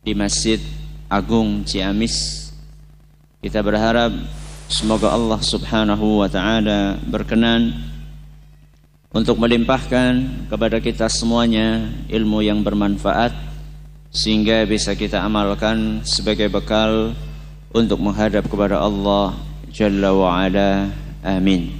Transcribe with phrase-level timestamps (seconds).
[0.00, 0.56] di Masjid
[1.12, 2.48] Agung Ciamis.
[3.44, 4.12] Kita berharap
[4.68, 7.76] semoga Allah Subhanahu wa taala berkenan
[9.12, 13.32] untuk melimpahkan kepada kita semuanya ilmu yang bermanfaat
[14.08, 17.12] sehingga bisa kita amalkan sebagai bekal
[17.70, 19.36] untuk menghadap kepada Allah
[19.70, 20.90] Jalla wa ala.
[21.22, 21.76] Amin.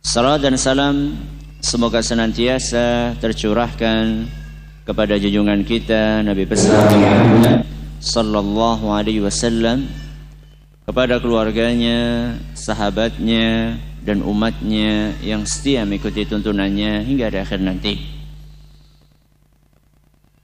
[0.00, 1.12] Salam dan salam
[1.60, 4.24] semoga senantiasa tercurahkan
[4.84, 7.66] kepada junjungan kita Nabi besar Muhammad
[8.00, 9.84] sallallahu alaihi wasallam
[10.88, 18.00] kepada keluarganya, sahabatnya dan umatnya yang setia mengikuti tuntunannya hingga akhir nanti.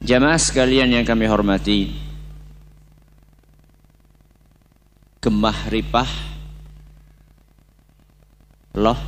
[0.07, 1.91] Jamaah sekalian yang kami hormati,
[5.19, 6.07] gemah ripah
[8.79, 9.01] loh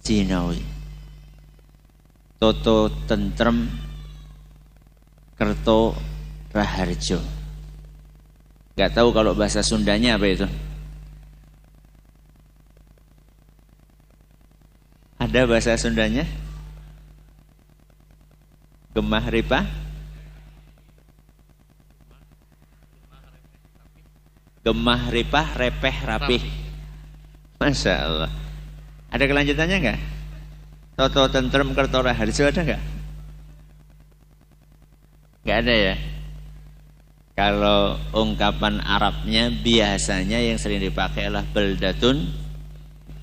[0.00, 0.62] Cinawi
[2.40, 3.68] Toto tentrem
[5.42, 5.98] Kerto
[6.54, 7.18] Raharjo.
[8.78, 10.46] Gak tahu kalau bahasa Sundanya apa itu.
[15.18, 16.22] Ada bahasa Sundanya?
[18.94, 19.66] Gemah ripa?
[24.62, 26.42] Gemah ripah, repeh, rapih.
[27.58, 28.30] Masya Allah.
[29.10, 30.00] Ada kelanjutannya enggak?
[30.94, 33.01] Toto tentrem kertora harjo ada enggak?
[35.42, 35.94] Enggak ada ya?
[37.32, 42.28] Kalau ungkapan Arabnya biasanya yang sering dipakai adalah beldatun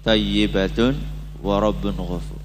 [0.03, 0.97] tayyibatun
[1.40, 2.42] warabun ghafur.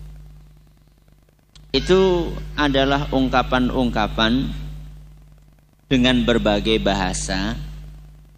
[1.75, 4.47] Itu adalah ungkapan-ungkapan
[5.91, 7.58] dengan berbagai bahasa,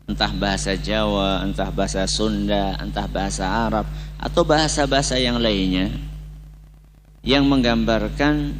[0.09, 3.85] entah bahasa Jawa, entah bahasa Sunda, entah bahasa Arab
[4.17, 5.93] atau bahasa-bahasa yang lainnya
[7.27, 8.57] yang menggambarkan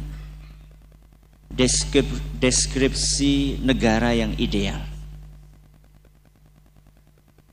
[2.37, 4.79] deskripsi negara yang ideal.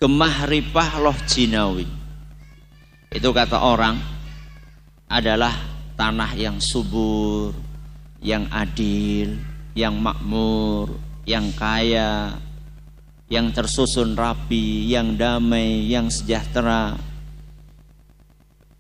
[0.02, 1.88] Gemah ripah loh jinawi.
[3.14, 3.96] Itu kata orang
[5.06, 5.54] adalah
[5.94, 7.54] tanah yang subur,
[8.18, 9.38] yang adil,
[9.72, 10.92] yang makmur,
[11.24, 12.36] yang kaya,
[13.30, 16.98] yang tersusun rapi, yang damai, yang sejahtera.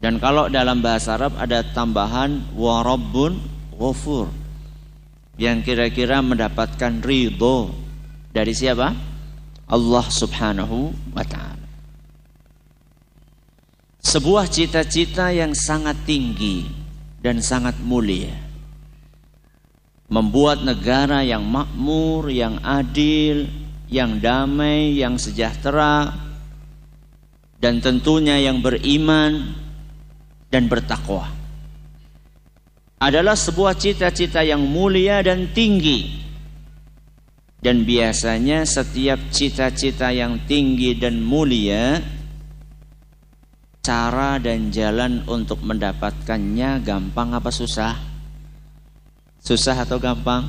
[0.02, 3.40] Dan kalau dalam bahasa Arab ada tambahan warabbun
[3.72, 4.43] ghafur
[5.34, 7.74] yang kira-kira mendapatkan ridho
[8.30, 8.94] dari siapa?
[9.66, 11.66] Allah Subhanahu wa taala.
[14.04, 16.68] Sebuah cita-cita yang sangat tinggi
[17.18, 18.30] dan sangat mulia.
[20.06, 23.50] Membuat negara yang makmur, yang adil,
[23.90, 26.14] yang damai, yang sejahtera
[27.58, 29.56] dan tentunya yang beriman
[30.52, 31.33] dan bertakwa
[33.04, 36.24] adalah sebuah cita-cita yang mulia dan tinggi.
[37.60, 42.00] Dan biasanya setiap cita-cita yang tinggi dan mulia
[43.84, 47.92] cara dan jalan untuk mendapatkannya gampang apa susah?
[49.44, 50.48] Susah atau gampang?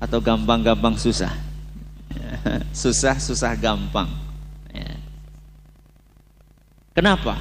[0.00, 1.32] Atau gampang-gampang susah?
[2.72, 4.08] susah, susah, gampang.
[4.72, 4.96] Ya.
[6.96, 7.36] Kenapa?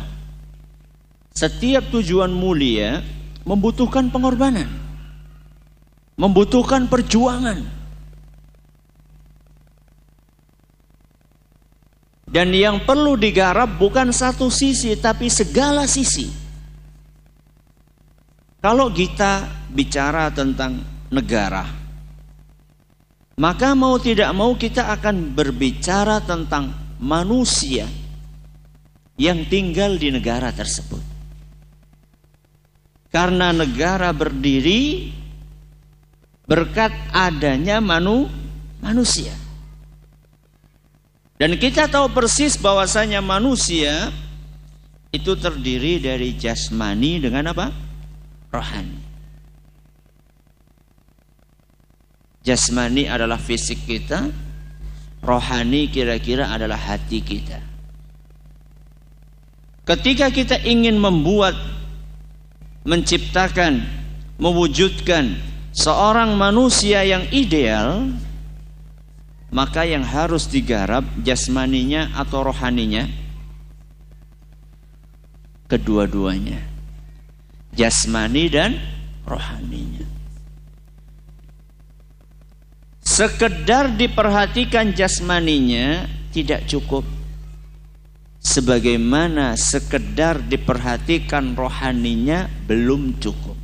[1.31, 4.67] Setiap tujuan mulia membutuhkan pengorbanan,
[6.15, 7.83] membutuhkan perjuangan.
[12.33, 16.33] Dan yang perlu digarap bukan satu sisi tapi segala sisi.
[18.57, 20.81] Kalau kita bicara tentang
[21.13, 21.61] negara,
[23.37, 27.85] maka mau tidak mau kita akan berbicara tentang manusia
[29.19, 31.12] yang tinggal di negara tersebut.
[33.13, 35.13] Karena negara berdiri
[36.49, 38.25] berkat adanya manu,
[38.81, 39.37] manusia.
[41.37, 44.09] Dan kita tahu persis bahwasanya manusia
[45.13, 47.69] itu terdiri dari jasmani dengan apa?
[48.49, 49.01] Rohani.
[52.41, 54.25] Jasmani adalah fisik kita,
[55.21, 57.61] rohani kira-kira adalah hati kita.
[59.85, 61.55] Ketika kita ingin membuat
[62.83, 63.83] menciptakan,
[64.39, 65.39] mewujudkan
[65.71, 68.11] seorang manusia yang ideal,
[69.49, 73.07] maka yang harus digarap jasmaninya atau rohaninya
[75.73, 76.61] kedua-duanya.
[77.73, 78.77] Jasmani dan
[79.25, 80.05] rohaninya.
[83.01, 87.01] Sekedar diperhatikan jasmaninya tidak cukup
[88.43, 93.63] sebagaimana sekedar diperhatikan rohaninya belum cukup.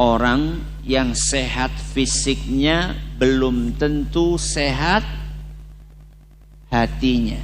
[0.00, 5.04] orang yang sehat fisiknya belum tentu sehat
[6.72, 7.36] hatinya.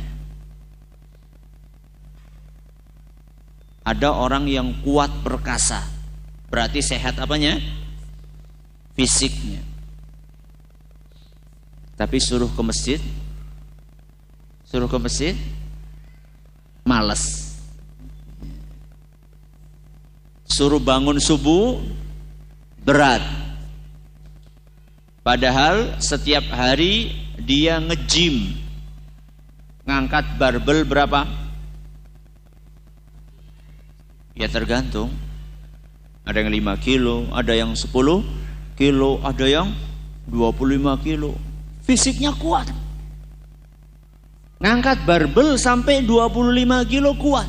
[3.86, 5.84] Ada orang yang kuat perkasa,
[6.48, 7.60] berarti sehat apanya?
[8.96, 9.62] Fisiknya.
[11.96, 13.00] Tapi suruh ke masjid,
[14.68, 15.32] suruh ke masjid,
[16.84, 17.56] males.
[20.44, 21.80] Suruh bangun subuh,
[22.84, 23.24] berat.
[25.24, 28.54] Padahal setiap hari dia ngejim.
[29.88, 31.24] Ngangkat barbel berapa?
[34.36, 35.08] Ya tergantung.
[36.28, 37.88] Ada yang 5 kilo, ada yang 10
[38.76, 39.72] kilo, ada yang
[40.28, 41.32] 25 kilo.
[41.86, 42.66] Fisiknya kuat.
[44.58, 47.46] Ngangkat barbel sampai 25 kilo kuat.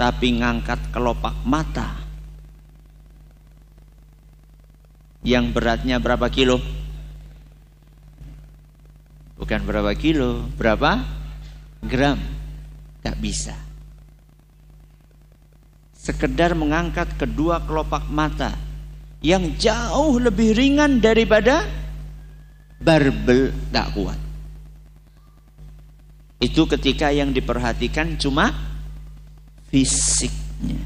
[0.00, 2.00] Tapi ngangkat kelopak mata
[5.20, 6.56] yang beratnya berapa kilo?
[9.36, 11.04] Bukan berapa kilo, berapa
[11.84, 12.16] gram?
[13.04, 13.56] Gak bisa.
[15.96, 18.56] Sekedar mengangkat kedua kelopak mata
[19.20, 21.68] yang jauh lebih ringan daripada
[22.80, 24.18] barbel gak kuat.
[26.40, 28.48] Itu ketika yang diperhatikan cuma
[29.68, 30.80] fisiknya.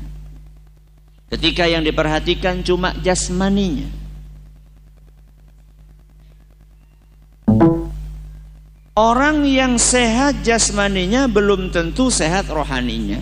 [1.31, 3.87] Ketika yang diperhatikan cuma jasmaninya.
[8.94, 13.19] Orang yang sehat jasmaninya belum tentu sehat rohaninya.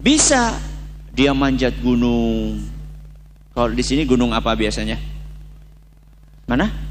[0.00, 0.56] Bisa
[1.12, 2.56] dia manjat gunung.
[3.52, 4.96] Kalau di sini gunung apa biasanya?
[6.48, 6.87] Mana?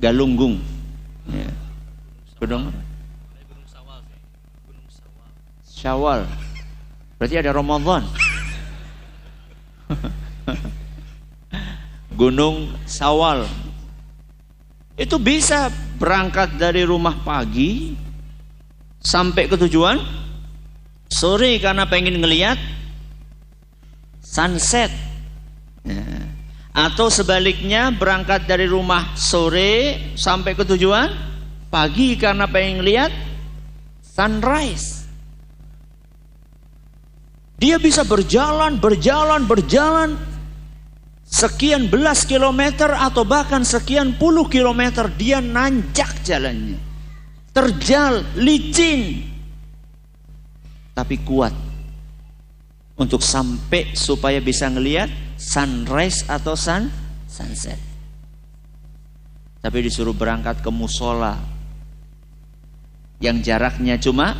[0.00, 0.56] Galunggung.
[1.28, 1.52] Ya.
[2.40, 2.72] Gunung
[5.68, 6.24] Syawal.
[7.20, 8.08] Berarti ada Ramadan.
[12.20, 13.44] Gunung Sawal
[15.00, 17.96] itu bisa berangkat dari rumah pagi
[19.00, 19.96] sampai ke tujuan
[21.08, 22.60] sore karena pengen ngeliat
[24.20, 24.92] sunset
[25.80, 26.19] ya.
[26.70, 31.10] Atau sebaliknya berangkat dari rumah sore sampai ke tujuan
[31.66, 33.10] pagi karena pengen ngeliat
[34.02, 35.02] sunrise.
[37.60, 40.16] Dia bisa berjalan berjalan berjalan
[41.26, 46.78] sekian belas kilometer atau bahkan sekian puluh kilometer dia nanjak jalannya.
[47.50, 49.26] Terjal licin
[50.94, 51.52] tapi kuat
[52.94, 55.08] untuk sampai supaya bisa ngelihat
[55.40, 56.92] sunrise atau sun
[57.24, 57.80] sunset
[59.64, 61.40] tapi disuruh berangkat ke musola
[63.20, 64.36] yang jaraknya cuma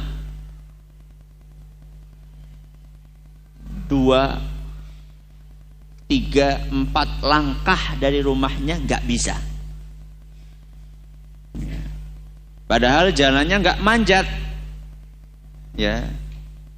[3.90, 4.40] dua
[6.10, 9.38] tiga empat langkah dari rumahnya nggak bisa.
[12.66, 14.26] Padahal jalannya nggak manjat,
[15.74, 16.06] ya,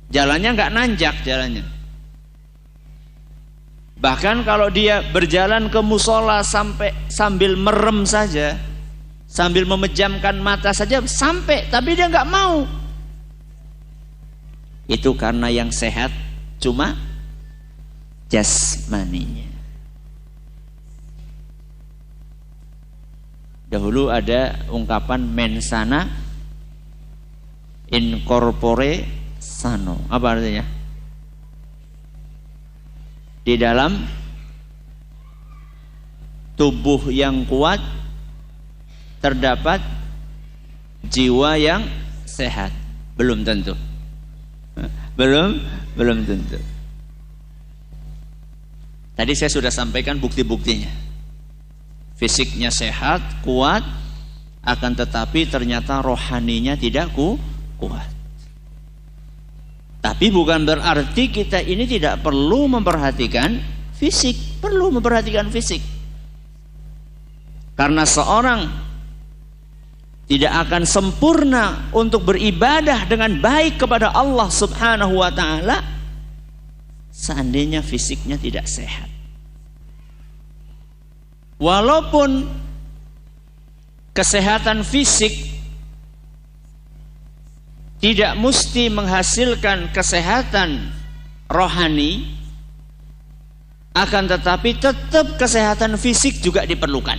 [0.09, 1.65] jalannya nggak nanjak jalannya.
[4.03, 8.59] Bahkan kalau dia berjalan ke musola sampai sambil merem saja,
[9.31, 12.67] sambil memejamkan mata saja sampai, tapi dia nggak mau.
[14.91, 16.11] Itu karena yang sehat
[16.59, 16.99] cuma
[18.27, 19.47] jasmaninya.
[23.71, 26.11] Dahulu ada ungkapan mensana
[27.87, 29.07] incorpore
[29.39, 29.95] sano.
[30.11, 30.82] Apa artinya?
[33.43, 33.99] Di dalam
[36.55, 37.83] tubuh yang kuat
[39.19, 39.83] terdapat
[41.07, 41.83] jiwa yang
[42.23, 42.71] sehat.
[43.19, 43.75] Belum tentu.
[45.19, 45.59] Belum,
[45.99, 46.59] belum tentu.
[49.13, 50.89] Tadi saya sudah sampaikan bukti-buktinya.
[52.17, 53.83] Fisiknya sehat, kuat,
[54.63, 57.35] akan tetapi ternyata rohaninya tidak ku,
[57.83, 58.12] kuat.
[60.03, 63.55] Tapi bukan berarti kita ini tidak perlu memperhatikan
[63.95, 65.79] fisik, perlu memperhatikan fisik.
[67.79, 68.67] Karena seorang
[70.27, 75.79] tidak akan sempurna untuk beribadah dengan baik kepada Allah Subhanahu wa taala
[77.15, 79.07] seandainya fisiknya tidak sehat.
[81.63, 82.51] Walaupun
[84.11, 85.62] kesehatan fisik
[88.03, 90.91] tidak mesti menghasilkan kesehatan
[91.47, 92.27] rohani,
[93.95, 97.15] akan tetapi tetap kesehatan fisik juga diperlukan.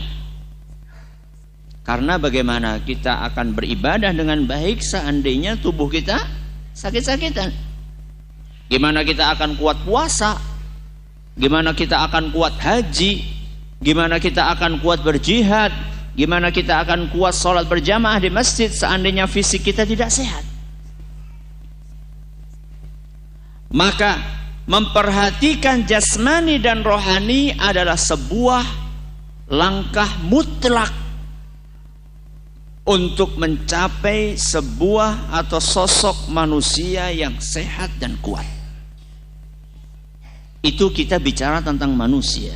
[1.87, 6.19] Karena bagaimana kita akan beribadah dengan baik seandainya tubuh kita
[6.75, 7.55] sakit-sakitan.
[8.67, 10.35] Gimana kita akan kuat puasa?
[11.39, 13.23] Gimana kita akan kuat haji?
[13.79, 15.71] Gimana kita akan kuat berjihad?
[16.15, 20.52] Gimana kita akan kuat sholat berjamaah di masjid seandainya fisik kita tidak sehat?
[23.74, 24.22] Maka
[24.70, 28.62] memperhatikan jasmani dan rohani adalah sebuah
[29.50, 30.94] langkah mutlak
[32.86, 38.46] untuk mencapai sebuah atau sosok manusia yang sehat dan kuat.
[40.62, 42.53] Itu kita bicara tentang manusia.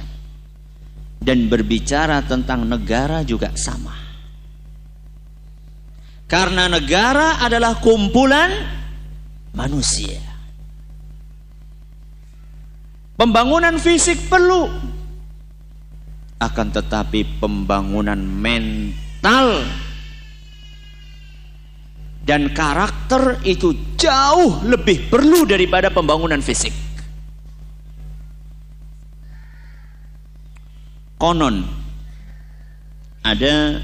[1.17, 3.91] Dan berbicara tentang negara juga sama.
[6.29, 8.53] Karena negara adalah kumpulan
[9.51, 10.26] manusia
[13.17, 14.69] pembangunan fisik perlu.
[16.37, 19.65] Akan tetapi pembangunan mental
[22.21, 26.71] dan karakter itu jauh lebih perlu daripada pembangunan fisik.
[31.17, 31.65] Konon
[33.25, 33.81] ada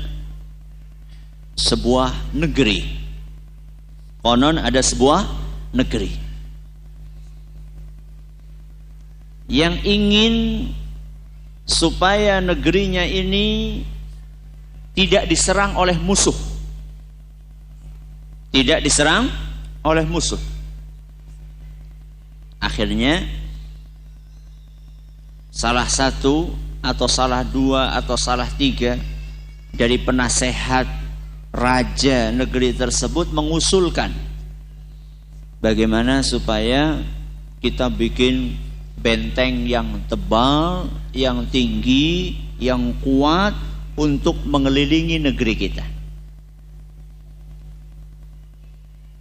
[1.57, 3.01] sebuah negeri.
[4.21, 5.25] Konon ada sebuah
[5.73, 6.22] negeri
[9.47, 10.69] yang ingin
[11.63, 13.81] supaya negerinya ini
[14.93, 16.35] tidak diserang oleh musuh.
[18.53, 19.27] Tidak diserang
[19.81, 20.39] oleh musuh.
[22.61, 23.25] Akhirnya
[25.49, 28.99] salah satu atau salah dua atau salah tiga
[29.73, 30.85] dari penasehat
[31.53, 34.09] raja negeri tersebut mengusulkan
[35.61, 36.99] bagaimana supaya
[37.61, 38.57] kita bikin
[39.03, 43.51] benteng yang tebal, yang tinggi, yang kuat
[43.99, 45.85] untuk mengelilingi negeri kita.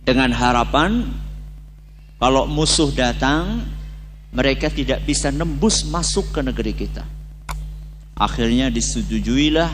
[0.07, 1.03] Dengan harapan
[2.23, 3.67] kalau musuh datang,
[4.31, 7.03] mereka tidak bisa nembus masuk ke negeri kita.
[8.15, 9.71] Akhirnya disetujuilah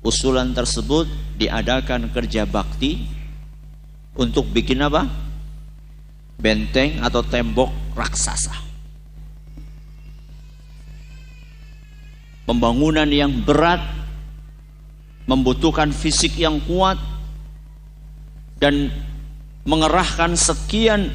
[0.00, 1.04] usulan tersebut
[1.36, 3.04] diadakan kerja bakti
[4.16, 5.04] untuk bikin apa?
[6.40, 8.67] Benteng atau tembok raksasa.
[12.48, 13.84] Pembangunan yang berat
[15.28, 16.96] membutuhkan fisik yang kuat
[18.56, 18.88] dan
[19.68, 21.12] mengerahkan sekian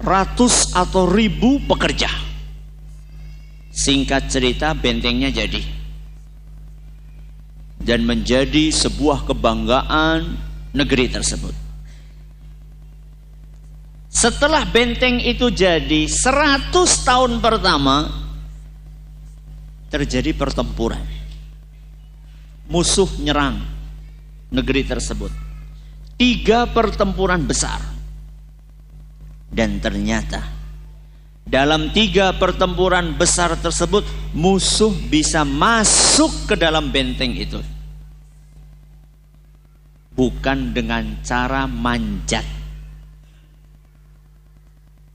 [0.00, 2.08] ratus atau ribu pekerja.
[3.68, 5.60] Singkat cerita bentengnya jadi
[7.84, 10.40] dan menjadi sebuah kebanggaan
[10.72, 11.52] negeri tersebut.
[14.08, 16.72] Setelah benteng itu jadi 100
[17.04, 18.23] tahun pertama
[19.94, 21.06] terjadi pertempuran.
[22.66, 23.62] Musuh nyerang
[24.50, 25.30] negeri tersebut.
[26.18, 27.78] Tiga pertempuran besar.
[29.54, 30.42] Dan ternyata
[31.46, 34.02] dalam tiga pertempuran besar tersebut
[34.34, 37.60] musuh bisa masuk ke dalam benteng itu
[40.16, 42.48] bukan dengan cara manjat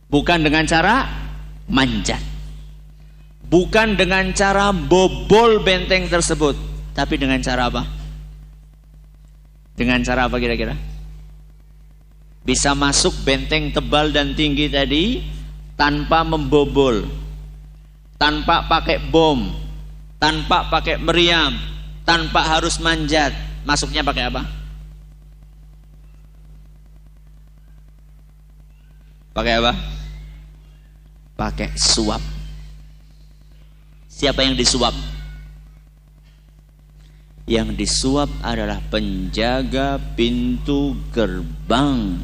[0.06, 1.10] bukan dengan cara
[1.66, 2.29] manjat
[3.50, 6.54] bukan dengan cara bobol benteng tersebut
[6.94, 7.84] tapi dengan cara apa
[9.74, 10.78] dengan cara apa kira-kira
[12.50, 15.22] bisa masuk benteng tebal dan tinggi tadi
[15.80, 17.08] tanpa membobol,
[18.20, 19.54] tanpa pakai bom,
[20.20, 21.56] tanpa pakai meriam,
[22.04, 23.32] tanpa harus manjat.
[23.64, 24.44] Masuknya pakai apa?
[29.32, 29.74] Pakai apa?
[31.38, 32.39] Pakai suap.
[34.20, 34.92] Siapa yang disuap?
[37.48, 42.20] Yang disuap adalah penjaga pintu gerbang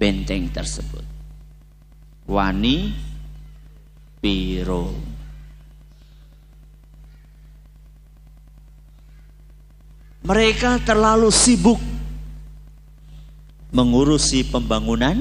[0.00, 1.04] benteng tersebut.
[2.24, 2.96] Wani
[4.24, 4.96] piro
[10.24, 11.80] mereka terlalu sibuk
[13.68, 15.20] mengurusi pembangunan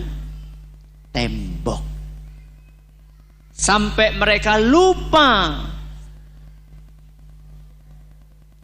[1.12, 1.89] tembok
[3.60, 5.60] sampai mereka lupa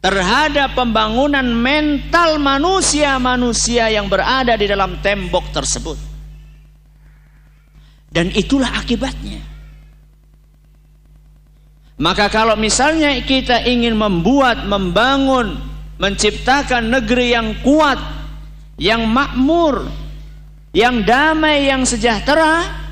[0.00, 5.98] terhadap pembangunan mental manusia-manusia yang berada di dalam tembok tersebut.
[8.08, 9.44] Dan itulah akibatnya.
[12.00, 15.60] Maka kalau misalnya kita ingin membuat, membangun,
[16.00, 18.00] menciptakan negeri yang kuat,
[18.80, 19.84] yang makmur,
[20.72, 22.85] yang damai, yang sejahtera,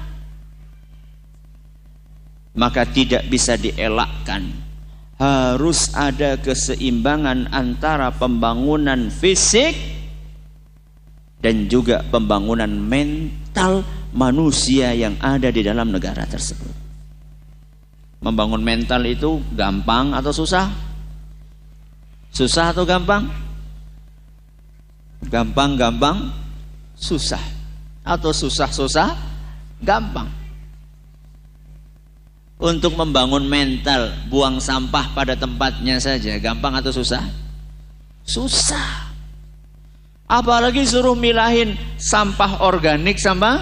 [2.54, 4.62] maka tidak bisa dielakkan.
[5.14, 9.74] Harus ada keseimbangan antara pembangunan fisik
[11.38, 16.72] dan juga pembangunan mental manusia yang ada di dalam negara tersebut.
[18.24, 20.66] Membangun mental itu gampang atau susah?
[22.34, 23.28] Susah atau gampang?
[25.28, 26.32] Gampang-gampang
[26.98, 27.42] susah.
[28.02, 29.14] Atau susah-susah
[29.84, 30.43] gampang.
[32.54, 37.26] Untuk membangun mental, buang sampah pada tempatnya saja, gampang atau susah?
[38.22, 39.10] Susah.
[40.24, 43.60] Apalagi suruh milahin sampah organik sama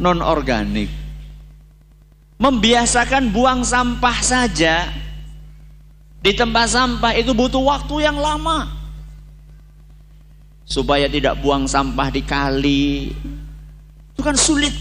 [0.00, 0.90] non organik.
[2.40, 4.90] Membiasakan buang sampah saja
[6.18, 8.72] di tempat sampah itu butuh waktu yang lama.
[10.64, 13.14] Supaya tidak buang sampah di kali.
[14.16, 14.72] Itu kan sulit.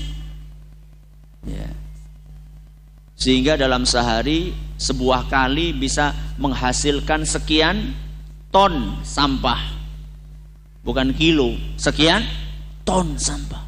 [1.44, 1.83] Ya.
[3.24, 7.96] Sehingga dalam sehari sebuah kali bisa menghasilkan sekian
[8.52, 9.64] ton sampah.
[10.84, 12.20] Bukan kilo, sekian
[12.84, 13.64] ton sampah.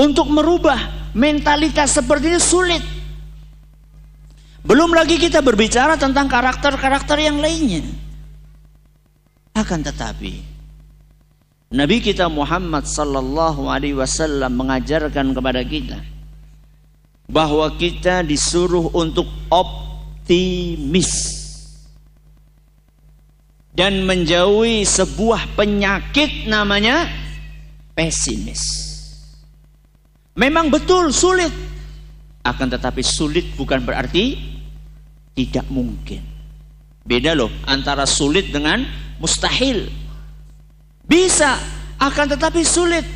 [0.00, 2.80] Untuk merubah mentalitas seperti ini sulit.
[4.64, 7.84] Belum lagi kita berbicara tentang karakter-karakter yang lainnya.
[9.52, 10.40] Akan tetapi
[11.76, 16.00] Nabi kita Muhammad sallallahu alaihi wasallam mengajarkan kepada kita
[17.30, 21.10] bahwa kita disuruh untuk optimis
[23.72, 27.08] dan menjauhi sebuah penyakit namanya
[27.96, 28.92] pesimis.
[30.36, 31.52] Memang betul sulit.
[32.42, 34.34] Akan tetapi sulit bukan berarti
[35.32, 36.20] tidak mungkin.
[37.02, 38.84] Beda loh antara sulit dengan
[39.18, 39.88] mustahil.
[41.02, 41.58] Bisa,
[41.98, 43.06] akan tetapi sulit.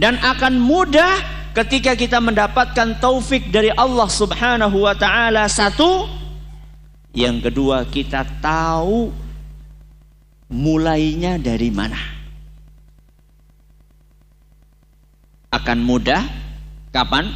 [0.00, 6.06] Dan akan mudah ketika kita mendapatkan taufik dari Allah Subhanahu wa taala satu
[7.16, 9.10] yang kedua kita tahu
[10.50, 12.20] mulainya dari mana
[15.50, 16.22] akan mudah
[16.94, 17.30] kapan?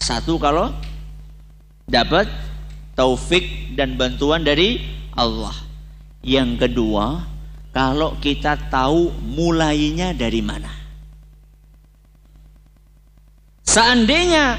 [0.00, 0.72] Satu kalau
[1.88, 2.28] dapat
[2.96, 4.80] taufik dan bantuan dari
[5.16, 5.54] Allah.
[6.26, 7.22] Yang kedua,
[7.72, 10.85] kalau kita tahu mulainya dari mana.
[13.76, 14.56] Seandainya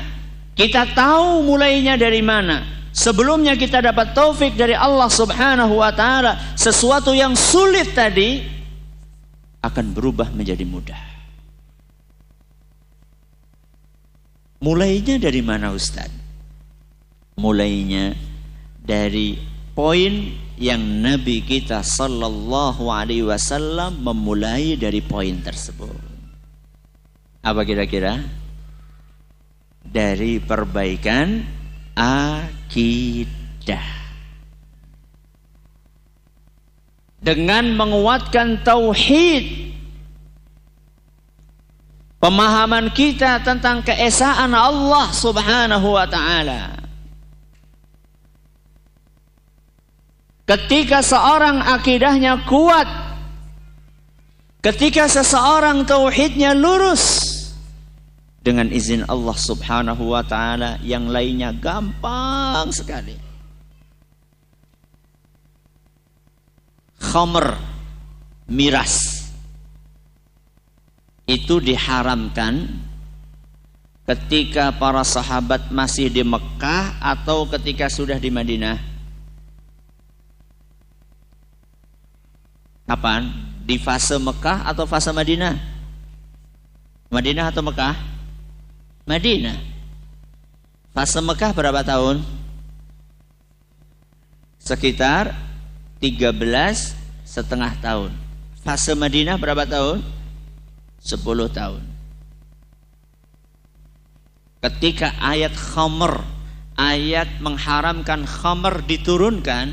[0.54, 2.62] kita tahu mulainya dari mana,
[2.94, 8.46] sebelumnya kita dapat taufik dari Allah Subhanahu wa taala, sesuatu yang sulit tadi
[9.66, 11.02] akan berubah menjadi mudah.
[14.62, 16.14] Mulainya dari mana Ustaz?
[17.42, 18.14] Mulainya
[18.86, 19.42] dari
[19.74, 20.30] poin
[20.62, 26.06] yang Nabi kita sallallahu alaihi wasallam memulai dari poin tersebut.
[27.42, 28.46] Apa kira-kira?
[29.88, 31.42] Dari perbaikan
[31.98, 33.88] akidah.
[37.18, 39.74] Dengan menguatkan tauhid
[42.22, 46.78] pemahaman kita tentang keesaan Allah Subhanahu wa taala.
[50.48, 52.88] Ketika seorang akidahnya kuat,
[54.64, 57.37] ketika seseorang tauhidnya lurus,
[58.48, 63.20] dengan izin Allah Subhanahu wa taala yang lainnya gampang sekali.
[66.96, 67.60] Khamr
[68.48, 69.28] miras
[71.28, 72.72] itu diharamkan
[74.08, 78.80] ketika para sahabat masih di Mekah atau ketika sudah di Madinah?
[82.88, 83.28] Kapan?
[83.68, 85.60] Di fase Mekah atau fase Madinah?
[87.12, 88.17] Madinah atau Mekah?
[89.08, 89.56] Madinah.
[90.92, 92.20] Fase Mekah berapa tahun?
[94.60, 95.32] Sekitar
[96.04, 96.36] 13
[97.24, 98.12] setengah tahun.
[98.60, 100.04] Fase Madinah berapa tahun?
[101.00, 101.24] 10
[101.56, 101.84] tahun.
[104.60, 106.28] Ketika ayat khamr,
[106.76, 109.72] ayat mengharamkan khamr diturunkan,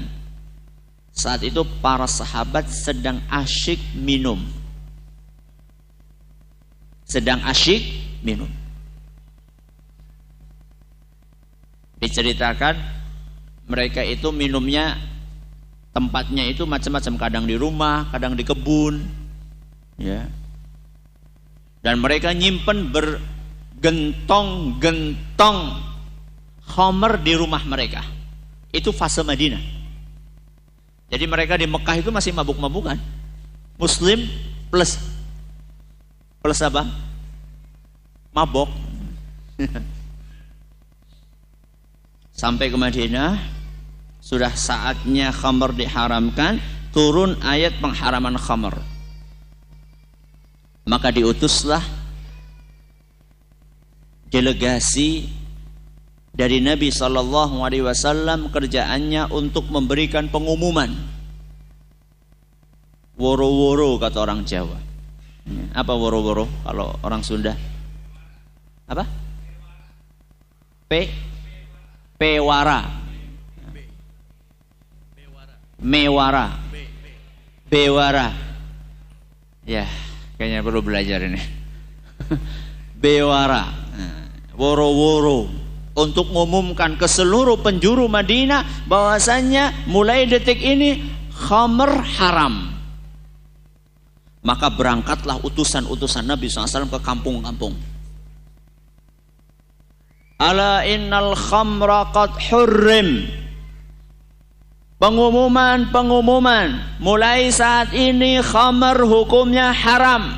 [1.10, 4.38] saat itu para sahabat sedang asyik minum.
[7.02, 7.82] Sedang asyik
[8.22, 8.63] minum.
[12.04, 12.76] Diceritakan
[13.64, 15.00] mereka itu minumnya
[15.96, 19.00] tempatnya itu macam-macam kadang di rumah, kadang di kebun,
[19.96, 20.28] ya
[21.84, 25.58] dan mereka nyimpen bergentong-gentong
[26.72, 28.00] homer di rumah mereka.
[28.72, 29.60] Itu fase Madinah.
[31.12, 32.96] Jadi mereka di Mekah itu masih mabuk-mabukan.
[33.76, 34.24] Muslim
[34.72, 34.96] plus
[36.40, 36.88] plus apa?
[38.32, 38.72] Mabok.
[42.44, 43.40] Sampai ke Madinah
[44.20, 46.61] sudah saatnya khamr diharamkan,
[46.92, 48.76] turun ayat pengharaman khamr.
[50.85, 51.80] Maka diutuslah
[54.28, 55.24] delegasi
[56.37, 60.92] dari Nabi Shallallahu Alaihi Wasallam kerjaannya untuk memberikan pengumuman.
[63.16, 64.76] Woro-woro kata orang Jawa.
[65.72, 67.57] Apa woro-woro kalau orang Sunda?
[68.85, 69.09] Apa?
[70.92, 71.09] P
[72.24, 72.80] Pewara.
[75.76, 76.56] Mewara.
[77.68, 78.32] Bewara.
[79.68, 79.84] Ya,
[80.40, 81.37] kayaknya perlu belajar ini.
[83.04, 83.68] Bewara.
[84.56, 85.52] Woro-woro
[85.92, 92.72] untuk mengumumkan ke seluruh penjuru Madinah bahwasanya mulai detik ini khamr haram.
[94.40, 97.93] Maka berangkatlah utusan-utusan Nabi SAW ke kampung-kampung.
[100.38, 103.30] Ala innal khamra qad hurrim.
[104.98, 110.34] Pengumuman-pengumuman mulai saat ini khamr hukumnya haram.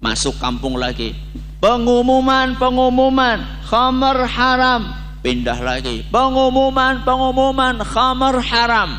[0.00, 1.12] Masuk kampung lagi.
[1.60, 4.82] Pengumuman-pengumuman khamar haram.
[5.22, 6.02] Pindah lagi.
[6.10, 7.78] Pengumuman pengumuman.
[7.86, 8.90] Khamar haram.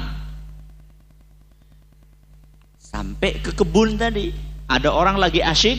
[2.79, 4.31] Sampai ke kebun tadi.
[4.69, 5.75] Ada orang lagi asyik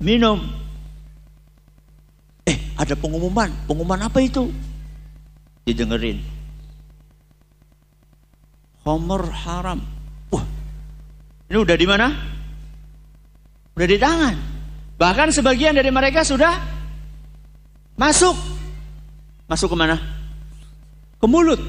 [0.00, 0.63] minum
[2.44, 4.52] eh ada pengumuman pengumuman apa itu
[5.64, 6.20] didengerin
[8.84, 9.80] khamar haram
[10.28, 10.44] wah
[11.48, 12.08] ini udah di mana
[13.74, 14.36] udah di tangan
[15.00, 16.74] bahkan sebagian dari mereka sudah
[17.94, 18.34] Masuk.
[19.46, 19.96] Masuk ke mana?
[21.18, 21.60] Ke mulut.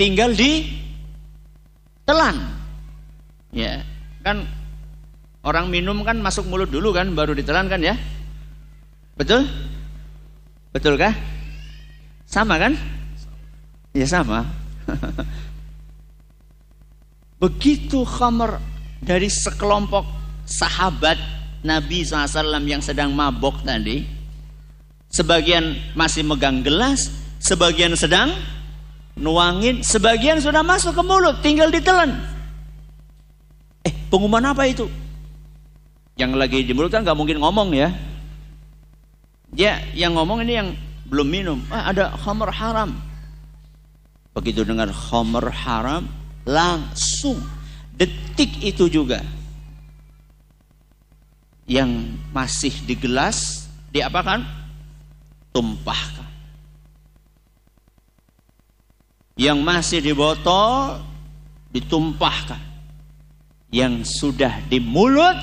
[0.00, 0.64] Tinggal di
[2.08, 2.36] telan.
[3.52, 3.84] Ya,
[4.24, 4.44] kan
[5.44, 7.96] orang minum kan masuk mulut dulu kan baru ditelan kan ya?
[9.18, 9.50] Betul?
[10.70, 11.12] Betul kah?
[12.24, 12.78] Sama kan?
[13.90, 14.46] Ya sama.
[17.42, 18.62] Begitu khamar
[19.02, 20.06] dari sekelompok
[20.46, 21.18] sahabat
[21.66, 24.18] Nabi SAW yang sedang mabok tadi,
[25.08, 27.08] Sebagian masih megang gelas,
[27.40, 28.28] sebagian sedang
[29.16, 32.12] nuangin, sebagian sudah masuk ke mulut, tinggal ditelan.
[33.88, 34.84] Eh, pengumuman apa itu?
[36.20, 37.88] Yang lagi di mulut kan nggak mungkin ngomong ya.
[39.52, 40.68] Dia yang ngomong ini yang
[41.08, 41.58] belum minum.
[41.72, 42.94] Ah, ada khamr haram.
[44.36, 46.06] Begitu dengar khamr haram,
[46.46, 47.40] langsung
[47.96, 49.24] detik itu juga
[51.68, 54.58] yang masih di gelas diapakan?
[55.58, 56.30] tumpahkan.
[59.34, 61.02] Yang masih di botol
[61.74, 62.62] ditumpahkan.
[63.74, 65.34] Yang sudah di mulut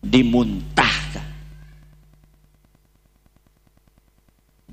[0.00, 1.27] dimuntahkan.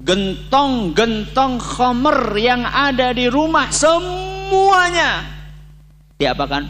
[0.06, 5.26] Gentong-gentong khamer yang ada di rumah semuanya
[6.22, 6.70] diapakan?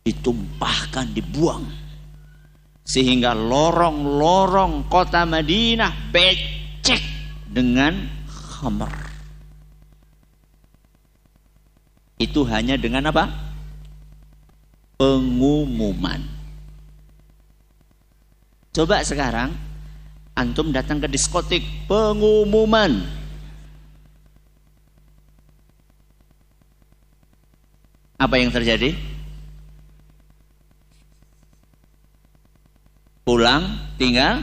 [0.00, 1.68] Ditumpahkan, dibuang
[2.88, 7.04] sehingga lorong-lorong kota Madinah becek
[7.44, 8.88] dengan khamr.
[12.16, 13.28] Itu hanya dengan apa?
[14.96, 16.24] Pengumuman.
[18.72, 19.52] Coba sekarang
[20.38, 23.02] antum datang ke diskotik, pengumuman.
[28.18, 29.18] Apa yang terjadi?
[33.28, 34.40] pulang tinggal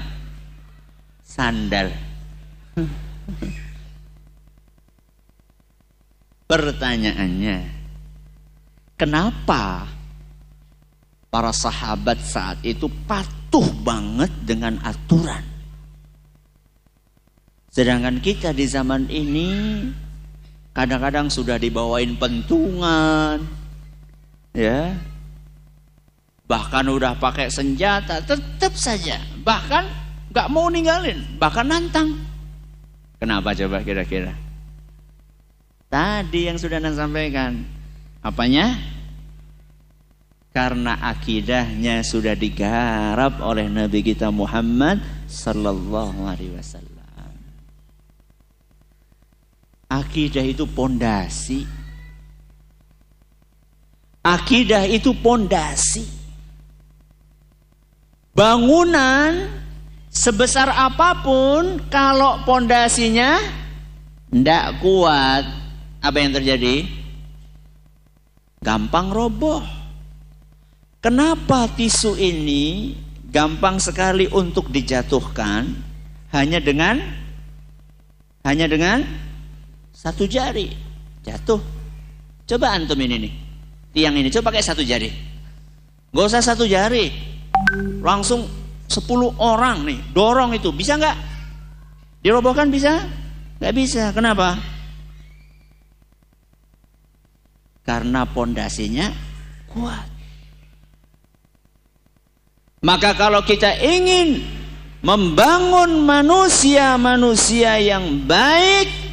[1.25, 1.89] sandal.
[6.45, 7.65] Pertanyaannya,
[8.93, 9.89] kenapa
[11.33, 15.54] para sahabat saat itu patuh banget dengan aturan?
[17.75, 19.51] Sedangkan kita di zaman ini
[20.71, 23.43] kadang-kadang sudah dibawain pentungan,
[24.55, 24.95] ya,
[26.47, 29.19] bahkan udah pakai senjata tetap saja.
[29.43, 29.83] Bahkan
[30.31, 32.15] nggak mau ninggalin bahkan nantang.
[33.19, 34.31] Kenapa coba kira-kira?
[35.91, 37.59] Tadi yang sudah Anda sampaikan.
[38.23, 38.71] Apanya?
[40.55, 46.94] Karena akidahnya sudah digarap oleh Nabi kita Muhammad sallallahu alaihi wasallam
[49.87, 51.65] akidah itu pondasi
[54.25, 56.25] akidah itu pondasi
[58.35, 59.47] Bangunan
[60.11, 63.39] sebesar apa pun kalau pondasinya
[64.27, 65.47] tidak kuat,
[66.03, 66.83] apa yang terjadi?
[68.59, 69.63] Gampang roboh.
[70.99, 72.91] Kenapa tisu ini
[73.31, 75.71] gampang sekali untuk dijatuhkan
[76.35, 76.99] hanya dengan
[78.43, 79.07] hanya dengan
[79.95, 80.75] satu jari
[81.23, 81.63] jatuh.
[82.45, 83.33] Coba antum ini nih,
[83.95, 85.09] tiang ini coba pakai satu jari.
[86.11, 87.09] Gak usah satu jari.
[88.03, 88.45] Langsung
[88.85, 90.69] 10 orang nih, dorong itu.
[90.69, 91.17] Bisa nggak?
[92.21, 93.01] Dirobohkan bisa?
[93.57, 94.03] Nggak bisa.
[94.13, 94.61] Kenapa?
[97.81, 99.09] Karena pondasinya
[99.73, 100.05] kuat.
[102.85, 104.45] Maka kalau kita ingin
[105.01, 109.04] membangun manusia-manusia yang baik,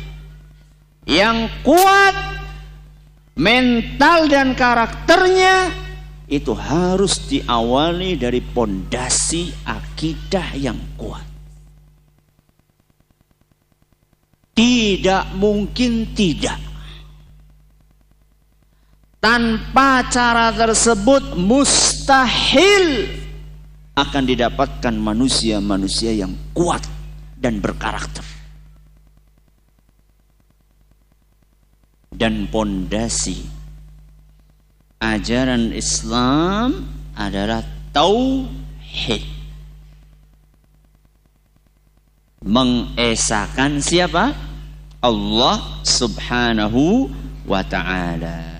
[1.06, 2.14] yang kuat,
[3.34, 5.74] mental dan karakternya,
[6.32, 11.26] itu harus diawali dari pondasi akidah yang kuat.
[14.52, 16.60] Tidak mungkin tidak.
[19.22, 23.06] Tanpa cara tersebut mustahil
[23.94, 26.82] akan didapatkan manusia-manusia yang kuat
[27.38, 28.31] dan berkarakter.
[32.22, 33.42] Dan pondasi
[35.02, 36.86] ajaran Islam
[37.18, 39.26] adalah tauhid.
[42.46, 44.38] Mengesahkan siapa?
[45.02, 47.10] Allah Subhanahu
[47.42, 48.54] wa taala.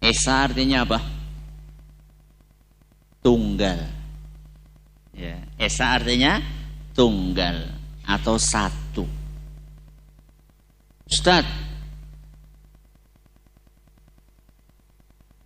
[0.00, 1.04] Esa artinya apa?
[3.20, 3.84] Tunggal.
[5.12, 6.40] Ya, esa artinya
[6.96, 7.68] tunggal
[8.00, 9.15] atau satu.
[11.06, 11.66] Ustadz,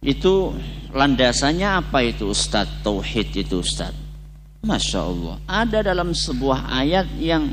[0.01, 0.57] Itu
[0.97, 2.81] landasannya apa itu Ustadz?
[2.81, 4.01] Tauhid itu Ustadz.
[4.65, 5.37] Masya Allah.
[5.45, 7.53] Ada dalam sebuah ayat yang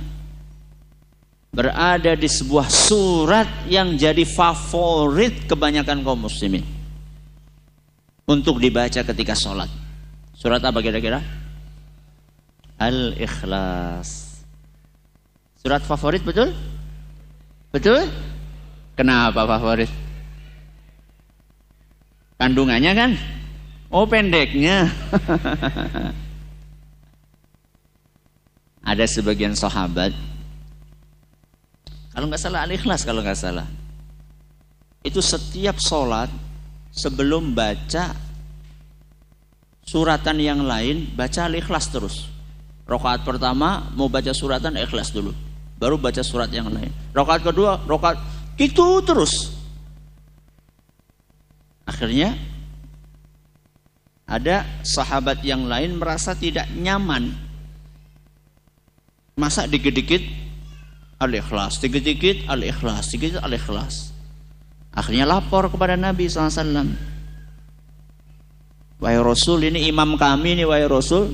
[1.51, 6.63] berada di sebuah surat yang jadi favorit kebanyakan kaum muslimin.
[8.27, 9.71] Untuk dibaca ketika sholat.
[10.35, 11.19] Surat apa kira-kira?
[12.79, 14.39] Al-Ikhlas.
[15.59, 16.55] Surat favorit betul?
[17.71, 18.07] Betul?
[18.97, 19.91] Kenapa favorit?
[22.37, 23.11] Kandungannya kan?
[23.89, 24.87] Oh pendeknya.
[28.87, 30.15] Ada sebagian sahabat,
[32.17, 33.67] kalau nggak salah al-ikhlas kalau nggak salah.
[35.05, 36.33] Itu setiap sholat
[36.89, 38.17] sebelum baca
[39.85, 42.25] suratan yang lain, baca al-ikhlas terus.
[42.89, 45.29] Rokaat pertama mau baca suratan ikhlas dulu,
[45.77, 46.89] baru baca surat yang lain.
[47.13, 48.17] Rokaat kedua, rokaat
[48.57, 49.57] itu terus
[51.87, 52.35] Akhirnya
[54.27, 57.31] ada sahabat yang lain merasa tidak nyaman.
[59.39, 60.19] Masa dikit-dikit
[61.23, 64.11] al-ikhlas, dikit-dikit al-ikhlas, dikit-dikit al-ikhlas.
[64.91, 66.91] Akhirnya lapor kepada Nabi SAW.
[68.97, 71.31] Wahai Rasul, ini imam kami nih wahai Rasul.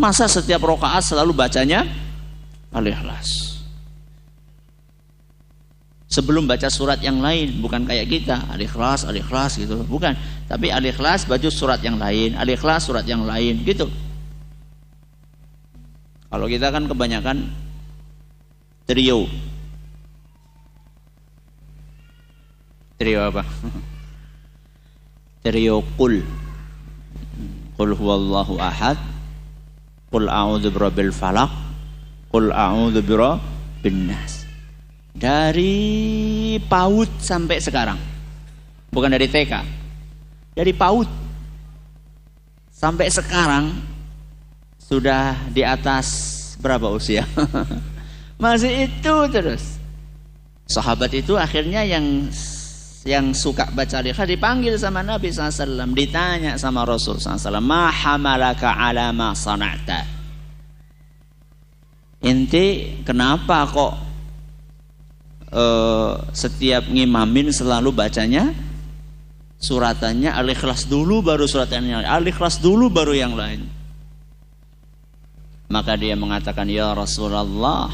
[0.00, 1.86] Masa setiap rokaat selalu bacanya
[2.74, 3.55] al-ikhlas
[6.16, 9.84] sebelum baca surat yang lain bukan kayak kita al-ikhlas al-ikhlas gitu.
[9.84, 10.16] Bukan.
[10.48, 13.92] Tapi al-ikhlas baju surat yang lain al-ikhlas surat yang lain gitu.
[16.32, 17.52] Kalau kita kan kebanyakan
[18.88, 19.28] trio.
[22.96, 23.44] Trio apa?
[25.44, 26.24] Trio kul
[27.76, 28.96] kul huwallahu ahad.
[30.08, 31.52] Kul a'udzu birabbil falaq.
[32.32, 34.35] Kul a'udzu birabbin nas
[35.16, 35.74] dari
[36.60, 37.96] PAUD sampai sekarang.
[38.92, 39.52] Bukan dari TK.
[40.52, 41.08] Dari PAUD
[42.68, 43.72] sampai sekarang
[44.76, 46.06] sudah di atas
[46.60, 47.24] berapa usia?
[48.42, 49.80] Masih itu terus.
[50.68, 52.28] Sahabat itu akhirnya yang
[53.06, 59.14] yang suka baca al dipanggil sama Nabi SAW ditanya sama Rasul SAW ma hamalaka ala
[59.14, 60.02] ma sana'ta
[62.26, 64.05] inti kenapa kok
[65.52, 68.50] uh, setiap ngimamin selalu bacanya
[69.56, 73.66] suratannya al-ikhlas dulu baru suratannya al-ikhlas dulu baru yang lain.
[75.66, 77.90] Maka dia mengatakan ya Rasulullah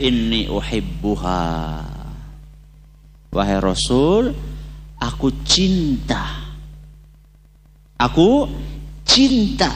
[0.00, 1.44] inni uhibbuha.
[3.30, 4.32] Wahai Rasul
[4.96, 6.48] aku cinta.
[8.00, 8.48] Aku
[9.04, 9.68] cinta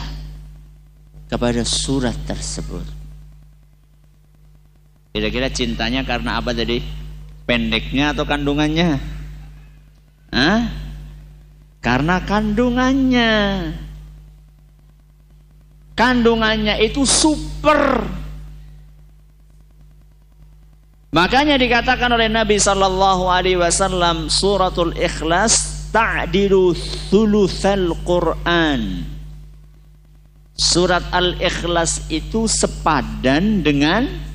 [1.28, 3.03] kepada surat tersebut
[5.14, 6.82] Kira-kira cintanya karena apa jadi
[7.46, 8.98] pendeknya atau kandungannya?
[10.34, 10.66] Hah?
[11.78, 13.32] Karena kandungannya.
[15.94, 18.02] Kandungannya itu super.
[21.14, 26.74] Makanya dikatakan oleh Nabi sallallahu alaihi wasallam suratul Ikhlas ta'dilu
[27.06, 29.06] thulutsal Quran.
[30.58, 34.33] Surat Al-Ikhlas itu sepadan dengan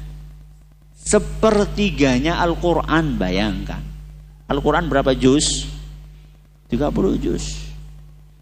[1.09, 3.89] sepertiganya Al-Quran bayangkan
[4.49, 5.69] Al-Quran berapa juz?
[6.73, 6.89] 30
[7.21, 7.69] juz.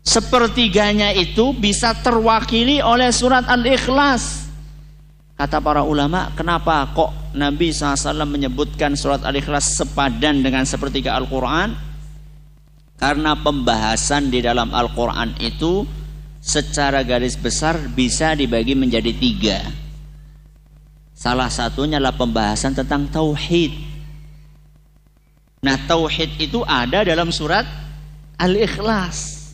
[0.07, 4.47] Sepertiganya itu bisa terwakili oleh surat Al-Ikhlas.
[5.35, 11.75] Kata para ulama, kenapa kok Nabi SAW menyebutkan surat Al-Ikhlas sepadan dengan sepertiga Al-Quran?
[12.97, 15.83] Karena pembahasan di dalam Al-Quran itu
[16.39, 19.59] secara garis besar bisa dibagi menjadi tiga.
[21.17, 23.73] Salah satunya adalah pembahasan tentang tauhid.
[25.65, 27.65] Nah, tauhid itu ada dalam surat
[28.37, 29.49] Al-Ikhlas.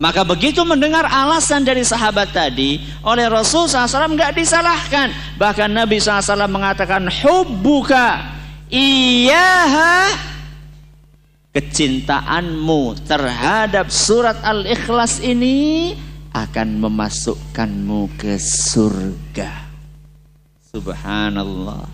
[0.00, 5.12] Maka begitu mendengar alasan dari sahabat tadi oleh Rasul SAW nggak disalahkan.
[5.38, 8.32] Bahkan Nabi SAW mengatakan hubbuka
[8.66, 10.10] iyaha
[11.52, 15.94] kecintaanmu terhadap surat Al-Ikhlas ini
[16.32, 19.68] akan memasukkanmu ke surga.
[20.72, 21.84] Subhanallah.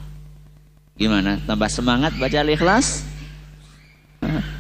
[0.94, 1.42] Gimana?
[1.42, 3.03] Tambah semangat baca Al-Ikhlas?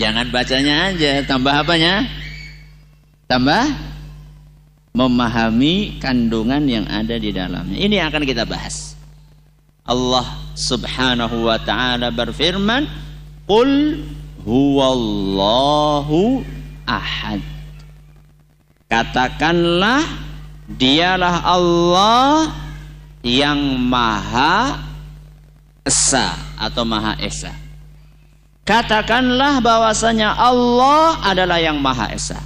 [0.00, 2.06] Jangan bacanya aja, tambah apanya?
[3.26, 3.90] Tambah
[4.94, 7.78] memahami kandungan yang ada di dalamnya.
[7.78, 8.94] Ini yang akan kita bahas.
[9.86, 12.86] Allah Subhanahu wa taala berfirman,
[13.46, 14.02] "Qul
[14.46, 16.40] huwallahu
[16.86, 17.40] ahad."
[18.90, 20.02] Katakanlah
[20.66, 22.50] dialah Allah
[23.22, 24.82] yang maha
[25.86, 27.54] esa atau maha esa.
[28.70, 32.38] Katakanlah bahwasanya Allah adalah yang Maha Esa.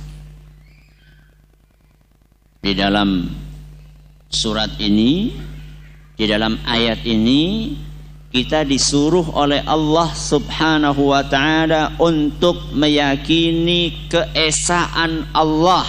[2.65, 3.29] Di dalam
[4.33, 5.37] surat ini,
[6.17, 7.77] di dalam ayat ini,
[8.35, 15.87] kita disuruh oleh Allah Subhanahu wa taala untuk meyakini keesaan Allah.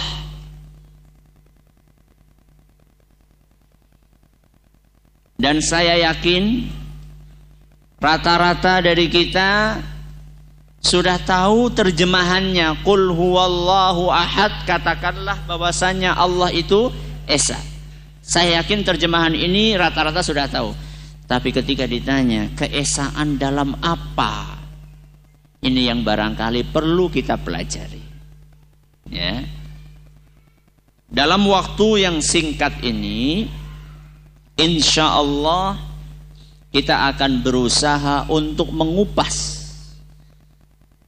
[5.34, 6.70] Dan saya yakin
[7.98, 9.82] rata-rata dari kita
[10.78, 12.78] sudah tahu terjemahannya.
[12.86, 16.94] Qul huwallahu ahad katakanlah bahwasanya Allah itu
[17.26, 17.58] esa.
[18.22, 20.85] Saya yakin terjemahan ini rata-rata sudah tahu
[21.26, 24.62] tapi ketika ditanya keesaan dalam apa?
[25.58, 28.02] Ini yang barangkali perlu kita pelajari.
[29.10, 29.42] Ya.
[31.10, 33.50] Dalam waktu yang singkat ini
[34.54, 35.78] insya Allah
[36.70, 39.66] kita akan berusaha untuk mengupas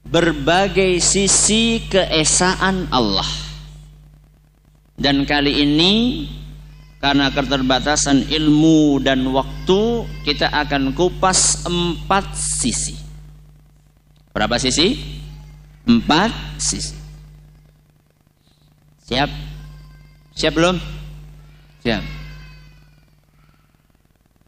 [0.02, 3.26] berbagai sisi keesaan Allah.
[4.98, 5.94] Dan kali ini
[6.98, 12.98] karena keterbatasan ilmu dan waktu kita akan kupas empat sisi.
[14.34, 14.98] Berapa sisi?
[15.87, 16.94] Empat sisi.
[19.08, 19.30] Siap?
[20.34, 20.76] Siap belum?
[21.87, 22.02] Siap.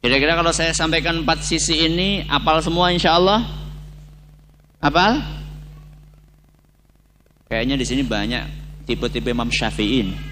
[0.00, 3.44] Kira-kira kalau saya sampaikan empat sisi ini, apal semua insya Allah?
[4.80, 5.20] Apal?
[7.50, 8.44] Kayaknya di sini banyak
[8.88, 10.29] tipe-tipe Imam Syafi'in.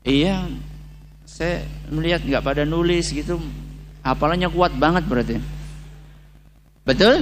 [0.00, 0.48] Iya,
[1.28, 3.36] saya melihat nggak pada nulis gitu,
[4.00, 5.36] apalanya kuat banget berarti.
[6.88, 7.20] Betul?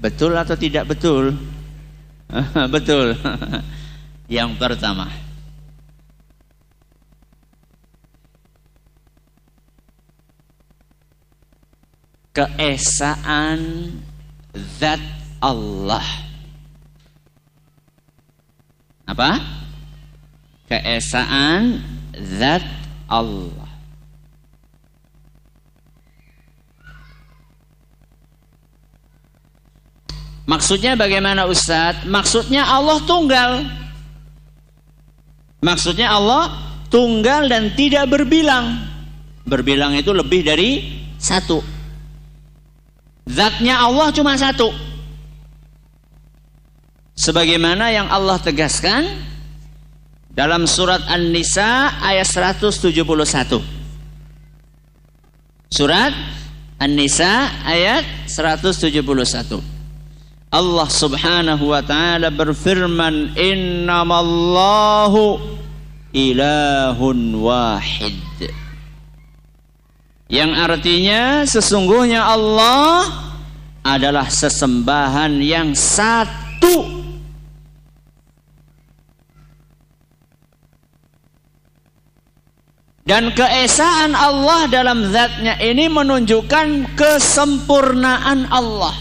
[0.00, 1.36] Betul atau tidak betul?
[2.74, 3.12] betul.
[4.32, 5.12] Yang pertama,
[12.32, 13.92] keesaan
[14.80, 15.04] zat
[15.44, 16.06] Allah.
[19.04, 19.61] Apa?
[20.72, 21.84] Keesaan
[22.16, 22.64] zat
[23.04, 23.68] Allah.
[30.48, 32.08] Maksudnya bagaimana Ustadz?
[32.08, 33.68] Maksudnya Allah tunggal.
[35.60, 36.56] Maksudnya Allah
[36.88, 38.80] tunggal dan tidak berbilang.
[39.44, 40.88] Berbilang itu lebih dari
[41.20, 41.60] satu.
[43.28, 44.72] Zatnya Allah cuma satu
[47.12, 49.31] sebagaimana yang Allah tegaskan
[50.32, 52.88] dalam surat An-Nisa ayat 171.
[55.68, 56.12] Surat
[56.80, 59.60] An-Nisa ayat 171.
[60.52, 65.40] Allah Subhanahu wa taala berfirman innamallahu
[66.12, 68.20] ilahun wahid.
[70.32, 73.04] Yang artinya sesungguhnya Allah
[73.84, 77.01] adalah sesembahan yang satu
[83.02, 88.94] Dan keesaan Allah dalam zatnya ini menunjukkan kesempurnaan Allah.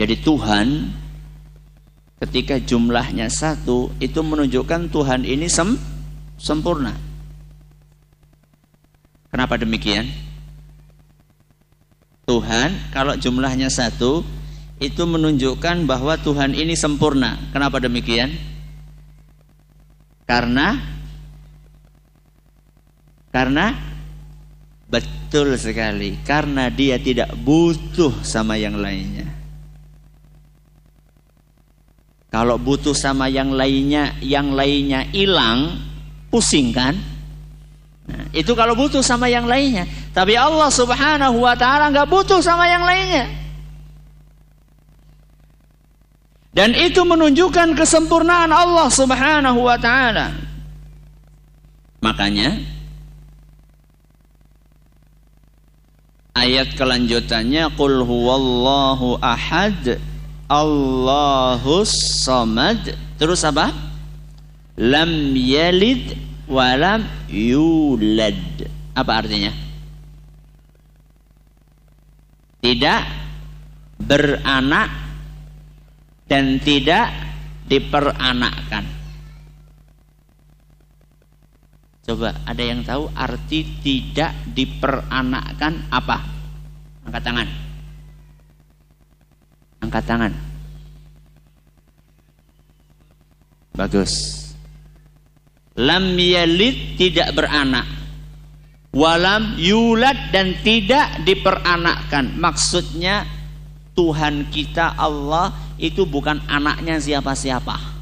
[0.00, 0.90] Jadi Tuhan
[2.24, 5.76] ketika jumlahnya satu itu menunjukkan Tuhan ini sem
[6.40, 6.96] sempurna.
[9.28, 10.08] Kenapa demikian?
[12.24, 14.24] Tuhan kalau jumlahnya satu
[14.80, 17.36] itu menunjukkan bahwa Tuhan ini sempurna.
[17.52, 18.32] Kenapa demikian?
[20.24, 20.93] Karena
[23.34, 23.74] karena
[24.86, 29.26] betul sekali karena dia tidak butuh sama yang lainnya.
[32.30, 35.82] Kalau butuh sama yang lainnya, yang lainnya hilang,
[36.30, 36.94] pusing kan?
[38.06, 39.86] Nah, itu kalau butuh sama yang lainnya.
[40.14, 43.26] Tapi Allah Subhanahu wa taala nggak butuh sama yang lainnya.
[46.54, 50.30] Dan itu menunjukkan kesempurnaan Allah Subhanahu wa taala.
[51.98, 52.73] Makanya
[56.34, 60.02] ayat kelanjutannya qul huwallahu ahad
[60.50, 63.72] Allahus samad terus apa?
[64.76, 66.18] Lam yalid
[66.50, 68.68] walam yulad.
[68.92, 69.50] Apa artinya?
[72.60, 73.00] Tidak
[74.04, 74.88] beranak
[76.28, 77.12] dan tidak
[77.68, 79.03] diperanakkan.
[82.04, 86.20] Coba ada yang tahu arti tidak diperanakkan apa?
[87.08, 87.48] Angkat tangan.
[89.80, 90.32] Angkat tangan.
[93.74, 94.44] Bagus
[95.74, 97.86] lam yalid tidak beranak
[98.94, 103.26] walam yulad dan tidak diperanakkan maksudnya
[103.94, 107.93] Tuhan kita Allah itu bukan anaknya siapa-siapa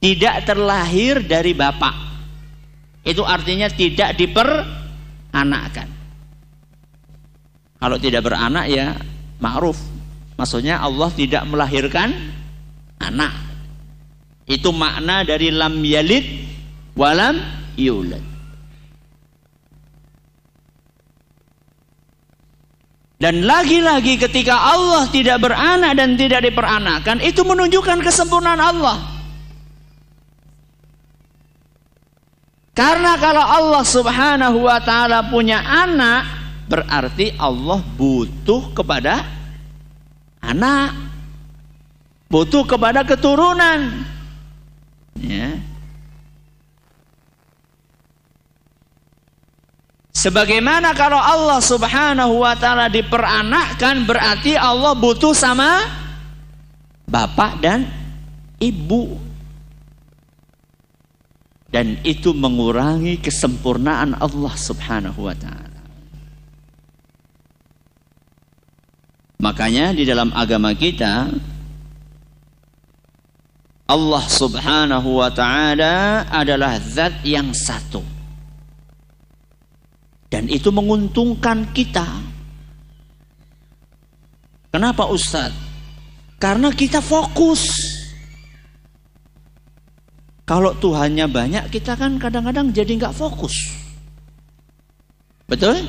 [0.00, 1.94] tidak terlahir dari bapak
[3.04, 5.88] itu artinya tidak diperanakkan
[7.80, 8.96] kalau tidak beranak ya
[9.40, 9.76] ma'ruf
[10.40, 12.12] maksudnya Allah tidak melahirkan
[13.00, 13.32] anak
[14.50, 16.26] itu makna dari lam yalid
[16.98, 17.38] walam
[17.78, 18.22] yulad.
[23.20, 28.96] Dan lagi-lagi ketika Allah tidak beranak dan tidak diperanakan, itu menunjukkan kesempurnaan Allah.
[32.70, 36.26] Karena kalau Allah Subhanahu wa taala punya anak,
[36.70, 39.26] berarti Allah butuh kepada
[40.38, 40.94] anak.
[42.30, 44.06] Butuh kepada keturunan.
[45.18, 45.58] Ya.
[50.14, 55.80] Sebagaimana kalau Allah Subhanahu wa taala diperanakkan berarti Allah butuh sama
[57.08, 57.88] bapak dan
[58.60, 59.29] ibu.
[61.70, 65.70] Dan itu mengurangi kesempurnaan Allah Subhanahu wa taala.
[69.40, 71.32] Makanya di dalam agama kita
[73.90, 77.98] Allah subhanahu wa ta'ala adalah zat yang satu.
[80.30, 82.06] Dan itu menguntungkan kita.
[84.70, 85.50] Kenapa Ustaz?
[86.38, 87.89] Karena kita fokus.
[90.50, 93.70] Kalau Tuhannya banyak, kita kan kadang-kadang jadi nggak fokus.
[95.46, 95.86] Betul?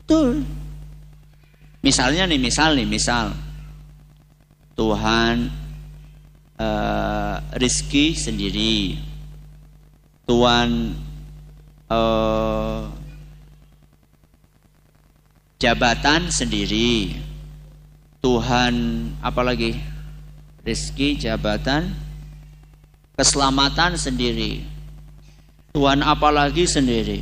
[0.00, 0.40] Betul.
[1.84, 3.36] Misalnya nih, misal nih, misal.
[4.80, 5.52] Tuhan
[6.56, 8.96] uh, rizki sendiri
[10.24, 10.96] tuan
[11.92, 12.88] uh,
[15.60, 17.16] jabatan sendiri
[18.20, 18.74] Tuhan
[19.24, 19.80] apalagi
[20.64, 22.05] rizki jabatan
[23.16, 24.60] keselamatan sendiri.
[25.72, 27.20] Tuhan apalagi sendiri.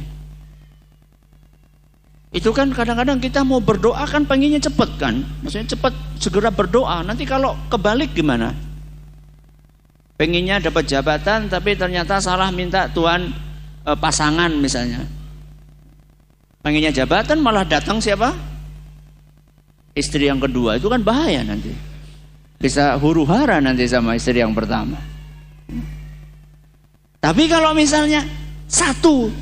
[2.34, 5.22] Itu kan kadang-kadang kita mau berdoa kan pengennya cepet kan?
[5.42, 7.06] Maksudnya cepet segera berdoa.
[7.06, 8.50] Nanti kalau kebalik gimana?
[10.18, 13.30] Pengennya dapat jabatan tapi ternyata salah minta tuan
[13.86, 15.06] e, pasangan misalnya.
[16.62, 18.34] Pengennya jabatan malah datang siapa?
[19.94, 20.78] Istri yang kedua.
[20.78, 21.70] Itu kan bahaya nanti.
[22.58, 25.13] Bisa huru hara nanti sama istri yang pertama
[27.20, 28.24] tapi kalau misalnya
[28.68, 29.32] satu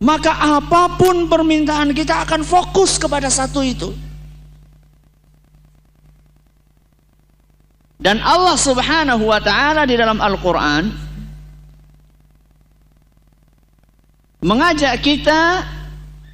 [0.00, 3.92] maka apa pun permintaan kita akan fokus kepada satu itu
[8.04, 10.92] Dan Allah Subhanahu wa taala di dalam Al-Qur'an
[14.44, 15.64] mengajak kita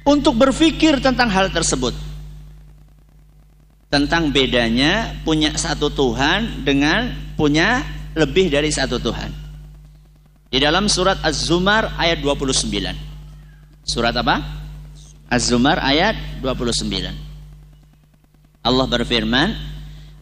[0.03, 1.95] untuk berpikir tentang hal tersebut.
[3.87, 7.07] Tentang bedanya punya satu Tuhan dengan
[7.39, 9.31] punya lebih dari satu Tuhan.
[10.51, 12.91] Di dalam surat Az-Zumar ayat 29.
[13.87, 14.43] Surat apa?
[15.31, 17.15] Az-Zumar ayat 29.
[18.61, 19.55] Allah berfirman,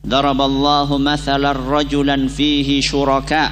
[0.05, 3.49] "Daraballahu mathalan rajulan fihi syuraka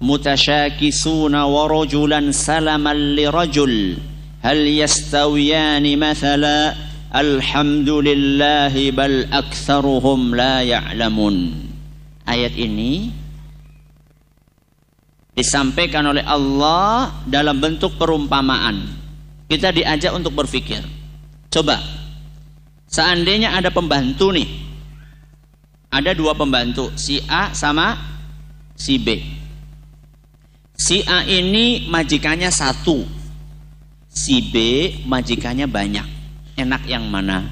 [0.00, 4.00] mutasyakisuna wa rajulan salaman li rajul
[4.40, 6.74] hal yastawiyani mathala
[7.12, 11.54] alhamdulillahi bal aktsaruhum la ya'lamun."
[12.24, 13.25] Ayat ini
[15.36, 18.88] disampaikan oleh Allah dalam bentuk perumpamaan
[19.46, 20.80] kita diajak untuk berpikir
[21.52, 21.78] coba
[22.88, 24.48] seandainya ada pembantu nih
[25.92, 27.94] ada dua pembantu si A sama
[28.74, 29.36] si B
[30.76, 33.08] Si A ini majikannya satu,
[34.12, 34.54] si B
[35.08, 36.04] majikannya banyak.
[36.56, 37.48] Enak yang mana?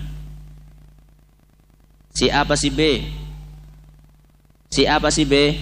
[2.13, 3.01] Si A apa si B?
[4.69, 5.57] Si A apa si B?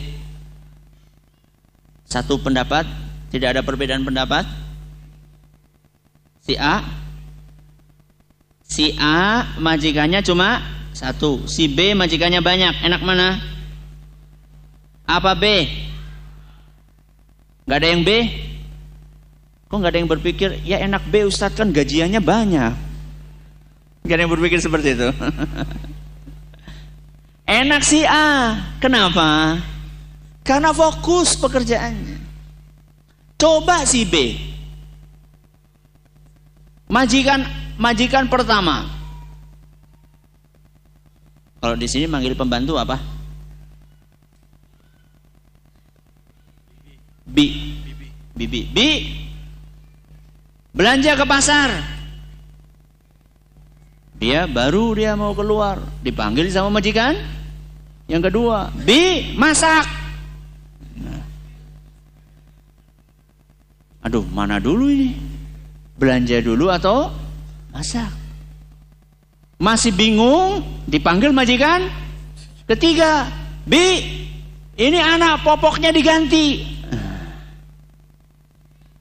[2.13, 2.85] Satu pendapat?
[3.33, 4.45] Tidak ada perbedaan pendapat?
[6.45, 6.85] Si A?
[8.69, 10.61] Si A majikannya cuma
[10.93, 12.85] satu, si B majikannya banyak.
[12.85, 13.41] Enak mana?
[15.09, 15.65] Apa B?
[17.65, 18.29] Gak ada yang B?
[19.73, 22.77] Kok gak ada yang berpikir, ya enak B Ustadz kan gajiannya banyak.
[24.05, 25.09] Gak ada yang berpikir seperti itu.
[27.65, 28.61] enak si A.
[28.85, 29.57] Kenapa?
[30.43, 32.18] Karena fokus pekerjaannya.
[33.38, 34.14] Coba si B.
[36.90, 37.47] Majikan
[37.78, 38.90] majikan pertama.
[41.62, 42.99] Kalau di sini manggil pembantu apa?
[47.22, 47.78] Bi.
[48.34, 48.61] Bibi.
[48.66, 48.88] Bi.
[50.74, 51.70] Belanja ke pasar.
[54.18, 57.18] Dia baru dia mau keluar, dipanggil sama majikan.
[58.07, 60.01] Yang kedua, Bi, masak.
[64.03, 65.14] Aduh, mana dulu ini?
[65.94, 67.14] Belanja dulu atau
[67.70, 68.11] masak?
[69.62, 71.86] Masih bingung, dipanggil majikan.
[72.66, 73.30] Ketiga,
[73.62, 74.03] Bi,
[74.74, 76.66] ini anak popoknya diganti.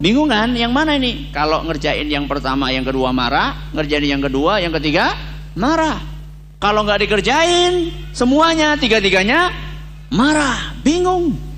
[0.01, 0.53] Bingung kan?
[0.57, 1.29] Yang mana ini?
[1.29, 5.13] Kalau ngerjain yang pertama, yang kedua marah, ngerjain yang kedua, yang ketiga
[5.53, 6.01] marah.
[6.61, 9.49] Kalau nggak dikerjain semuanya tiga-tiganya
[10.13, 11.50] marah, bingung.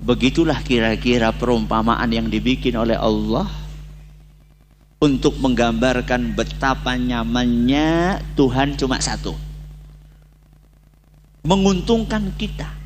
[0.00, 3.44] Begitulah kira-kira perumpamaan yang dibikin oleh Allah
[5.00, 9.36] untuk menggambarkan betapa nyamannya Tuhan cuma satu.
[11.44, 12.80] Menguntungkan kita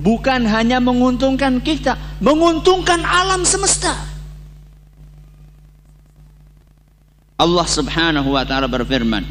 [0.00, 3.92] bukan hanya menguntungkan kita, menguntungkan alam semesta.
[7.38, 9.22] Allah Subhanahu wa taala berfirman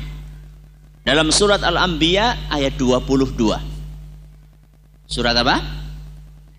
[1.04, 3.36] dalam surat Al-Anbiya ayat 22.
[5.08, 5.87] Surat apa?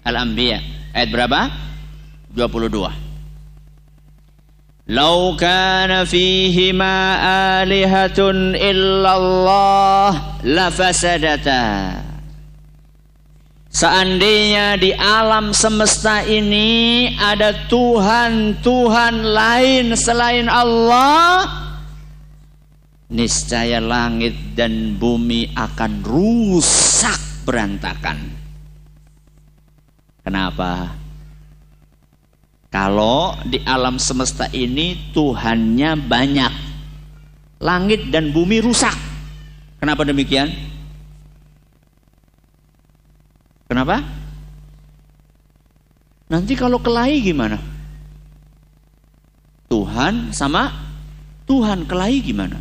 [0.09, 0.59] Al-Anbiya
[0.97, 1.41] ayat berapa?
[2.33, 3.09] 22.
[4.89, 7.21] Lau kana fihima
[7.61, 11.93] alihatun illallah lafasadata.
[13.69, 21.45] Seandainya di alam semesta ini ada Tuhan-Tuhan lain selain Allah,
[23.13, 28.38] niscaya langit dan bumi akan rusak berantakan.
[30.29, 30.93] Kenapa?
[32.68, 36.53] Kalau di alam semesta ini Tuhannya banyak,
[37.64, 38.93] langit dan bumi rusak.
[39.81, 40.53] Kenapa demikian?
[43.72, 44.05] Kenapa?
[46.29, 47.57] Nanti kalau kelahi gimana?
[49.72, 50.76] Tuhan sama
[51.49, 52.61] Tuhan kelahi gimana?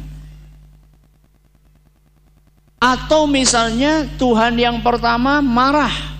[2.79, 6.16] Atau misalnya Tuhan yang pertama marah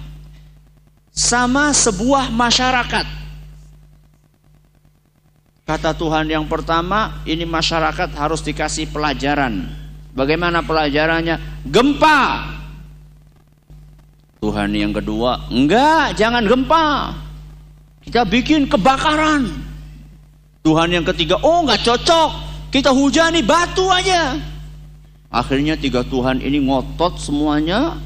[1.18, 3.05] sama sebuah masyarakat.
[5.65, 9.65] Kata Tuhan yang pertama, ini masyarakat harus dikasih pelajaran.
[10.13, 11.65] Bagaimana pelajarannya?
[11.68, 12.47] Gempa,
[14.38, 17.11] Tuhan yang kedua, enggak, jangan gempa.
[18.05, 19.49] Kita bikin kebakaran.
[20.61, 22.32] Tuhan yang ketiga, oh enggak cocok.
[22.70, 24.38] Kita hujani batu aja.
[25.28, 27.99] Akhirnya tiga Tuhan ini ngotot semuanya.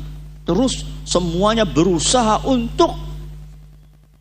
[0.47, 2.93] Terus semuanya berusaha untuk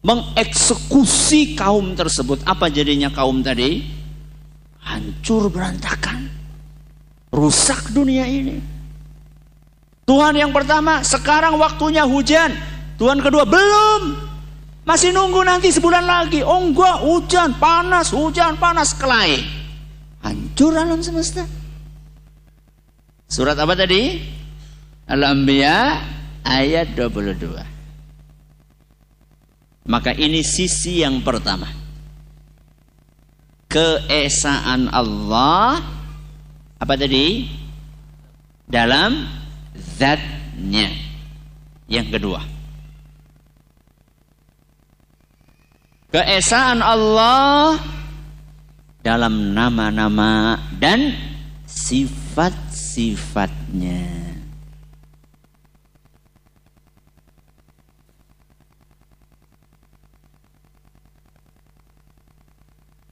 [0.01, 2.41] mengeksekusi kaum tersebut.
[2.49, 3.85] Apa jadinya kaum tadi?
[4.81, 6.29] Hancur berantakan.
[7.31, 8.59] Rusak dunia ini.
[10.09, 12.51] Tuhan yang pertama, sekarang waktunya hujan.
[12.99, 14.31] Tuhan kedua, belum.
[14.83, 16.43] Masih nunggu nanti sebulan lagi.
[16.43, 19.39] Oh enggak, hujan, panas, hujan, panas, kelai.
[20.25, 21.47] Hancur alam semesta.
[23.31, 24.19] Surat apa tadi?
[25.07, 26.03] Al-Anbiya
[26.45, 27.65] ayat 22.
[29.91, 31.67] Maka ini sisi yang pertama.
[33.71, 35.79] Keesaan Allah
[36.81, 37.45] apa tadi?
[38.71, 39.27] Dalam
[39.75, 40.89] zatnya
[41.91, 42.41] yang kedua.
[46.11, 47.79] Keesaan Allah
[49.01, 51.15] dalam nama-nama dan
[51.67, 54.20] sifat-sifatnya.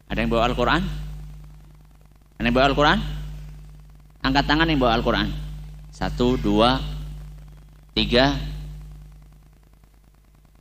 [0.08, 0.82] Ada yang bawa Al-Quran?
[2.40, 2.98] Ada yang bawa Al-Quran?
[4.24, 5.28] Angkat tangan yang bawa Al-Quran.
[5.92, 6.80] Satu, dua,
[7.92, 8.40] tiga,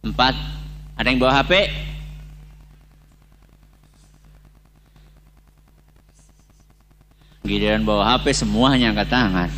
[0.03, 0.35] empat.
[0.99, 1.53] Ada yang bawa HP?
[7.47, 9.49] Giliran bawa HP semuanya angkat tangan.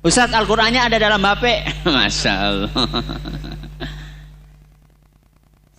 [0.00, 1.44] Ustadz Al-Qurannya ada dalam HP?
[1.94, 2.72] Masya Allah.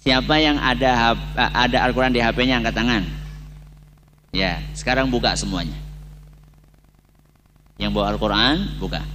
[0.04, 3.23] Siapa yang ada ada Al-Quran di HP-nya angkat tangan?
[4.34, 5.78] Ya, sekarang buka semuanya.
[7.78, 9.06] Yang bawa Al-Quran, buka.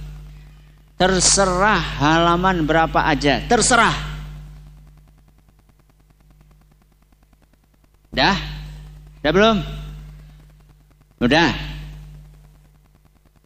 [0.95, 3.91] Terserah halaman berapa aja, terserah.
[8.15, 8.35] Dah?
[9.19, 9.59] Dah belum?
[11.19, 11.51] Udah?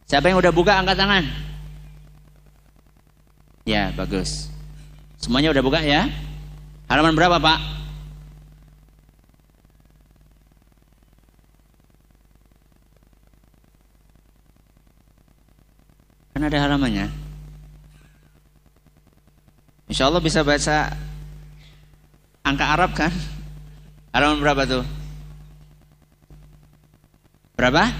[0.06, 1.24] Siapa yang udah buka angkat tangan?
[3.66, 4.46] Ya, bagus.
[5.18, 6.06] Semuanya udah buka ya?
[6.86, 7.58] Halaman berapa, Pak?
[16.34, 17.06] Kan ada halamannya.
[19.94, 20.90] Insya Allah bisa baca
[22.42, 23.14] angka Arab kan?
[24.10, 24.82] Halaman berapa tuh?
[27.54, 27.94] Berapa?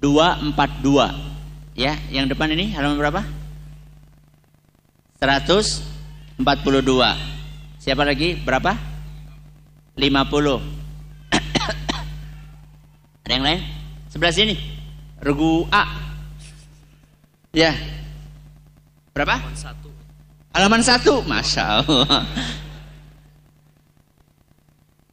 [0.00, 1.12] Dua empat dua,
[1.76, 1.92] ya.
[2.08, 3.20] Yang depan ini halaman berapa?
[5.20, 5.84] Seratus
[6.40, 7.20] empat puluh dua.
[7.76, 8.32] Siapa lagi?
[8.40, 8.72] Berapa?
[9.92, 10.56] Lima puluh.
[13.28, 13.60] Ada yang lain?
[14.08, 14.56] Sebelah sini.
[15.20, 16.07] Regu A.
[17.52, 17.72] Ya.
[19.16, 19.40] Berapa?
[19.40, 19.88] Halaman satu.
[20.52, 21.14] Halaman satu.
[21.24, 22.22] Masya Allah.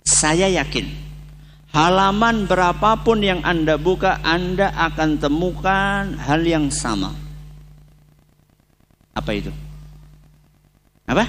[0.06, 0.86] Saya yakin.
[1.76, 7.12] Halaman berapapun yang Anda buka, Anda akan temukan hal yang sama.
[9.12, 9.52] Apa itu?
[11.04, 11.28] Apa?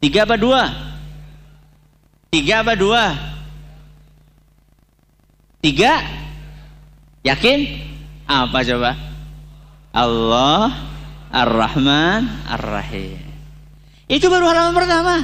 [0.00, 0.72] Tiga apa dua?
[2.32, 3.12] Tiga apa dua?
[5.60, 6.24] Tiga?
[7.26, 7.58] Yakin?
[8.28, 8.92] Apa coba?
[9.92, 10.76] Allah
[11.32, 13.20] Ar-Rahman Ar-Rahim.
[14.08, 15.14] Itu baru halaman pertama.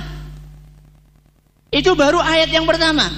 [1.74, 3.08] Itu baru ayat yang pertama.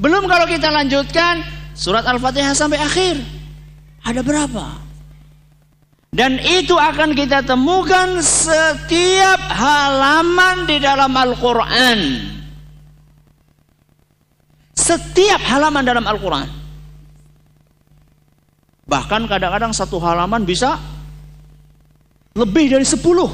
[0.00, 1.44] Belum kalau kita lanjutkan
[1.76, 3.20] surat Al-Fatihah sampai akhir.
[4.00, 4.80] Ada berapa?
[6.10, 11.98] Dan itu akan kita temukan setiap halaman di dalam Al-Quran.
[14.74, 16.59] Setiap halaman dalam Al-Quran.
[18.90, 20.74] Bahkan kadang-kadang satu halaman bisa
[22.34, 23.30] lebih dari sepuluh.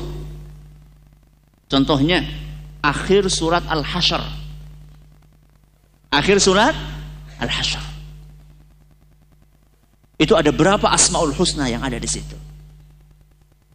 [1.65, 2.21] Contohnya,
[2.85, 4.21] akhir surat Al-Hasyr.
[6.13, 6.77] Akhir surat
[7.41, 7.81] Al-Hasyr.
[10.21, 12.37] Itu ada berapa asmaul husna yang ada di situ?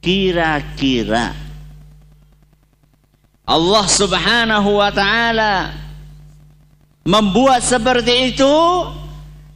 [0.02, 1.34] Kira-kira
[3.46, 5.70] Allah Subhanahu wa taala
[7.06, 8.54] membuat seperti itu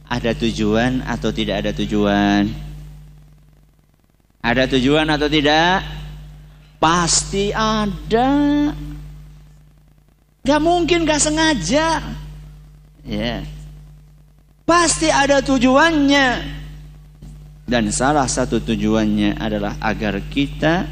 [0.06, 2.50] ada tujuan atau tidak ada tujuan?
[4.42, 5.82] Ada tujuan atau tidak?
[6.78, 8.30] Pasti ada.
[10.46, 11.98] Gak mungkin gak sengaja.
[13.02, 13.42] Ya.
[14.62, 16.58] Pasti ada tujuannya.
[17.66, 20.86] Dan salah satu tujuannya adalah agar kita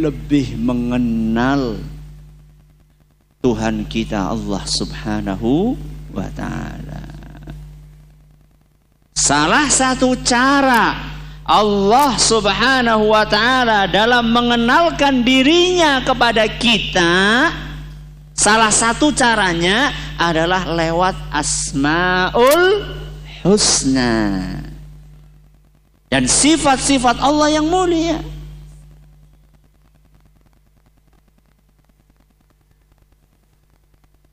[0.00, 1.76] lebih mengenal
[3.44, 5.76] Tuhan kita Allah Subhanahu
[6.12, 6.91] wa taala.
[9.22, 10.98] Salah satu cara
[11.46, 17.46] Allah Subhanahu wa taala dalam mengenalkan dirinya kepada kita
[18.34, 22.82] salah satu caranya adalah lewat Asmaul
[23.46, 24.58] Husna
[26.10, 28.18] dan sifat-sifat Allah yang mulia.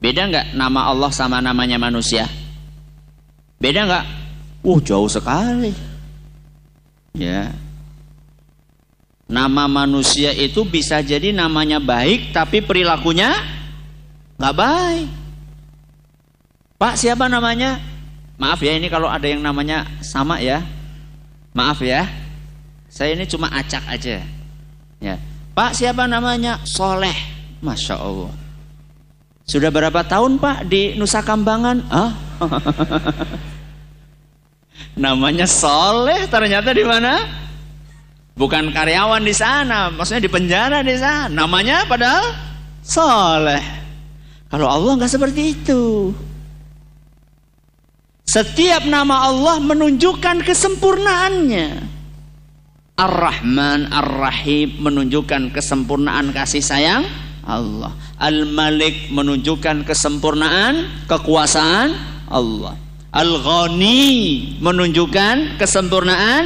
[0.02, 2.26] Beda nggak nama Allah sama namanya manusia?
[3.62, 4.19] Beda nggak?
[4.64, 5.72] Uh jauh sekali.
[7.16, 7.52] Ya.
[9.30, 13.30] Nama manusia itu bisa jadi namanya baik tapi perilakunya
[14.42, 15.08] nggak baik.
[16.80, 17.78] Pak siapa namanya?
[18.40, 20.64] Maaf ya ini kalau ada yang namanya sama ya.
[21.52, 22.08] Maaf ya.
[22.90, 24.24] Saya ini cuma acak aja.
[24.98, 25.16] Ya.
[25.54, 26.64] Pak siapa namanya?
[26.64, 27.16] Soleh.
[27.60, 28.32] Masya Allah.
[29.44, 31.84] Sudah berapa tahun Pak di Nusa Kambangan?
[31.92, 32.12] Ah?
[34.98, 37.24] namanya Soleh ternyata di mana?
[38.40, 41.28] Bukan karyawan di sana, maksudnya di penjara di sana.
[41.28, 42.32] Namanya padahal
[42.80, 43.64] Soleh.
[44.50, 46.16] Kalau Allah nggak seperti itu.
[48.30, 51.70] Setiap nama Allah menunjukkan kesempurnaannya.
[53.00, 57.04] Ar-Rahman, Ar-Rahim menunjukkan kesempurnaan kasih sayang
[57.48, 57.96] Allah.
[58.20, 61.90] Al-Malik menunjukkan kesempurnaan kekuasaan
[62.30, 62.76] Allah.
[63.10, 64.06] Al-Ghani
[64.62, 66.46] menunjukkan kesempurnaan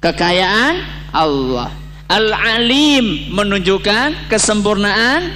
[0.00, 0.74] kekayaan
[1.12, 1.68] Allah.
[2.08, 5.28] Al-Alim menunjukkan kesempurnaan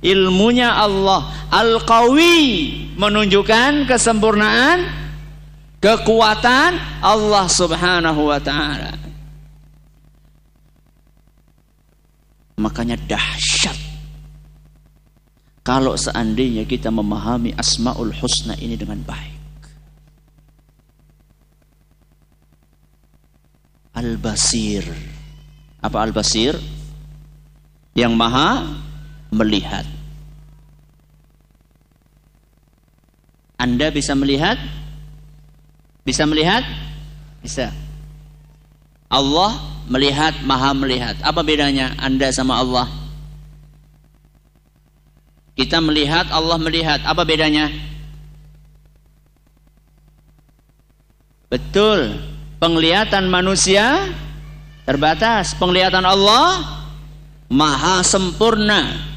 [0.00, 1.28] ilmunya Allah.
[1.52, 2.40] Al-Qawi
[2.96, 4.88] menunjukkan kesempurnaan
[5.84, 8.96] kekuatan Allah Subhanahu wa taala.
[12.56, 13.76] Makanya dahsyat
[15.60, 19.35] kalau seandainya kita memahami Asmaul Husna ini dengan baik.
[23.96, 24.84] Al-Basir.
[25.80, 26.52] Apa Al-Basir?
[27.96, 28.68] Yang maha
[29.32, 29.88] melihat.
[33.56, 34.60] Anda bisa melihat?
[36.04, 36.60] Bisa melihat?
[37.40, 37.72] Bisa.
[39.08, 39.56] Allah
[39.88, 41.16] melihat, maha melihat.
[41.24, 42.92] Apa bedanya Anda sama Allah?
[45.56, 47.00] Kita melihat, Allah melihat.
[47.00, 47.72] Apa bedanya?
[51.48, 52.35] Betul.
[52.56, 54.12] Penglihatan manusia
[54.88, 55.52] terbatas.
[55.56, 56.64] Penglihatan Allah
[57.50, 59.16] maha sempurna.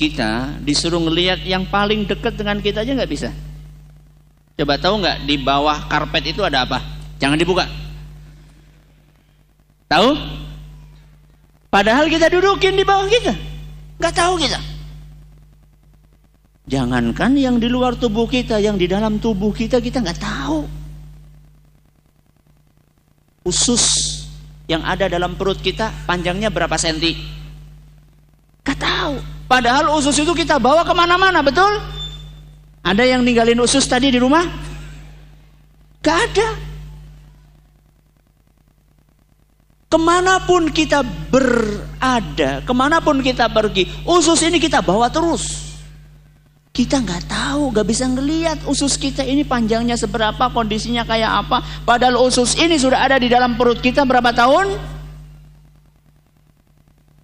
[0.00, 3.28] kita disuruh ngelihat yang paling dekat dengan kita aja nggak bisa.
[4.56, 6.80] Coba tahu nggak di bawah karpet itu ada apa?
[7.20, 7.68] Jangan dibuka.
[9.92, 10.16] Tahu?
[11.68, 13.36] Padahal kita dudukin di bawah kita.
[14.00, 14.69] Nggak tahu kita.
[16.70, 20.62] Jangankan yang di luar tubuh kita, yang di dalam tubuh kita kita nggak tahu.
[23.42, 23.82] Usus
[24.70, 27.18] yang ada dalam perut kita panjangnya berapa senti?
[28.62, 29.18] Gak tahu.
[29.50, 31.82] Padahal usus itu kita bawa ke mana-mana, betul?
[32.86, 34.46] Ada yang ninggalin usus tadi di rumah?
[36.06, 36.48] Gak ada.
[39.90, 45.69] Ke mana pun kita berada, ke mana pun kita pergi, usus ini kita bawa terus.
[46.70, 51.58] Kita nggak tahu, nggak bisa ngelihat usus kita ini panjangnya seberapa, kondisinya kayak apa.
[51.82, 54.78] Padahal usus ini sudah ada di dalam perut kita berapa tahun?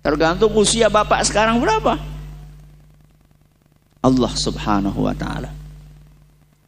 [0.03, 1.95] Tergantung usia bapak sekarang berapa.
[4.03, 5.51] Allah Subhanahu wa taala.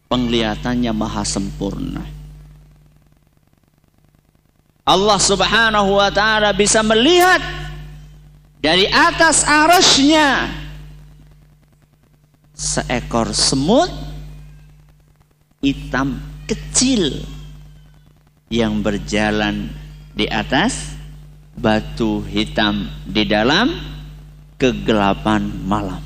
[0.07, 2.03] Penglihatannya maha sempurna.
[4.87, 7.43] Allah Subhanahu wa taala bisa melihat
[8.63, 10.51] dari atas arasnya
[12.59, 13.87] seekor semut
[15.63, 16.19] hitam
[16.51, 17.23] kecil
[18.51, 19.71] yang berjalan
[20.11, 20.99] di atas
[21.55, 23.71] batu hitam di dalam
[24.59, 26.03] kegelapan malam.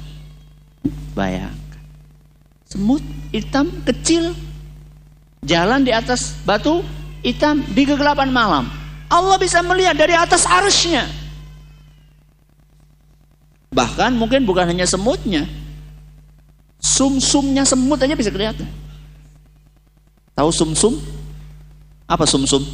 [1.16, 1.80] Bayangkan.
[2.68, 3.00] Semut
[3.32, 4.36] hitam kecil
[5.40, 6.84] jalan di atas batu
[7.24, 8.68] hitam di kegelapan malam.
[9.09, 11.09] Allah bisa melihat dari atas arusnya.
[13.72, 15.48] Bahkan mungkin bukan hanya semutnya.
[16.83, 18.66] Sum-sumnya semut aja bisa kelihatan.
[20.35, 20.99] Tahu sum-sum?
[22.11, 22.66] Apa sum-sum?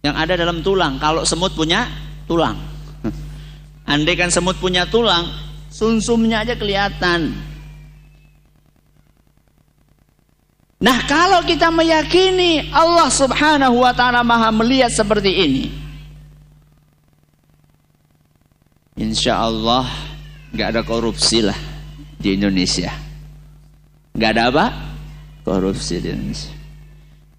[0.00, 0.96] Yang ada dalam tulang.
[0.96, 1.84] Kalau semut punya
[2.24, 2.56] tulang.
[3.92, 5.28] Andai kan semut punya tulang,
[5.68, 7.36] sumsumnya aja kelihatan.
[10.80, 15.64] Nah, kalau kita meyakini Allah Subhanahu wa taala Maha melihat seperti ini,
[18.96, 19.88] Insya Allah
[20.50, 21.56] nggak ada korupsi lah
[22.18, 22.90] di Indonesia.
[24.14, 24.66] Nggak ada apa?
[25.46, 26.52] Korupsi di Indonesia.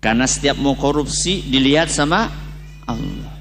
[0.01, 2.25] Karena setiap mau korupsi dilihat sama
[2.89, 3.33] Allah.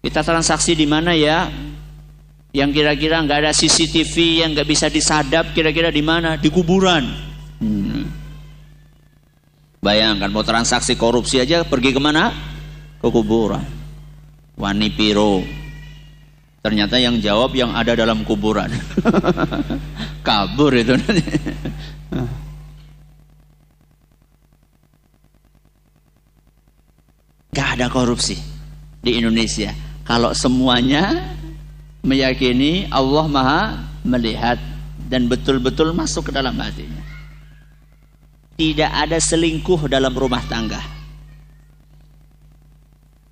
[0.00, 1.48] Kita transaksi di mana ya?
[2.50, 6.36] Yang kira-kira nggak ada CCTV yang nggak bisa disadap kira-kira di mana?
[6.36, 7.04] Di kuburan.
[7.62, 8.04] Hmm.
[9.80, 12.50] Bayangkan mau transaksi korupsi aja pergi ke mana?
[13.00, 13.64] ke kuburan.
[14.60, 15.40] Wani piro.
[16.60, 18.68] Ternyata yang jawab yang ada dalam kuburan.
[20.26, 21.24] Kabur itu nanti.
[27.56, 28.36] Gak ada korupsi
[29.00, 29.72] di Indonesia.
[30.04, 31.32] Kalau semuanya
[32.04, 33.62] meyakini Allah Maha
[34.04, 34.60] melihat
[35.08, 37.02] dan betul-betul masuk ke dalam hatinya.
[38.60, 40.84] Tidak ada selingkuh dalam rumah tangga.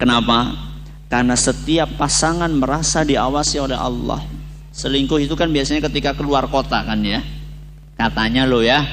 [0.00, 0.56] Kenapa?
[1.08, 4.20] Karena setiap pasangan merasa diawasi oleh Allah.
[4.76, 7.24] Selingkuh itu kan biasanya ketika keluar kota kan ya.
[7.96, 8.84] Katanya lo ya.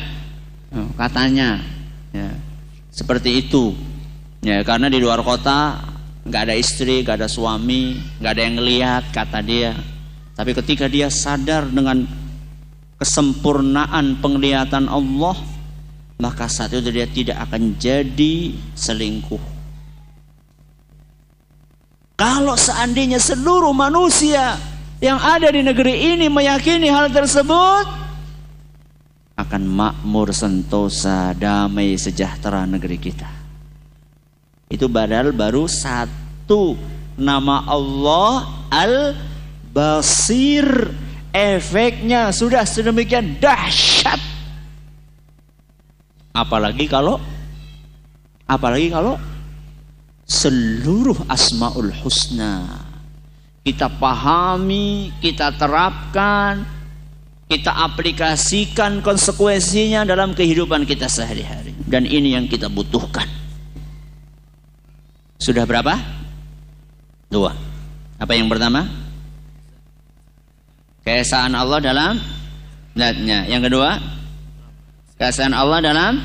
[0.71, 1.59] Oh, katanya.
[2.15, 2.31] Ya.
[2.89, 3.75] Seperti itu.
[4.39, 5.83] Ya, karena di luar kota
[6.25, 9.75] nggak ada istri, nggak ada suami, nggak ada yang ngelihat kata dia.
[10.35, 12.07] Tapi ketika dia sadar dengan
[12.97, 15.35] kesempurnaan penglihatan Allah,
[16.17, 19.54] maka saat itu dia tidak akan jadi selingkuh.
[22.15, 24.55] Kalau seandainya seluruh manusia
[25.03, 28.07] yang ada di negeri ini meyakini hal tersebut,
[29.35, 33.27] akan makmur, sentosa, damai, sejahtera negeri kita.
[34.71, 36.79] Itu badal baru satu
[37.19, 40.23] nama Allah Al-Basir.
[41.35, 44.23] Efeknya sudah sedemikian dahsyat.
[46.31, 47.19] Apalagi kalau
[48.47, 49.19] apalagi kalau
[50.25, 52.85] seluruh asmaul husna
[53.65, 56.61] kita pahami, kita terapkan,
[57.49, 61.73] kita aplikasikan konsekuensinya dalam kehidupan kita sehari-hari.
[61.81, 63.25] Dan ini yang kita butuhkan.
[65.41, 65.97] Sudah berapa?
[67.25, 67.57] Dua.
[68.21, 68.85] Apa yang pertama?
[71.01, 72.21] Keesaan Allah dalam
[72.93, 73.49] zatnya.
[73.49, 73.97] Yang kedua?
[75.17, 76.21] Keesaan Allah dalam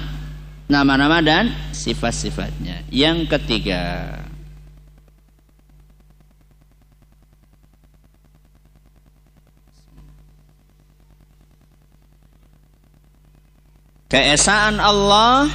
[0.71, 2.87] nama-nama dan sifat-sifatnya.
[2.95, 4.07] Yang ketiga,
[14.07, 15.51] keesaan Allah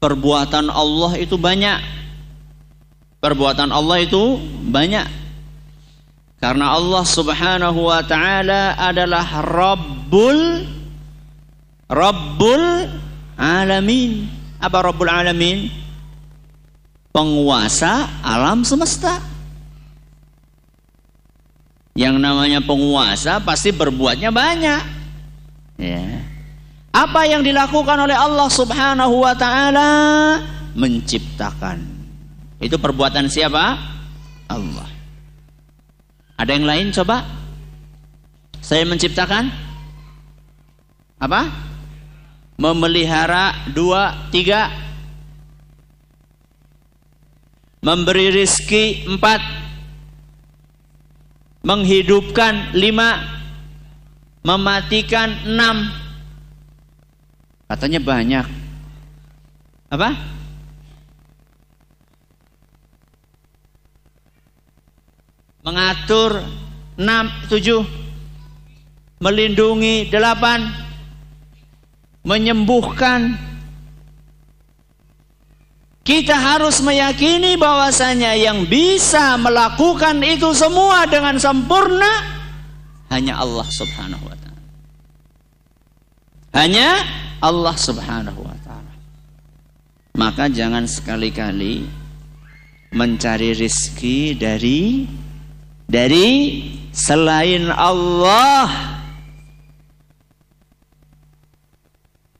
[0.00, 1.78] Perbuatan Allah itu banyak.
[3.20, 4.38] Perbuatan Allah itu
[4.68, 5.08] banyak.
[6.36, 10.68] Karena Allah Subhanahu wa taala adalah Rabbul
[11.88, 12.64] Rabbul
[13.40, 14.28] Alamin.
[14.60, 15.70] Apa Rabbul Alamin?
[17.14, 19.16] Penguasa alam semesta.
[21.96, 24.82] Yang namanya penguasa pasti berbuatnya banyak.
[25.80, 26.35] Ya.
[26.96, 29.90] Apa yang dilakukan oleh Allah Subhanahu wa taala
[30.72, 31.84] menciptakan.
[32.56, 33.76] Itu perbuatan siapa?
[34.48, 34.88] Allah.
[36.40, 37.20] Ada yang lain coba?
[38.64, 39.52] Saya menciptakan
[41.20, 41.52] apa?
[42.56, 44.72] Memelihara dua, tiga,
[47.84, 49.44] memberi rizki empat,
[51.60, 53.20] menghidupkan lima,
[54.40, 55.92] mematikan enam,
[57.66, 58.46] Katanya banyak.
[59.90, 60.14] Apa?
[65.66, 66.46] Mengatur
[66.94, 73.34] 6, 7 Melindungi 8 Menyembuhkan
[76.06, 82.36] Kita harus meyakini bahwasanya yang bisa melakukan itu semua dengan sempurna
[83.10, 84.62] hanya Allah Subhanahu wa taala.
[86.56, 86.88] Hanya
[87.42, 88.92] Allah Subhanahu wa taala.
[90.16, 91.84] Maka jangan sekali-kali
[92.96, 95.04] mencari rizki dari
[95.84, 96.28] dari
[96.90, 98.96] selain Allah.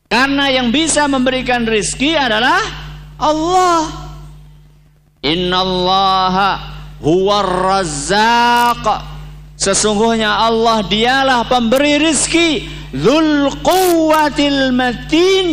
[0.07, 2.63] Karena yang bisa memberikan rizki adalah
[3.21, 4.09] Allah.
[5.21, 6.51] Innallaha
[7.03, 9.16] huwar razzaq.
[9.67, 15.49] Sesungguhnya Allah dialah pemberi rizki Dhul quwwatil matin.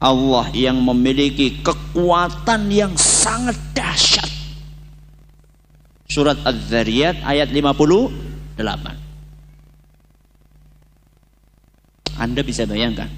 [0.00, 4.32] Allah yang memiliki kekuatan yang sangat dahsyat.
[6.08, 8.56] Surat Az-Zariyat ayat 58
[12.16, 13.10] Anda bisa bayangkan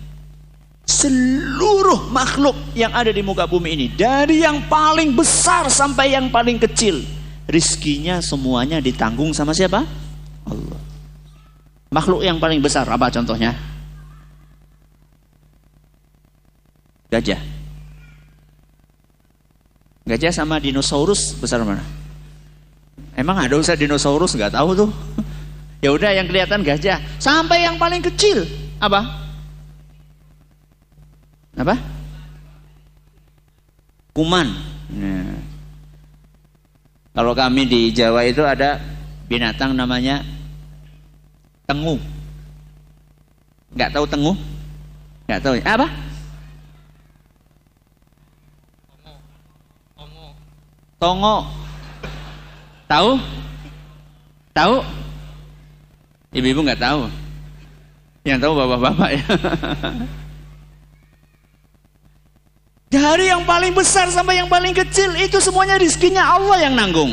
[0.89, 6.57] Seluruh makhluk yang ada di muka bumi ini Dari yang paling besar sampai yang paling
[6.57, 7.18] kecil
[7.49, 9.89] Rizkinya semuanya ditanggung sama siapa?
[10.45, 10.79] Allah
[11.89, 13.57] Makhluk yang paling besar apa contohnya?
[17.09, 17.41] Gajah.
[20.05, 21.81] Gajah sama dinosaurus besar mana?
[23.17, 24.91] Emang ada usah dinosaurus nggak tahu tuh.
[25.85, 27.01] ya udah yang kelihatan gajah.
[27.17, 28.45] Sampai yang paling kecil
[28.77, 29.09] apa?
[31.57, 31.75] Apa?
[34.13, 34.53] Kuman.
[34.93, 35.48] Nah.
[37.19, 38.79] Kalau kami di Jawa itu ada
[39.27, 40.23] binatang namanya
[41.67, 41.99] tengu.
[43.75, 44.39] Nggak tahu tengu?
[45.27, 45.55] Nggak tahu.
[45.67, 45.87] Apa?
[51.03, 51.37] Tongo.
[52.87, 53.11] Tahu?
[54.55, 54.77] Tahu?
[56.39, 57.11] Ibu-ibu nggak tahu.
[58.23, 59.25] Yang tahu bapak-bapak ya.
[62.89, 67.13] Dari yang paling besar sampai yang paling kecil itu semuanya rizkinya Allah yang nanggung.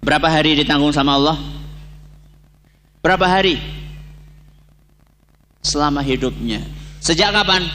[0.00, 1.36] Berapa hari ditanggung sama Allah?
[3.04, 3.60] Berapa hari?
[5.60, 6.64] Selama hidupnya.
[7.04, 7.68] Sejak kapan?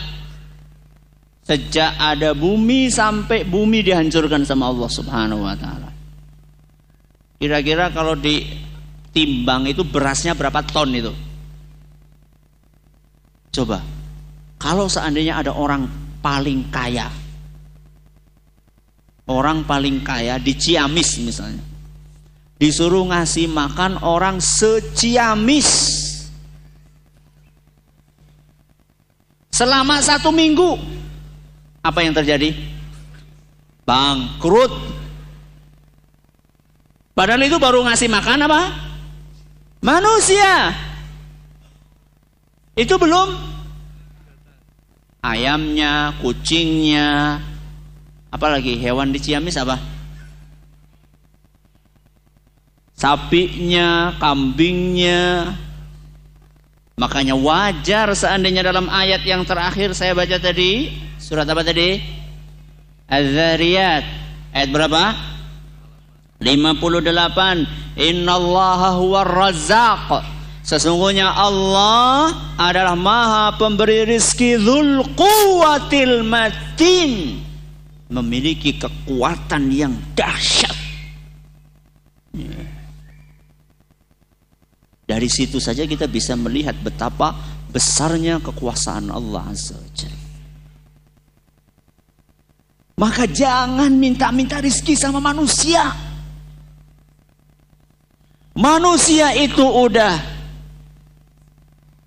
[1.45, 5.93] Sejak ada bumi sampai bumi dihancurkan sama Allah Subhanahu wa taala.
[7.37, 11.13] Kira-kira kalau ditimbang itu berasnya berapa ton itu?
[13.51, 14.00] Coba
[14.61, 15.89] kalau seandainya ada orang
[16.21, 17.09] paling kaya,
[19.25, 21.65] orang paling kaya di Ciamis misalnya,
[22.61, 25.69] disuruh ngasih makan orang seciamis
[29.49, 30.77] selama satu minggu,
[31.81, 32.53] apa yang terjadi?
[33.81, 34.93] Bangkrut.
[37.17, 38.61] Padahal itu baru ngasih makan apa?
[39.81, 40.69] Manusia.
[42.77, 43.50] Itu belum
[45.21, 47.39] ayamnya, kucingnya,
[48.33, 49.77] apalagi hewan di Ciamis apa?
[52.97, 55.57] Sapinya, kambingnya.
[57.01, 61.97] Makanya wajar seandainya dalam ayat yang terakhir saya baca tadi, surat apa tadi?
[63.09, 64.05] Az-Zariyat.
[64.53, 65.17] Ayat berapa?
[66.37, 67.97] 58.
[67.97, 77.41] Innallaha huwar razzaq Sesungguhnya Allah adalah maha pemberi rizki dhul quwatil matin.
[78.11, 80.77] Memiliki kekuatan yang dahsyat.
[85.11, 87.35] Dari situ saja kita bisa melihat betapa
[87.67, 89.75] besarnya kekuasaan Allah Azza
[92.95, 95.91] Maka jangan minta-minta rizki sama manusia.
[98.55, 100.30] Manusia itu udah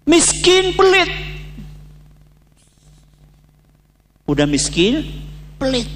[0.05, 1.11] Miskin pelit.
[4.25, 5.05] Udah miskin,
[5.61, 5.89] pelit.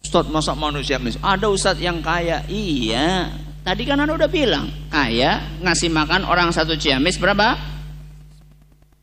[0.00, 1.20] Ustaz masa manusia miskin?
[1.20, 2.44] Ada Ustaz yang kaya.
[2.48, 3.32] Iya.
[3.60, 7.56] Tadi kan Anda udah bilang, kaya ngasih makan orang satu ciamis berapa?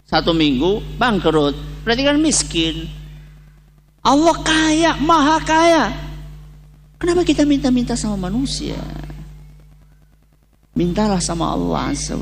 [0.10, 1.54] Satu minggu bangkrut.
[1.86, 2.90] Berarti kan miskin.
[4.02, 5.86] Allah kaya, maha kaya.
[6.98, 8.80] Kenapa kita minta-minta sama manusia?
[10.78, 12.14] Mintalah sama Allah Azza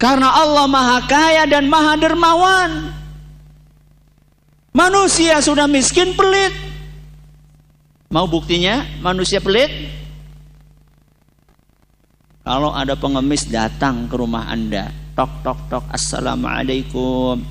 [0.00, 2.96] Karena Allah maha kaya dan maha dermawan.
[4.72, 6.52] Manusia sudah miskin pelit.
[8.08, 9.68] Mau buktinya manusia pelit?
[12.40, 14.88] Kalau ada pengemis datang ke rumah Anda,
[15.18, 17.42] tok tok tok, assalamualaikum,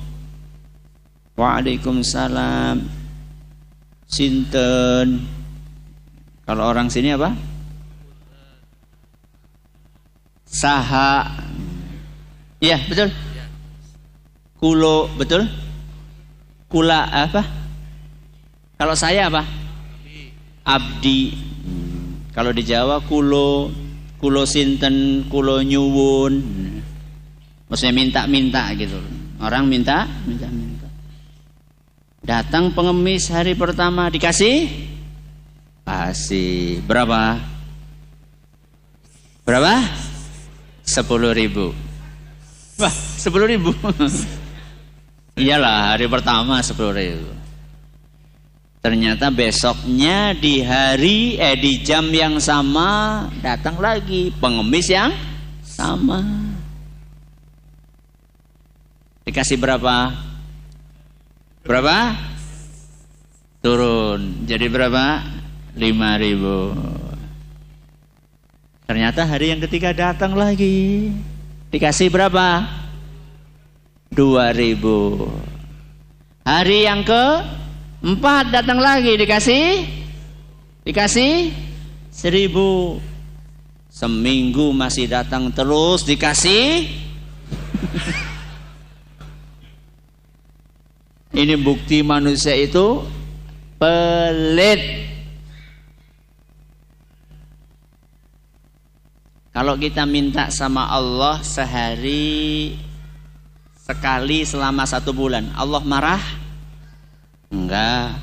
[1.36, 2.80] waalaikumsalam,
[4.08, 5.20] sinten.
[6.48, 7.55] Kalau orang sini apa?
[10.56, 11.28] Saha.
[12.56, 13.12] Iya betul.
[14.56, 15.44] Kulo betul.
[16.72, 17.44] Kula apa?
[18.80, 19.44] Kalau saya apa?
[20.64, 21.36] Abdi.
[22.32, 23.68] Kalau di Jawa kulo.
[24.16, 26.40] Kulo sinten kulo nyuwun.
[27.68, 28.96] Maksudnya minta-minta gitu.
[29.36, 30.88] Orang minta minta-minta.
[32.24, 34.72] Datang pengemis hari pertama dikasih?
[35.84, 36.80] Kasih.
[36.82, 37.38] Berapa?
[39.46, 40.05] Berapa
[40.86, 41.74] sepuluh ribu.
[42.78, 43.74] Wah sepuluh ribu.
[45.36, 47.28] Iyalah hari pertama sepuluh ribu.
[48.80, 55.10] Ternyata besoknya di hari eh di jam yang sama datang lagi pengemis yang
[55.66, 56.22] sama.
[59.26, 60.14] Dikasih berapa?
[61.66, 62.14] Berapa?
[63.58, 64.46] Turun.
[64.46, 65.26] Jadi berapa?
[65.74, 66.72] Lima ribu
[68.86, 71.10] Ternyata hari yang ketiga datang lagi.
[71.74, 72.62] Dikasih berapa?
[74.14, 75.26] Dua ribu.
[76.46, 77.24] Hari yang ke
[77.98, 79.82] empat datang lagi dikasih
[80.86, 81.50] dikasih
[82.14, 83.02] seribu.
[83.90, 86.86] Seminggu masih datang terus dikasih
[91.36, 93.02] Ini bukti manusia itu
[93.76, 95.05] pelit.
[99.56, 102.76] Kalau kita minta sama Allah sehari
[103.72, 106.20] sekali selama satu bulan, Allah marah?
[107.48, 108.20] Enggak.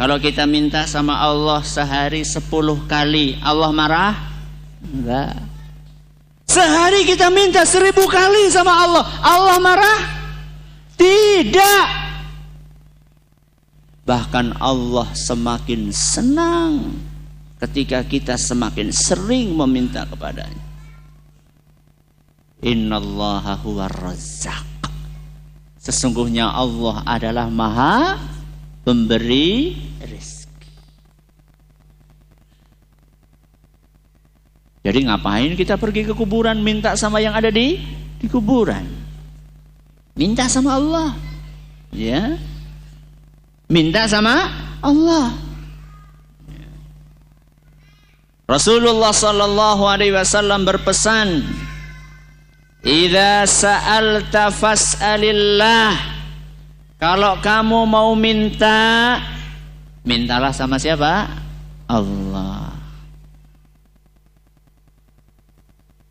[0.00, 4.16] Kalau kita minta sama Allah sehari sepuluh kali, Allah marah?
[4.80, 5.36] Enggak.
[6.48, 10.00] Sehari kita minta seribu kali sama Allah, Allah marah?
[10.96, 11.84] Tidak.
[14.08, 17.11] Bahkan Allah semakin senang
[17.62, 20.66] ketika kita semakin sering meminta kepadanya.
[22.62, 24.66] Innallaha huwa razzaq.
[25.78, 28.18] Sesungguhnya Allah adalah maha
[28.86, 30.70] pemberi rezeki.
[34.82, 37.78] Jadi ngapain kita pergi ke kuburan minta sama yang ada di
[38.18, 38.86] di kuburan?
[40.18, 41.14] Minta sama Allah.
[41.94, 42.38] Ya.
[43.66, 44.50] Minta sama
[44.82, 45.51] Allah.
[48.52, 51.40] Rasulullah sallallahu alaihi wasallam berpesan,
[52.84, 55.96] "Idza sa'alta fas'alillah."
[57.00, 59.16] Kalau kamu mau minta,
[60.04, 61.32] mintalah sama siapa?
[61.88, 62.76] Allah.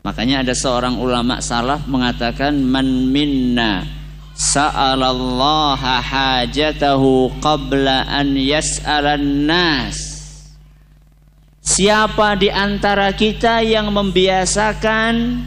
[0.02, 3.86] Makanya ada seorang ulama salaf mengatakan man minna
[4.34, 10.11] sa'alallaha hajatahu qabla an yas'alan nas.
[11.62, 15.46] Siapa di antara kita yang membiasakan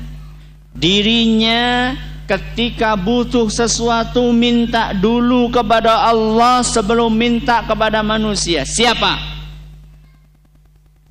[0.71, 1.91] dirinya
[2.23, 8.63] ketika butuh sesuatu minta dulu kepada Allah sebelum minta kepada manusia?
[8.63, 9.19] Siapa?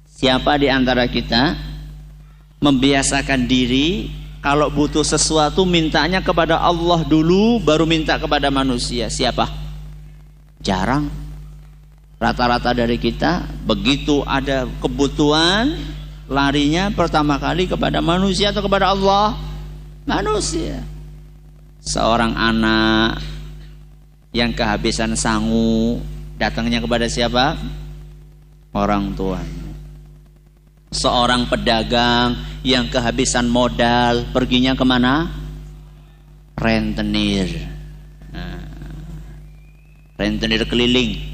[0.09, 1.53] Siapa di antara kita
[2.65, 4.09] membiasakan diri
[4.41, 9.13] kalau butuh sesuatu mintanya kepada Allah dulu baru minta kepada manusia.
[9.13, 9.53] Siapa?
[10.65, 11.24] Jarang.
[12.25, 15.77] Rata-rata dari kita begitu ada kebutuhan
[16.25, 19.37] larinya pertama kali kepada manusia atau kepada Allah?
[20.09, 20.81] Manusia.
[21.85, 23.21] Seorang anak
[24.33, 26.01] yang kehabisan sangu
[26.41, 27.61] datangnya kepada siapa?
[28.73, 29.65] Orang tuanya
[30.95, 35.29] seorang pedagang yang kehabisan modal perginya ke mana?
[36.55, 37.51] Rentenir.
[38.31, 38.63] Nah,
[40.15, 41.34] rentenir keliling.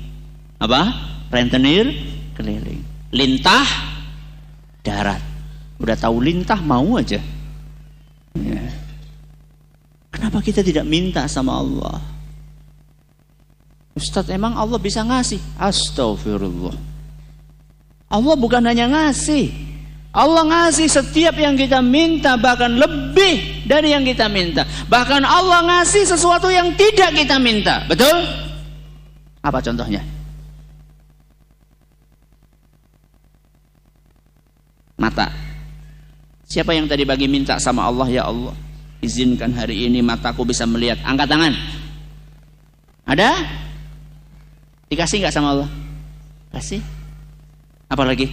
[0.61, 0.93] Apa?
[1.33, 1.89] Rentenir
[2.37, 2.85] keliling.
[3.11, 3.65] Lintah
[4.85, 5.25] darat.
[5.81, 7.19] Udah tahu lintah mau aja.
[8.37, 8.65] Ya.
[10.13, 11.97] Kenapa kita tidak minta sama Allah?
[13.97, 15.41] Ustadz emang Allah bisa ngasih?
[15.57, 16.77] Astagfirullah.
[18.11, 19.49] Allah bukan hanya ngasih.
[20.11, 24.67] Allah ngasih setiap yang kita minta bahkan lebih dari yang kita minta.
[24.91, 27.87] Bahkan Allah ngasih sesuatu yang tidak kita minta.
[27.87, 28.27] Betul?
[29.41, 30.03] Apa contohnya?
[35.01, 35.33] Mata.
[36.45, 38.53] Siapa yang tadi bagi minta sama Allah ya Allah?
[39.01, 41.01] Izinkan hari ini mataku bisa melihat.
[41.09, 41.53] Angkat tangan.
[43.09, 43.31] Ada?
[44.93, 45.69] Dikasih nggak sama Allah?
[46.53, 46.85] Kasih.
[47.89, 48.29] Apalagi?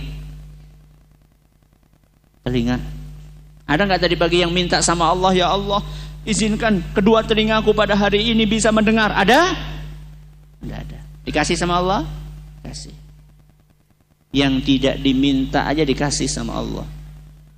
[2.44, 2.76] Telinga.
[3.64, 5.84] Ada nggak tadi pagi yang minta sama Allah ya Allah
[6.28, 9.16] izinkan kedua telingaku pada hari ini bisa mendengar?
[9.16, 9.56] Ada?
[10.60, 11.00] Tidak ada.
[11.24, 12.02] Dikasih sama Allah?
[12.66, 12.97] Kasih.
[14.38, 16.86] Yang tidak diminta aja dikasih sama Allah.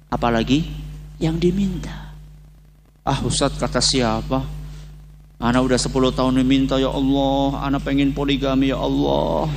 [0.08, 0.64] Apalagi
[1.20, 2.16] yang diminta.
[3.04, 4.40] Ah Ustaz kata siapa?
[5.40, 9.48] Anak udah 10 tahun diminta ya Allah, anak pengen poligami ya Allah.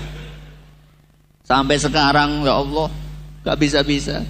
[1.42, 2.86] Sampai sekarang ya Allah
[3.42, 4.22] gak bisa-bisa.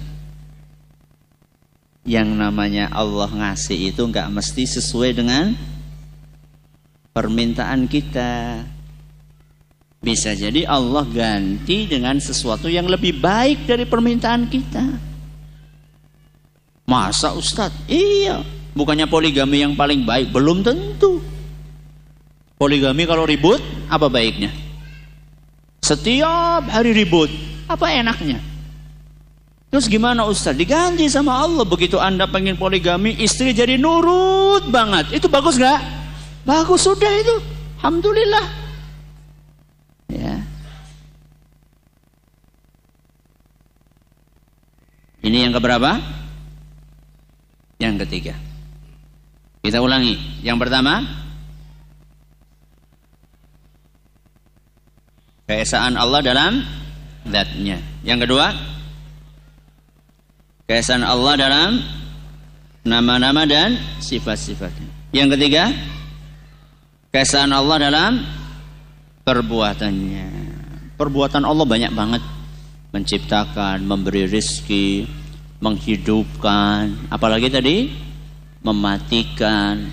[2.03, 5.53] Yang namanya Allah ngasih itu gak mesti sesuai dengan
[7.13, 8.65] permintaan kita.
[10.03, 14.83] Bisa jadi Allah ganti dengan sesuatu yang lebih baik dari permintaan kita.
[16.83, 17.87] Masa Ustadz?
[17.87, 18.43] Iya.
[18.75, 20.35] Bukannya poligami yang paling baik?
[20.35, 21.23] Belum tentu.
[22.59, 24.51] Poligami kalau ribut, apa baiknya?
[25.79, 27.31] Setiap hari ribut.
[27.71, 28.43] Apa enaknya?
[29.71, 30.53] Terus gimana Ustaz?
[30.53, 31.63] Diganti sama Allah.
[31.63, 35.15] Begitu Anda pengen poligami, istri jadi nurut banget.
[35.15, 35.79] Itu bagus gak?
[36.43, 37.35] Bagus sudah itu.
[37.79, 38.45] Alhamdulillah.
[40.13, 40.37] Ya.
[45.23, 46.03] Ini yang keberapa?
[47.79, 48.35] Yang ketiga.
[49.63, 50.19] Kita ulangi.
[50.43, 51.23] Yang pertama,
[55.43, 56.63] Keesaan Allah dalam
[57.27, 57.75] zatnya.
[58.07, 58.55] Yang kedua,
[60.71, 61.83] keesaan Allah dalam
[62.87, 65.11] nama-nama dan sifat-sifatnya.
[65.11, 65.67] Yang ketiga,
[67.11, 68.11] Keesaan Allah dalam
[69.21, 70.27] perbuatannya.
[70.97, 72.23] Perbuatan Allah banyak banget.
[72.93, 75.09] Menciptakan, memberi rizki,
[75.57, 77.89] menghidupkan, apalagi tadi
[78.61, 79.89] mematikan,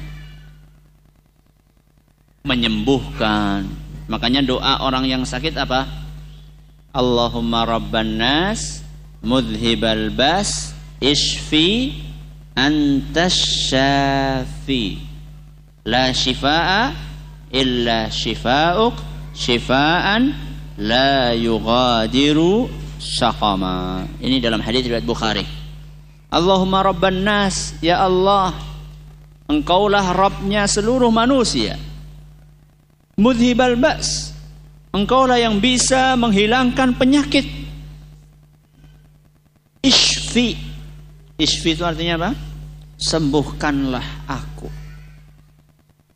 [2.44, 3.64] menyembuhkan.
[4.10, 5.86] Makanya doa orang yang sakit apa?
[6.90, 8.82] Allahumma rabban nas
[9.22, 11.94] mudhibal bas ishfi
[12.58, 13.38] antas
[13.70, 14.98] syafi
[15.86, 16.90] la shifaa
[17.54, 18.98] illa shifauk
[19.30, 20.34] shifaan
[20.80, 25.42] la yughadiru saqama ini dalam hadis riwayat Bukhari.
[26.30, 28.54] Allahumma rabban nas ya Allah.
[29.50, 31.74] Engkaulah Rabbnya seluruh manusia.
[33.18, 34.30] Mudhibal ba's
[34.94, 37.50] engkaulah yang bisa menghilangkan penyakit.
[39.82, 40.54] Isfi
[41.40, 42.30] isfi itu artinya apa?
[43.00, 44.68] Sembuhkanlah aku.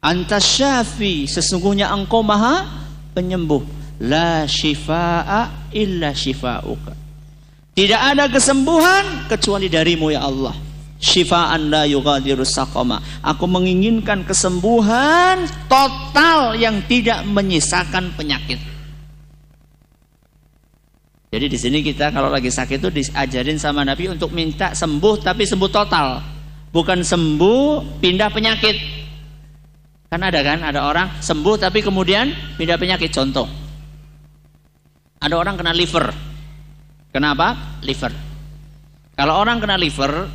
[0.05, 1.25] Antas syafi.
[1.25, 2.69] Sesungguhnya engkau maha
[3.17, 6.95] penyembuh la shifaa illa shifauka
[7.75, 10.55] tidak ada kesembuhan kecuali darimu ya Allah
[11.05, 12.97] Syifaan la yughadiru saqama.
[13.21, 18.57] Aku menginginkan kesembuhan total yang tidak menyisakan penyakit.
[21.29, 25.45] Jadi di sini kita kalau lagi sakit itu diajarin sama Nabi untuk minta sembuh tapi
[25.45, 26.25] sembuh total.
[26.73, 28.77] Bukan sembuh pindah penyakit.
[30.09, 33.13] Kan ada kan, ada orang sembuh tapi kemudian pindah penyakit.
[33.13, 33.64] Contoh.
[35.25, 36.13] Ada orang kena liver.
[37.09, 37.81] Kenapa?
[37.81, 38.13] Liver.
[39.17, 40.29] Kalau orang kena liver,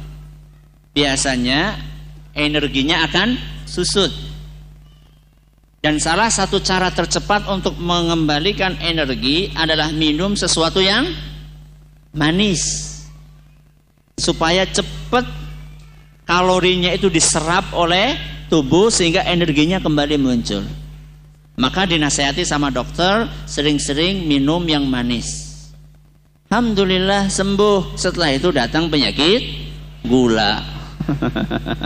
[0.97, 1.77] biasanya
[2.33, 3.37] energinya akan
[3.69, 4.09] susut.
[5.79, 11.05] Dan salah satu cara tercepat untuk mengembalikan energi adalah minum sesuatu yang
[12.11, 12.89] manis.
[14.17, 15.23] Supaya cepat
[16.25, 18.17] kalorinya itu diserap oleh
[18.49, 20.78] tubuh sehingga energinya kembali muncul.
[21.59, 25.59] Maka dinasehati sama dokter sering-sering minum yang manis.
[26.47, 27.99] Alhamdulillah sembuh.
[27.99, 29.43] Setelah itu datang penyakit
[30.07, 30.63] gula.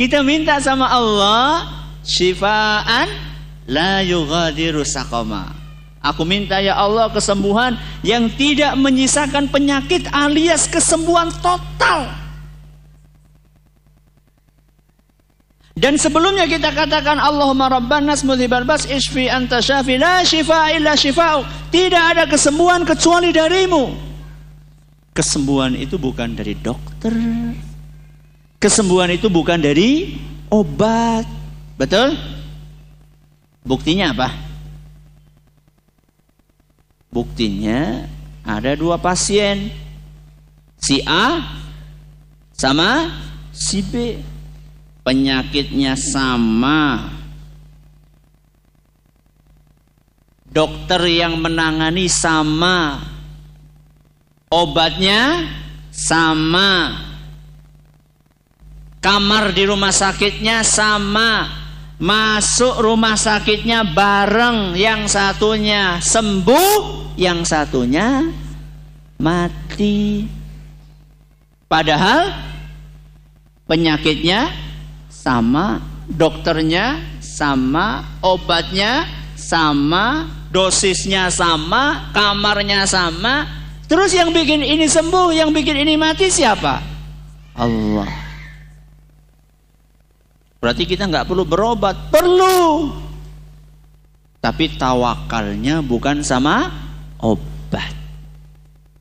[0.00, 1.68] Kita minta sama Allah
[2.00, 3.12] syifaan
[3.68, 5.52] la yughadiru saqama.
[6.00, 12.25] Aku minta ya Allah kesembuhan yang tidak menyisakan penyakit alias kesembuhan total.
[15.76, 20.96] Dan sebelumnya kita katakan Allahumma rabban nas mudhibal bas isfi anta syafi la shifa illa
[20.96, 21.44] shifa'u.
[21.68, 23.92] Tidak ada kesembuhan kecuali darimu.
[25.12, 27.12] Kesembuhan itu bukan dari dokter.
[28.56, 30.16] Kesembuhan itu bukan dari
[30.48, 31.28] obat.
[31.76, 32.16] Betul?
[33.60, 34.32] Buktinya apa?
[37.12, 38.08] Buktinya
[38.48, 39.68] ada dua pasien.
[40.80, 41.44] Si A
[42.56, 43.12] sama
[43.52, 44.16] si B.
[45.06, 47.06] Penyakitnya sama.
[50.50, 53.06] Dokter yang menangani sama.
[54.50, 55.46] Obatnya
[55.94, 56.98] sama.
[58.98, 61.54] Kamar di rumah sakitnya sama.
[62.02, 64.74] Masuk rumah sakitnya bareng.
[64.74, 68.26] Yang satunya sembuh yang satunya
[69.22, 70.26] mati.
[71.70, 72.34] Padahal
[73.70, 74.65] penyakitnya
[75.26, 85.54] sama dokternya sama obatnya sama dosisnya sama kamarnya sama Terus yang bikin ini sembuh, yang
[85.54, 86.82] bikin ini mati siapa?
[87.54, 88.10] Allah.
[90.58, 92.90] Berarti kita nggak perlu berobat, perlu.
[94.42, 96.66] Tapi tawakalnya bukan sama
[97.22, 97.94] obat.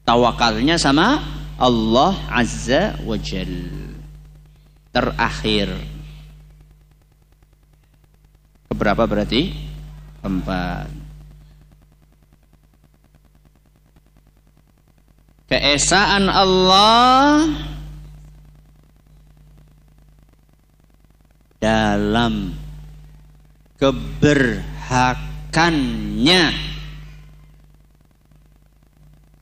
[0.05, 1.17] Tawakalnya sama
[1.57, 3.49] Allah Azza wa Jal.
[4.93, 5.73] Terakhir.
[8.75, 9.55] Keberapa berarti?
[10.19, 11.05] Empat.
[15.45, 17.45] keesaan Allah
[21.61, 22.57] dalam
[23.77, 26.43] keberhakannya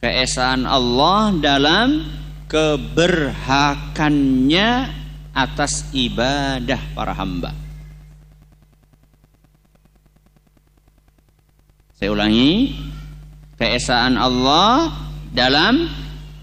[0.04, 2.04] keesaan Allah dalam
[2.52, 4.92] keberhakannya
[5.34, 7.63] atas ibadah para hamba
[12.04, 12.76] saya ulangi
[13.56, 14.92] keesaan Allah
[15.32, 15.88] dalam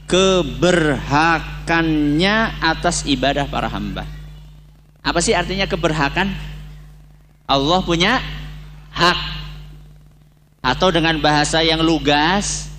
[0.09, 4.09] keberhakannya atas ibadah para hamba.
[5.05, 6.33] Apa sih artinya keberhakan?
[7.45, 8.25] Allah punya
[8.89, 9.21] hak.
[10.65, 12.73] Atau dengan bahasa yang lugas,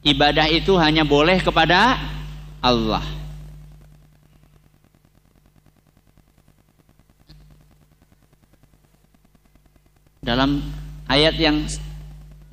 [0.00, 2.00] ibadah itu hanya boleh kepada
[2.64, 3.04] Allah.
[10.24, 10.64] dalam
[11.04, 11.68] ayat yang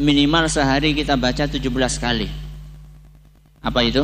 [0.02, 1.62] minimal sehari kita baca 17
[2.02, 2.28] kali.
[3.62, 4.04] Apa itu?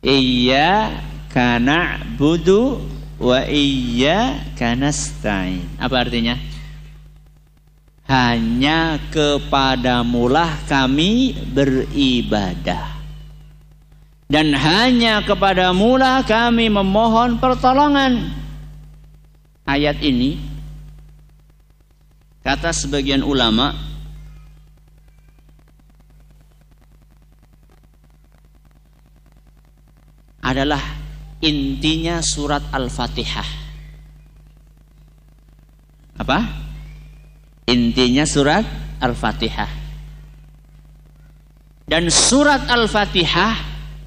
[0.00, 2.80] Iya kana budu
[3.20, 5.62] wa iya kanastain.
[5.76, 6.40] Apa artinya?
[8.08, 12.96] Hanya kepadamulah kami beribadah.
[14.28, 18.32] Dan hanya kepadamulah kami memohon pertolongan.
[19.68, 20.40] Ayat ini
[22.40, 23.76] kata sebagian ulama
[30.48, 30.80] adalah
[31.44, 33.48] intinya surat Al-Fatihah.
[36.16, 36.38] Apa?
[37.68, 38.64] Intinya surat
[38.96, 39.70] Al-Fatihah.
[41.84, 43.54] Dan surat Al-Fatihah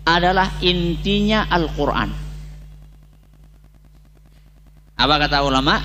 [0.01, 2.09] adalah intinya Al-Quran.
[4.97, 5.77] Apa kata ulama?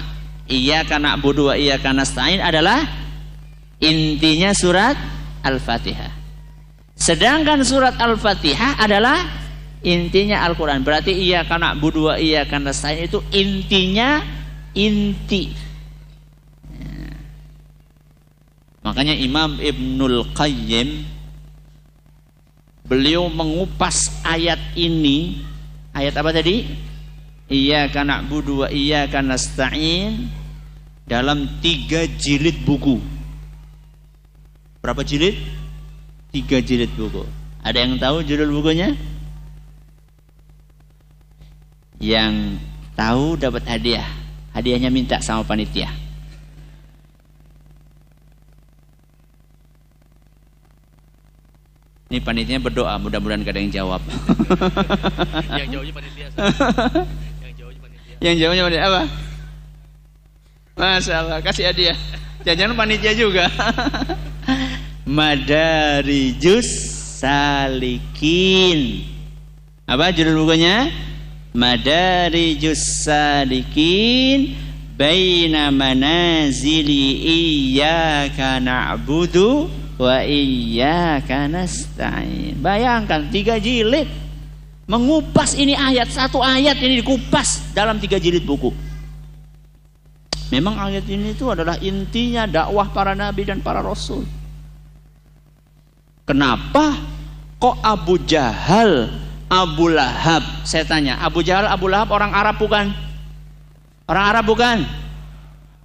[0.47, 2.85] Iya karena budu iya karena stain adalah
[3.81, 4.97] intinya surat
[5.45, 6.13] Al-Fatihah.
[6.97, 9.46] Sedangkan surat Al-Fatihah adalah
[9.87, 10.83] intinya Al-Quran.
[10.83, 14.19] Berarti iya karena budua iya karena saya itu intinya
[14.75, 15.55] inti.
[16.75, 17.15] Ya.
[18.83, 21.07] Makanya Imam Ibnul Qayyim
[22.83, 25.47] beliau mengupas ayat ini.
[25.95, 26.67] Ayat apa tadi?
[27.47, 30.27] Iya karena budua iya karena stain
[31.07, 32.99] dalam tiga jilid buku.
[34.83, 35.39] Berapa jilid?
[36.35, 37.23] Tiga jilid buku.
[37.63, 38.99] Ada yang tahu judul bukunya?
[42.01, 42.61] Yang
[42.97, 44.09] tahu dapat hadiah.
[44.57, 45.93] Hadiahnya minta sama panitia.
[52.07, 54.01] Ini panitianya berdoa, mudah-mudahan gak ada yang jawab.
[55.61, 56.27] yang jawabnya panitia.
[57.43, 58.15] yang jawabnya panitia.
[58.23, 59.03] Yang panitia apa?
[60.77, 61.99] Masya Allah, kasih hadiah.
[62.47, 63.51] Jangan panitia juga.
[65.07, 66.71] Madarijus
[67.19, 69.03] Salikin.
[69.91, 70.95] Apa judul bukunya?
[71.57, 74.53] Madarijus salikin
[74.95, 82.61] baina manazili iyyaka na'budu wa iyyaka nasta'in.
[82.61, 84.07] Bayangkan tiga jilid
[84.85, 88.71] mengupas ini ayat satu ayat ini dikupas dalam tiga jilid buku.
[90.53, 94.23] Memang ayat ini itu adalah intinya dakwah para nabi dan para rasul.
[96.23, 96.95] Kenapa
[97.59, 100.43] kok Abu Jahal Abu Lahab.
[100.67, 102.91] Saya tanya, Abu Jahal, Abu Lahab orang Arab bukan?
[104.07, 104.79] Orang Arab bukan?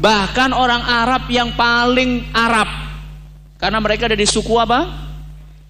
[0.02, 2.70] Bahkan orang Arab yang paling Arab.
[3.62, 4.90] Karena mereka ada di suku apa?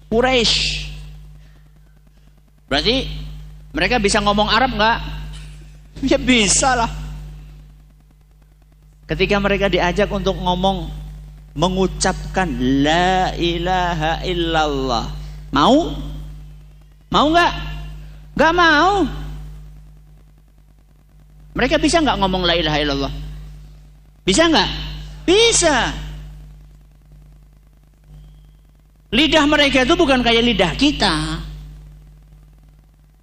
[0.08, 0.88] Quraisy.
[2.68, 3.04] Berarti
[3.76, 4.98] mereka bisa ngomong Arab nggak?
[6.02, 6.90] Ya bisa lah.
[9.06, 10.90] Ketika mereka diajak untuk ngomong
[11.52, 12.48] mengucapkan
[12.82, 15.04] la ilaha illallah.
[15.52, 15.94] Mau?
[17.12, 17.71] Mau nggak?
[18.32, 19.04] Gak mau.
[21.52, 23.12] Mereka bisa nggak ngomong la ilaha illallah?
[24.24, 24.70] Bisa nggak?
[25.28, 25.92] Bisa.
[29.12, 31.14] Lidah mereka itu bukan kayak lidah kita.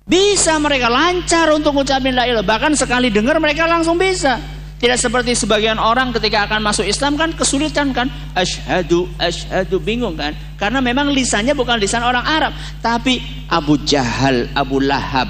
[0.05, 2.45] Bisa mereka lancar untuk ngucapin la ilaha.
[2.45, 4.37] Bahkan sekali dengar mereka langsung bisa.
[4.79, 8.07] Tidak seperti sebagian orang ketika akan masuk Islam kan kesulitan kan.
[8.31, 10.31] Ashadu, ashadu, bingung kan.
[10.55, 12.55] Karena memang lisannya bukan lisan orang Arab.
[12.79, 13.19] Tapi
[13.51, 15.27] Abu Jahal, Abu Lahab.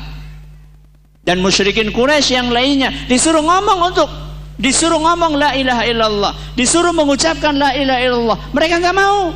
[1.26, 2.94] Dan musyrikin Quraisy yang lainnya.
[3.10, 4.10] Disuruh ngomong untuk.
[4.62, 6.34] Disuruh ngomong la ilaha illallah.
[6.54, 8.38] Disuruh mengucapkan la ilaha illallah.
[8.54, 9.34] Mereka nggak mau.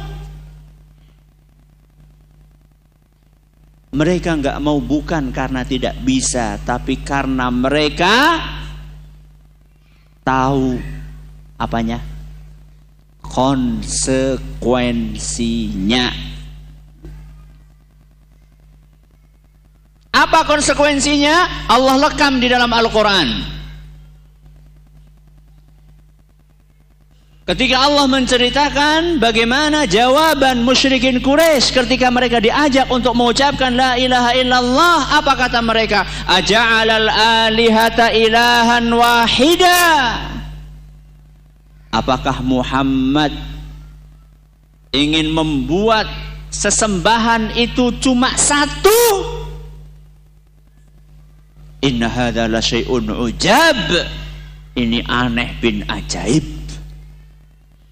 [3.93, 6.61] Mereka nggak mau bukan karena tidak bisa.
[6.61, 8.41] Tapi karena mereka
[10.23, 10.79] tahu
[11.59, 11.99] apanya?
[13.23, 16.11] Konsekuensinya.
[20.13, 21.47] Apa konsekuensinya?
[21.67, 23.53] Allah lekam di dalam Al-Quran
[27.43, 35.19] Ketika Allah menceritakan bagaimana jawaban musyrikin Quraisy ketika mereka diajak untuk mengucapkan la ilaha illallah,
[35.19, 36.07] apa kata mereka?
[36.23, 39.83] Aja'alal alihata ilahan wahida.
[41.91, 43.35] Apakah Muhammad
[44.95, 46.07] ingin membuat
[46.47, 49.03] sesembahan itu cuma satu?
[51.83, 53.83] Inna hadza la syai'un ujab.
[54.79, 56.52] Ini aneh bin ajaib.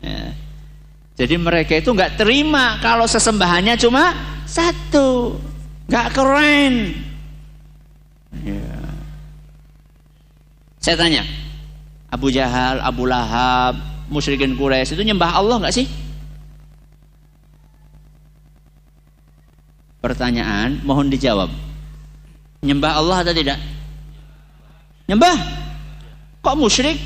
[0.02, 0.34] Ya.
[1.22, 4.18] Jadi mereka itu nggak terima kalau sesembahannya cuma
[4.50, 5.38] satu,
[5.86, 6.98] nggak keren.
[8.42, 8.74] Ya.
[10.82, 11.22] Saya tanya,
[12.10, 13.78] Abu Jahal, Abu Lahab,
[14.10, 15.86] musyrikin Quraisy itu nyembah Allah nggak sih?
[20.02, 21.54] Pertanyaan mohon dijawab.
[22.66, 23.62] Nyembah Allah atau tidak?
[25.06, 25.38] Nyembah?
[26.42, 26.98] Kok musyrik?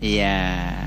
[0.00, 0.79] Iya.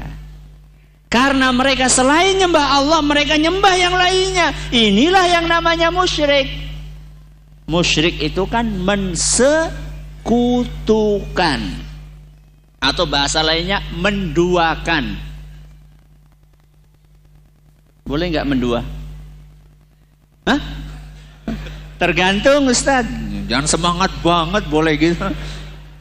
[1.14, 4.49] Karena mereka selain nyembah Allah, mereka nyembah yang lainnya.
[4.73, 6.49] Inilah yang namanya musyrik.
[7.69, 11.61] Musyrik itu kan mensekutukan.
[12.81, 15.14] Atau bahasa lainnya menduakan.
[18.10, 18.81] Boleh nggak mendua?
[20.49, 20.57] Hah?
[22.02, 23.06] Tergantung Ustaz.
[23.45, 25.30] Jangan semangat banget boleh gitu.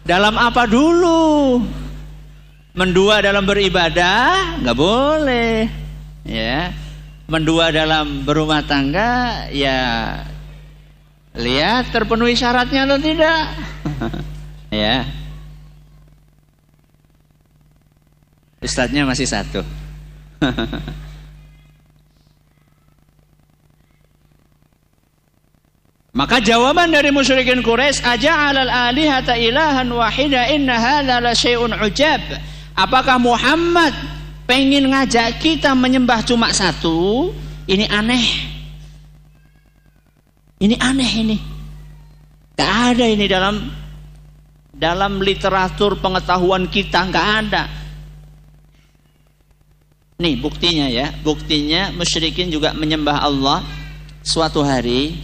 [0.09, 1.61] Dalam apa dulu?
[2.73, 5.69] Mendua dalam beribadah nggak boleh,
[6.25, 6.73] ya.
[7.29, 10.21] Mendua dalam berumah tangga, ya
[11.37, 13.45] lihat terpenuhi syaratnya atau tidak,
[14.85, 15.05] ya.
[18.63, 19.61] Ustadznya masih satu.
[26.13, 32.21] Maka jawaban dari musyrikin Quraisy aja alal alihata ilahan wahida inna hadza la syai'un ujab.
[32.73, 33.93] Apakah Muhammad
[34.49, 37.31] pengen ngajak kita menyembah cuma satu?
[37.69, 38.27] Ini aneh.
[40.63, 41.39] Ini aneh ini.
[42.57, 43.57] Gak ada ini dalam
[44.73, 47.65] dalam literatur pengetahuan kita nggak ada.
[50.23, 53.61] Nih buktinya ya, buktinya musyrikin juga menyembah Allah
[54.23, 55.19] suatu hari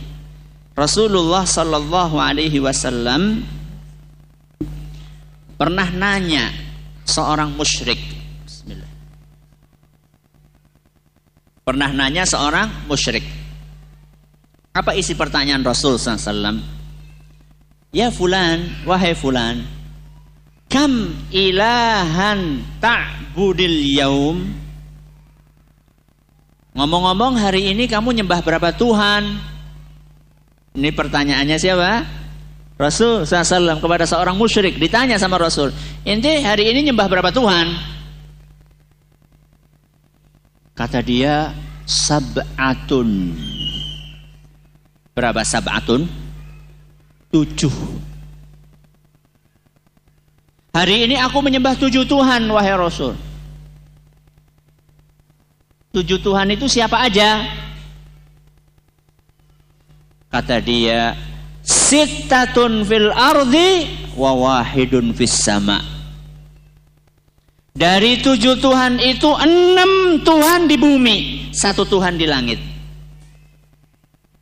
[0.74, 3.42] Rasulullah Shallallahu Alaihi Wasallam
[5.58, 6.50] pernah nanya
[7.08, 7.96] seorang musyrik.
[8.44, 8.92] Bismillah.
[11.64, 13.24] Pernah nanya seorang musyrik.
[14.76, 16.60] Apa isi pertanyaan Rasul SAW?
[17.88, 19.64] Ya fulan, wahai fulan,
[20.68, 24.44] kam ilahan ta'budil yaum?
[26.76, 29.40] Ngomong-ngomong hari ini kamu nyembah berapa Tuhan?
[30.76, 32.17] Ini pertanyaannya siapa?
[32.78, 35.74] Rasul SAW kepada seorang musyrik ditanya sama Rasul,
[36.06, 37.66] "Inti hari ini nyembah berapa Tuhan?"
[40.78, 41.50] Kata dia,
[41.82, 43.34] "Sab'atun."
[45.10, 46.06] Berapa sab'atun?
[47.34, 47.74] Tujuh.
[50.70, 53.18] Hari ini aku menyembah tujuh Tuhan, wahai Rasul.
[55.90, 57.42] Tujuh Tuhan itu siapa aja?
[60.30, 61.18] Kata dia,
[61.68, 63.84] Sittatun fil ardi
[64.16, 65.84] wa wahidun fis sama.
[67.76, 71.16] Dari tujuh Tuhan itu enam Tuhan di bumi,
[71.52, 72.58] satu Tuhan di langit.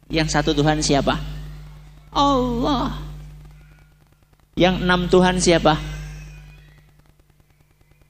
[0.06, 1.18] Yang satu Tuhan siapa?
[2.14, 2.94] Allah.
[4.56, 5.76] Yang enam Tuhan siapa?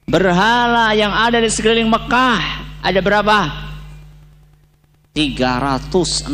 [0.07, 2.39] Berhala yang ada di sekeliling Mekah
[2.79, 3.66] ada berapa?
[5.17, 6.29] 360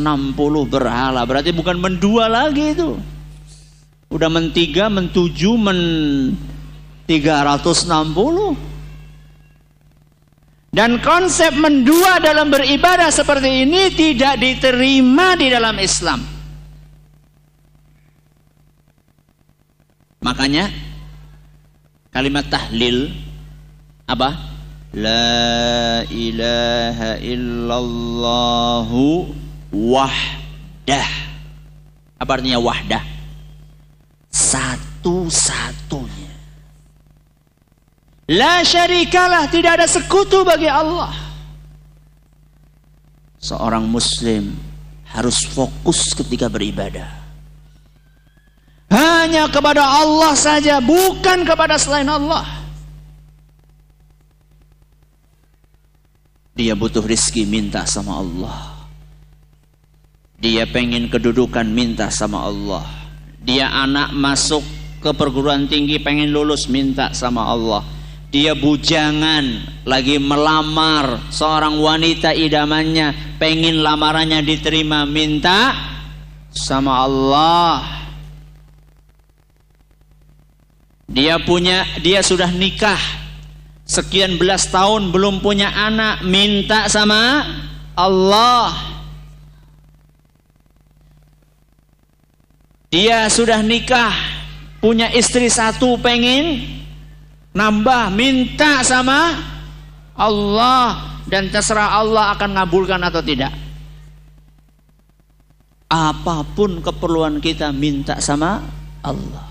[0.67, 1.23] berhala.
[1.23, 2.99] Berarti bukan mendua lagi itu.
[4.11, 5.79] Udah mentiga mentuju men
[7.07, 8.73] 360
[10.73, 16.19] dan konsep mendua dalam beribadah seperti ini tidak diterima di dalam Islam.
[20.23, 20.71] Makanya
[22.09, 23.11] kalimat tahlil
[24.09, 24.52] apa
[24.93, 29.25] La ilaha illallahu
[29.73, 31.09] wahdah.
[32.21, 33.01] Apa artinya wahdah?
[34.29, 36.29] Satu-satunya.
[38.29, 41.09] La syarikalah, tidak ada sekutu bagi Allah.
[43.41, 44.53] Seorang muslim
[45.09, 47.11] harus fokus ketika beribadah.
[48.93, 52.62] Hanya kepada Allah saja, bukan kepada selain Allah.
[56.53, 58.85] Dia butuh rizki minta sama Allah.
[60.37, 62.85] Dia pengen kedudukan minta sama Allah.
[63.41, 64.61] Dia anak masuk
[65.01, 67.81] ke perguruan tinggi pengen lulus minta sama Allah.
[68.29, 69.45] Dia bujangan
[69.85, 75.73] lagi melamar seorang wanita idamannya pengen lamarannya diterima minta
[76.53, 77.77] sama Allah.
[81.09, 83.22] Dia punya dia sudah nikah
[83.93, 87.45] sekian belas tahun belum punya anak minta sama
[87.93, 88.73] Allah.
[92.89, 94.13] Dia sudah nikah
[94.81, 96.65] punya istri satu pengen
[97.53, 99.37] nambah minta sama
[100.17, 101.13] Allah.
[101.23, 103.49] Dan terserah Allah akan ngabulkan atau tidak.
[105.89, 108.61] Apa pun keperluan kita minta sama
[109.01, 109.45] Allah.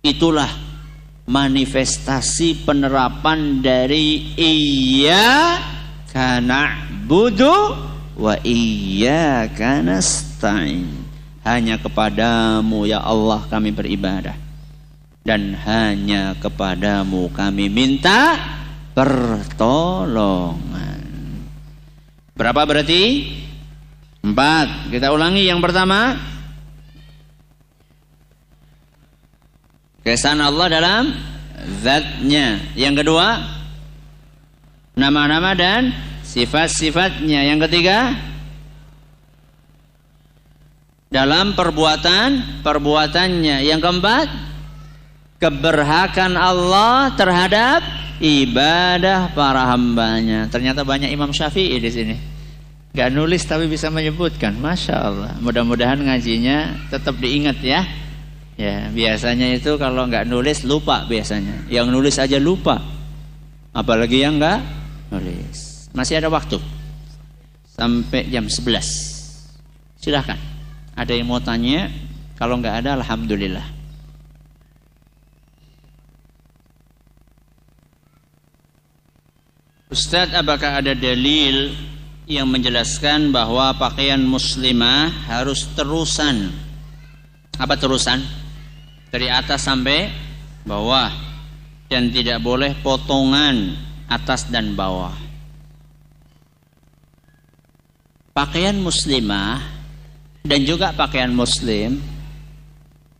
[0.00, 0.65] Itulah
[1.26, 5.58] manifestasi penerapan dari iya
[6.10, 7.74] karena budu
[8.16, 11.06] wa iya karena nasta'in
[11.46, 14.34] hanya kepadamu ya Allah kami beribadah.
[15.22, 18.34] Dan hanya kepadamu kami minta
[18.94, 21.02] pertolongan.
[22.34, 23.30] Berapa berarti?
[24.26, 24.90] Empat.
[24.90, 26.18] Kita ulangi yang pertama
[30.06, 31.10] kesan Allah dalam
[31.82, 33.42] zatnya yang kedua
[34.94, 35.90] nama-nama dan
[36.24, 37.44] sifat-sifatnya.
[37.48, 38.16] Yang ketiga,
[41.12, 43.62] dalam perbuatan perbuatannya.
[43.64, 44.26] Yang keempat,
[45.40, 47.80] keberhakan Allah terhadap
[48.20, 50.48] ibadah para hambanya.
[50.48, 52.16] Ternyata banyak Imam Syafi'i di sini.
[52.96, 54.56] Gak nulis tapi bisa menyebutkan.
[54.56, 55.32] Masya Allah.
[55.44, 57.84] Mudah-mudahan ngajinya tetap diingat ya.
[58.56, 61.68] Ya biasanya itu kalau nggak nulis lupa biasanya.
[61.68, 62.80] Yang nulis aja lupa.
[63.76, 64.60] Apalagi yang nggak
[65.12, 65.92] nulis.
[65.92, 66.56] Masih ada waktu
[67.76, 70.00] sampai jam 11.
[70.00, 70.40] Silahkan.
[70.96, 71.92] Ada yang mau tanya?
[72.40, 73.76] Kalau nggak ada, alhamdulillah.
[79.92, 81.72] Ustadz, apakah ada dalil
[82.28, 86.52] yang menjelaskan bahwa pakaian muslimah harus terusan?
[87.56, 88.45] Apa terusan?
[89.16, 90.12] Dari atas sampai
[90.68, 91.08] bawah.
[91.88, 93.72] Dan tidak boleh potongan
[94.12, 95.26] atas dan bawah.
[98.36, 99.64] pakaian muslimah
[100.44, 101.96] dan juga pakaian muslim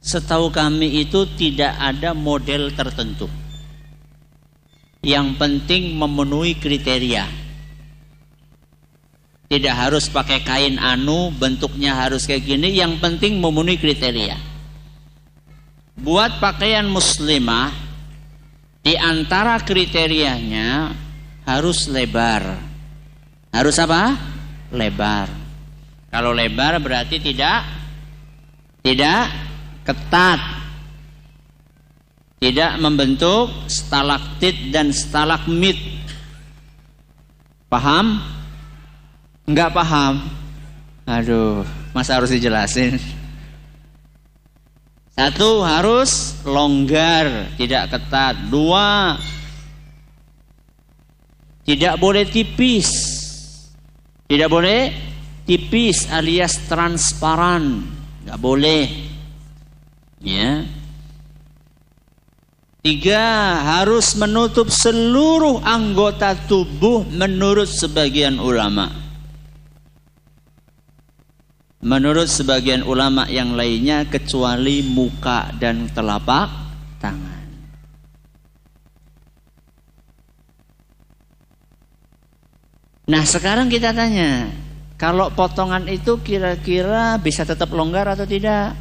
[0.04, 3.24] setahu kami itu tidak ada model tertentu.
[5.00, 7.24] Yang penting memenuhi kriteria.
[9.46, 14.55] Tidak harus pakai kain anu bentuknya harus kayak gini yang penting memenuhi kriteria
[15.96, 17.72] buat pakaian muslimah
[18.84, 20.92] di antara kriterianya
[21.48, 22.76] harus lebar
[23.56, 24.12] harus apa
[24.68, 25.32] lebar.
[26.12, 27.64] Kalau lebar berarti tidak
[28.84, 29.32] tidak
[29.80, 30.40] ketat.
[32.36, 35.80] Tidak membentuk stalaktit dan stalagmit.
[37.72, 38.20] Paham?
[39.48, 40.20] Enggak paham?
[41.08, 41.64] Aduh,
[41.96, 43.00] masa harus dijelasin?
[45.16, 48.36] Satu harus longgar, tidak ketat.
[48.52, 49.16] Dua,
[51.64, 52.92] tidak boleh tipis.
[54.28, 54.92] Tidak boleh
[55.48, 57.80] tipis alias transparan.
[58.20, 58.84] Tidak boleh.
[60.20, 60.68] Ya.
[62.84, 63.24] Tiga,
[63.64, 69.05] harus menutup seluruh anggota tubuh menurut sebagian ulama.
[71.84, 76.48] Menurut sebagian ulama yang lainnya kecuali muka dan telapak
[76.96, 77.44] tangan.
[83.06, 84.50] Nah sekarang kita tanya,
[84.96, 88.74] kalau potongan itu kira-kira bisa tetap longgar atau tidak?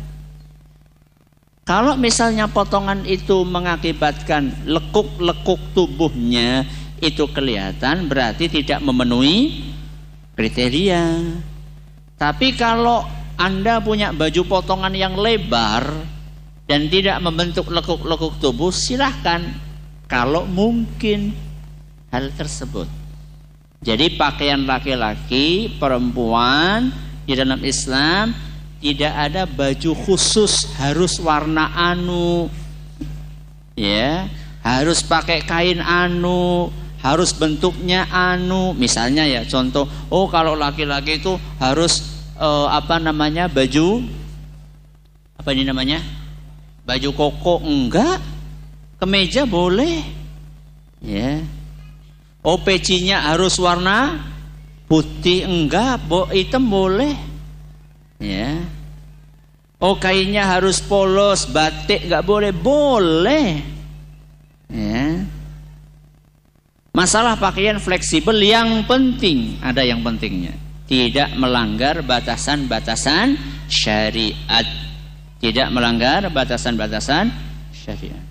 [1.65, 6.63] Kalau misalnya potongan itu mengakibatkan lekuk-lekuk tubuhnya
[7.03, 9.65] itu kelihatan berarti tidak memenuhi
[10.37, 11.03] kriteria.
[12.15, 13.03] Tapi kalau
[13.35, 15.91] Anda punya baju potongan yang lebar
[16.65, 19.43] dan tidak membentuk lekuk-lekuk tubuh, silahkan
[20.07, 21.35] kalau mungkin
[22.09, 22.87] hal tersebut.
[23.83, 26.89] Jadi pakaian laki-laki, perempuan
[27.27, 28.33] di dalam Islam
[28.79, 32.47] tidak ada baju khusus harus warna anu.
[33.75, 34.31] Ya,
[34.63, 36.71] harus pakai kain anu,
[37.05, 38.73] harus bentuknya anu.
[38.73, 42.01] Misalnya ya contoh, oh kalau laki-laki itu harus
[42.41, 43.45] uh, apa namanya?
[43.45, 44.01] baju
[45.37, 46.01] apa ini namanya?
[46.81, 48.17] Baju koko enggak?
[48.97, 50.01] Kemeja boleh.
[51.05, 51.45] Ya.
[52.41, 54.21] Pecinya harus warna
[54.89, 57.13] putih enggak, bo hitam boleh.
[58.17, 58.57] Ya.
[59.77, 63.61] Oh kainnya harus polos, batik enggak boleh, boleh.
[64.69, 65.34] Ya.
[66.95, 70.55] Masalah pakaian fleksibel yang penting, ada yang pentingnya.
[70.87, 73.35] Tidak melanggar batasan-batasan
[73.67, 74.63] syariat.
[75.43, 77.35] Tidak melanggar batasan-batasan
[77.75, 78.23] syariat.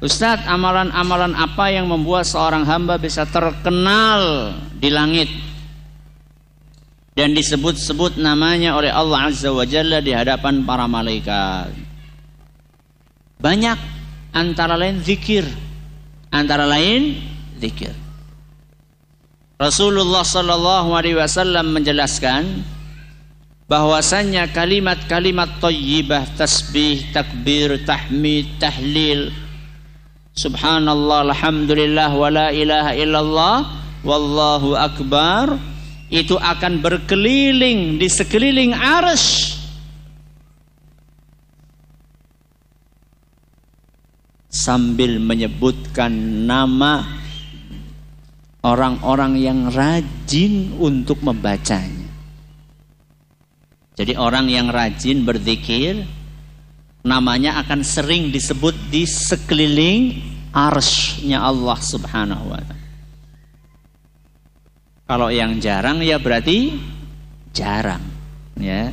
[0.00, 5.28] Ustadz, amalan-amalan apa yang membuat seorang hamba bisa terkenal di langit
[7.12, 11.68] dan disebut-sebut namanya oleh Allah Azza wa Jalla di hadapan para malaikat?
[13.44, 13.78] Banyak
[14.32, 15.44] antara lain zikir.
[16.34, 17.22] Antara lain
[17.62, 17.94] zikir.
[19.54, 22.66] Rasulullah sallallahu alaihi wasallam menjelaskan
[23.70, 29.32] bahwasannya kalimat-kalimat thayyibah tasbih takbir tahmid tahlil
[30.36, 33.56] subhanallah alhamdulillah wala ilaha illallah
[34.04, 35.56] wallahu akbar
[36.12, 39.63] itu akan berkeliling di sekeliling arsh
[44.54, 46.14] sambil menyebutkan
[46.46, 47.02] nama
[48.62, 52.04] orang-orang yang rajin untuk membacanya
[53.94, 56.02] jadi orang yang rajin berzikir
[57.06, 60.18] namanya akan sering disebut di sekeliling
[60.50, 62.82] arsnya Allah Subhanahu wa taala.
[65.04, 66.74] Kalau yang jarang ya berarti
[67.54, 68.00] jarang
[68.58, 68.90] ya.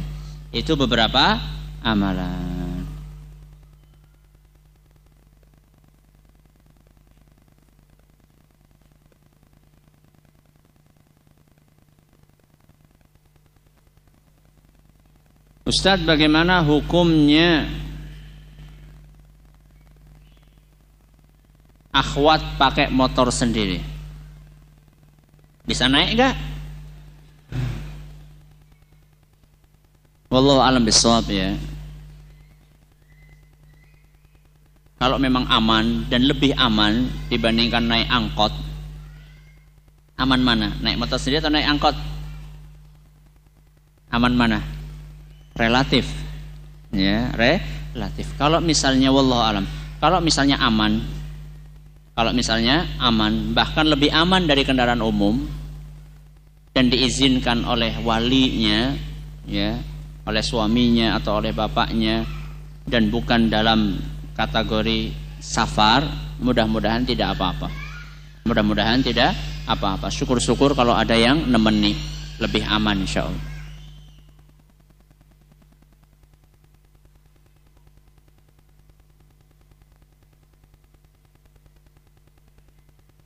[0.51, 1.39] Itu beberapa
[1.79, 2.51] amalan.
[15.72, 17.64] Ustadz bagaimana hukumnya
[21.95, 23.80] akhwat pakai motor sendiri?
[25.64, 26.35] Bisa naik gak?
[30.27, 31.56] Wallahu alam bisawab ya.
[34.99, 38.52] Kalau memang aman dan lebih aman dibandingkan naik angkot,
[40.19, 40.76] aman mana?
[40.84, 41.95] Naik motor sendiri atau naik angkot?
[44.11, 44.81] Aman mana?
[45.56, 46.07] Relatif.
[46.91, 48.36] Ya relatif.
[48.36, 49.65] Kalau misalnya wallahu alam
[50.02, 50.98] kalau misalnya aman
[52.18, 55.40] kalau misalnya aman bahkan lebih aman dari kendaraan umum
[56.73, 58.98] dan diizinkan oleh walinya
[59.45, 59.78] ya
[60.26, 62.26] oleh suaminya atau oleh bapaknya
[62.90, 64.02] dan bukan dalam
[64.34, 66.06] kategori safar
[66.41, 67.69] mudah-mudahan tidak apa-apa.
[68.45, 69.38] Mudah-mudahan tidak
[69.69, 70.10] apa-apa.
[70.10, 71.94] Syukur-syukur kalau ada yang nemeni
[72.41, 73.30] lebih aman insya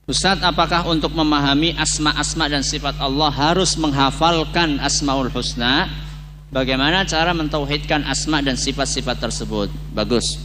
[0.05, 5.89] Ustadz, apakah untuk memahami asma-asma dan sifat Allah harus menghafalkan asmaul husna?
[6.53, 9.73] Bagaimana cara mentauhidkan asma dan sifat-sifat tersebut?
[9.97, 10.37] Bagus.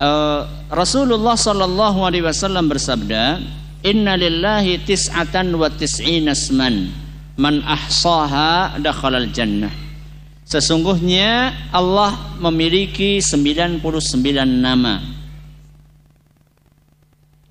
[0.00, 3.44] Uh, Rasulullah Shallallahu Alaihi Wasallam bersabda,
[3.84, 6.88] Inna lillahi tis'atan wa asman
[7.36, 9.72] man ahsaha dakhalal jannah.
[10.48, 13.84] Sesungguhnya Allah memiliki 99
[14.40, 15.04] nama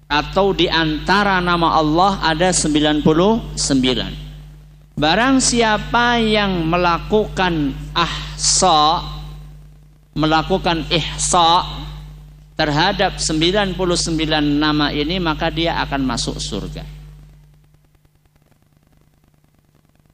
[0.06, 3.06] atau di antara nama Allah ada 99.
[4.95, 9.03] Barang siapa yang melakukan ahsa
[10.15, 11.68] melakukan ihsa
[12.56, 13.76] terhadap 99
[14.40, 16.88] nama ini maka dia akan masuk surga.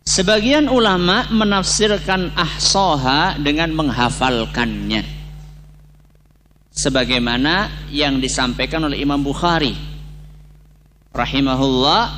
[0.01, 5.20] Sebagian ulama menafsirkan ahsoha dengan menghafalkannya.
[6.81, 9.77] Sebagaimana yang disampaikan oleh Imam Bukhari.
[11.13, 12.09] Rahimahullah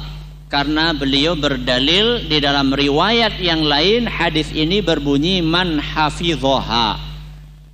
[0.47, 6.95] karena beliau berdalil di dalam riwayat yang lain hadis ini berbunyi man hafidhoha.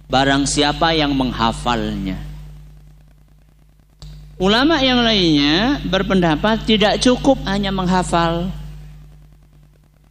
[0.10, 2.18] Barang siapa yang menghafalnya.
[4.42, 8.50] Ulama yang lainnya berpendapat tidak cukup hanya menghafal.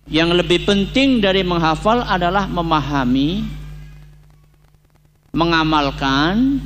[0.07, 3.58] Yang lebih penting dari menghafal adalah memahami
[5.33, 6.63] mengamalkan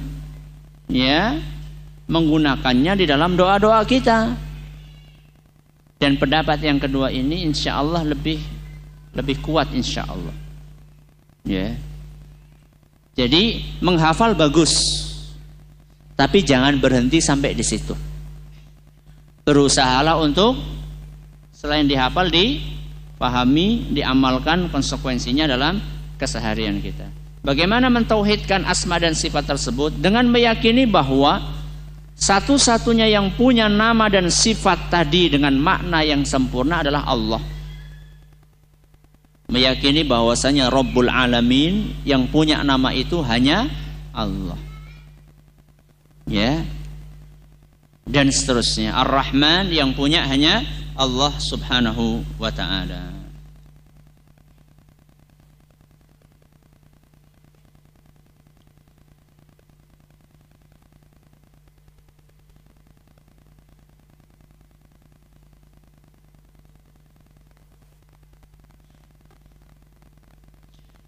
[0.87, 1.39] ya
[2.07, 4.37] menggunakannya di dalam doa-doa kita.
[6.03, 8.43] Dan pendapat yang kedua ini insya Allah lebih
[9.15, 10.35] lebih kuat insya Allah.
[11.47, 11.79] Ya.
[13.13, 15.05] Jadi menghafal bagus,
[16.17, 17.93] tapi jangan berhenti sampai di situ.
[19.45, 20.57] Berusahalah untuk
[21.53, 25.79] selain dihafal dipahami, diamalkan konsekuensinya dalam
[26.17, 27.22] keseharian kita.
[27.43, 31.43] Bagaimana mentauhidkan asma dan sifat tersebut dengan meyakini bahwa
[32.15, 37.43] satu-satunya yang punya nama dan sifat tadi dengan makna yang sempurna adalah Allah.
[39.51, 43.67] Meyakini bahwasanya Rabbul Alamin yang punya nama itu hanya
[44.15, 44.57] Allah.
[46.31, 46.63] Ya.
[48.07, 48.95] Dan seterusnya.
[49.03, 50.63] Ar-Rahman yang punya hanya
[50.95, 53.22] Allah Subhanahu wa taala.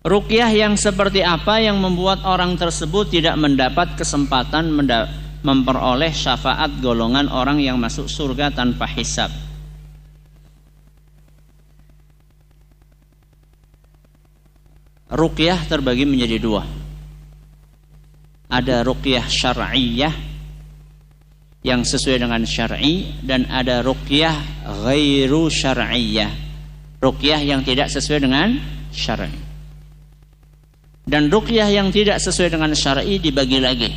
[0.05, 4.68] Rukyah yang seperti apa yang membuat orang tersebut tidak mendapat kesempatan
[5.40, 9.32] memperoleh syafaat golongan orang yang masuk surga tanpa hisab?
[15.14, 16.66] ruqyah terbagi menjadi dua.
[18.51, 20.14] Ada ruqyah syar'iyah
[21.64, 24.36] yang sesuai dengan syar'i dan ada ruqyah
[24.85, 26.31] ghairu syar'iyah.
[27.01, 28.59] Ruqyah yang tidak sesuai dengan
[28.93, 29.44] syar'i.
[31.05, 33.93] Dan ruqyah yang tidak sesuai dengan syar'i dibagi lagi.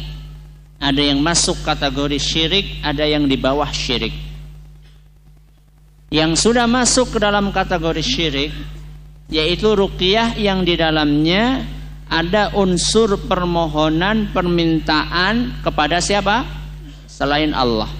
[0.78, 4.14] Ada yang masuk kategori syirik, ada yang di bawah syirik.
[6.12, 8.52] Yang sudah masuk ke dalam kategori syirik
[9.28, 11.68] yaitu ruqyah yang di dalamnya
[12.08, 16.48] ada unsur permohonan permintaan kepada siapa
[17.12, 17.92] selain Allah.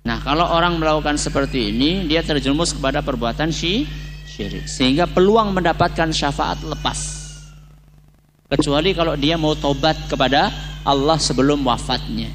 [0.00, 3.84] Nah, kalau orang melakukan seperti ini, dia terjerumus kepada perbuatan syirik,
[4.64, 7.20] sehingga peluang mendapatkan syafaat lepas.
[8.50, 10.50] Kecuali kalau dia mau tobat kepada
[10.82, 12.30] Allah sebelum wafatnya.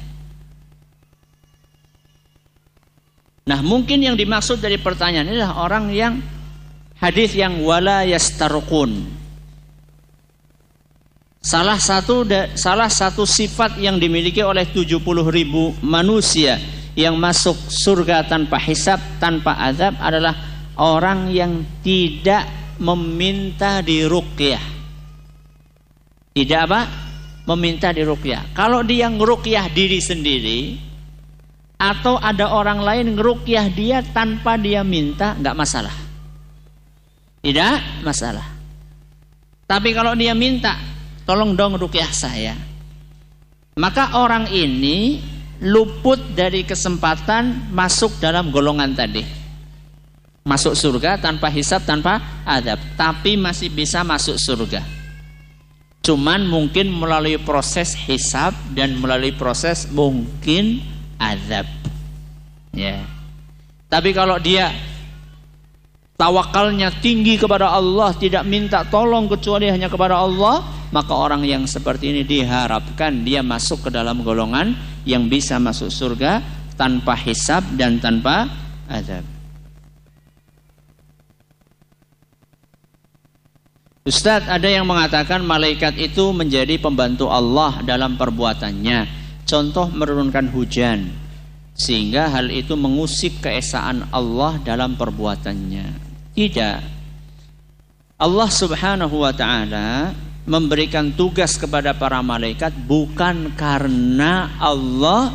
[3.46, 6.18] Nah, mungkin yang dimaksud dari pertanyaan ini adalah orang yang
[6.98, 9.06] hadis yang wala yastarqun.
[11.46, 12.26] Salah satu
[12.58, 14.98] salah satu sifat yang dimiliki oleh 70
[15.30, 16.58] ribu manusia
[16.98, 20.34] yang masuk surga tanpa hisab, tanpa azab adalah
[20.80, 22.48] orang yang tidak
[22.80, 24.64] meminta diruqyah.
[26.36, 26.80] Tidak apa?
[27.48, 28.52] Meminta diruqyah.
[28.52, 30.60] Kalau dia ngeruqyah diri sendiri
[31.76, 35.96] atau ada orang lain ngeruqyah dia tanpa dia minta, nggak masalah.
[37.46, 38.46] Tidak masalah.
[39.66, 40.78] Tapi kalau dia minta,
[41.26, 42.54] tolong dong rukyah saya.
[43.76, 45.20] Maka orang ini
[45.60, 49.45] luput dari kesempatan masuk dalam golongan tadi.
[50.46, 52.78] Masuk surga tanpa hisap, tanpa adab.
[52.94, 54.78] Tapi masih bisa masuk surga.
[56.06, 60.78] Cuman mungkin melalui proses hisap dan melalui proses mungkin
[61.18, 61.66] adab.
[62.70, 63.02] Ya.
[63.90, 64.70] Tapi kalau dia
[66.14, 70.62] tawakalnya tinggi kepada Allah, tidak minta tolong kecuali hanya kepada Allah,
[70.94, 76.38] maka orang yang seperti ini diharapkan dia masuk ke dalam golongan yang bisa masuk surga
[76.78, 78.46] tanpa hisab dan tanpa
[78.86, 79.35] azab.
[84.06, 89.02] Ustadz ada yang mengatakan malaikat itu menjadi pembantu Allah dalam perbuatannya.
[89.42, 91.10] Contoh menurunkan hujan.
[91.74, 95.86] Sehingga hal itu mengusik keesaan Allah dalam perbuatannya.
[96.38, 96.78] Tidak.
[98.22, 100.14] Allah Subhanahu wa taala
[100.46, 105.34] memberikan tugas kepada para malaikat bukan karena Allah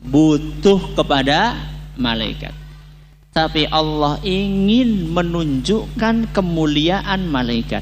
[0.00, 1.60] butuh kepada
[2.00, 2.61] malaikat.
[3.32, 7.80] Tapi Allah ingin menunjukkan kemuliaan malaikat.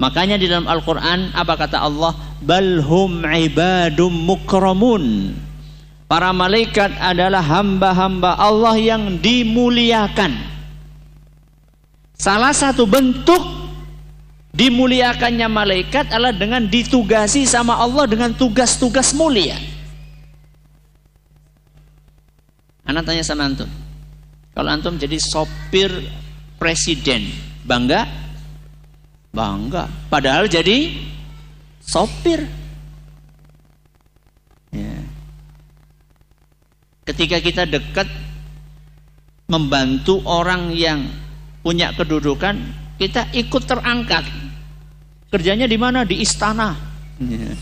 [0.00, 2.14] Makanya di dalam Al-Quran apa kata Allah?
[2.40, 5.34] Balhum ibadum mukramun.
[6.06, 10.32] Para malaikat adalah hamba-hamba Allah yang dimuliakan.
[12.16, 13.42] Salah satu bentuk
[14.54, 19.69] dimuliakannya malaikat adalah dengan ditugasi sama Allah dengan tugas-tugas mulia.
[22.86, 23.68] Anak tanya sama antum.
[24.56, 25.90] Kalau antum jadi sopir
[26.60, 27.30] presiden,
[27.64, 28.04] bangga?
[29.30, 29.86] Bangga.
[30.10, 30.96] Padahal jadi
[31.80, 32.44] sopir.
[34.74, 34.96] Ya.
[37.06, 38.06] Ketika kita dekat
[39.50, 41.10] membantu orang yang
[41.62, 42.58] punya kedudukan,
[42.98, 44.22] kita ikut terangkat.
[45.30, 46.02] Kerjanya di mana?
[46.02, 46.74] Di istana.
[47.22, 47.54] Ya.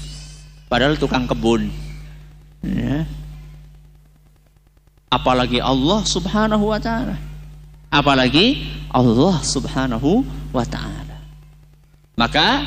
[0.69, 1.69] Padahal tukang kebun.
[2.65, 3.05] Ya.
[5.19, 7.19] Apalagi Allah Subhanahu wa taala.
[7.91, 8.63] Apalagi
[8.95, 10.23] Allah Subhanahu
[10.55, 11.19] wa taala.
[12.15, 12.67] Maka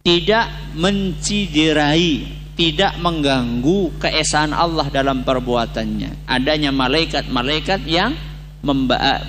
[0.00, 6.28] tidak menciderai tidak mengganggu keesaan Allah dalam perbuatannya.
[6.28, 8.12] Adanya malaikat-malaikat yang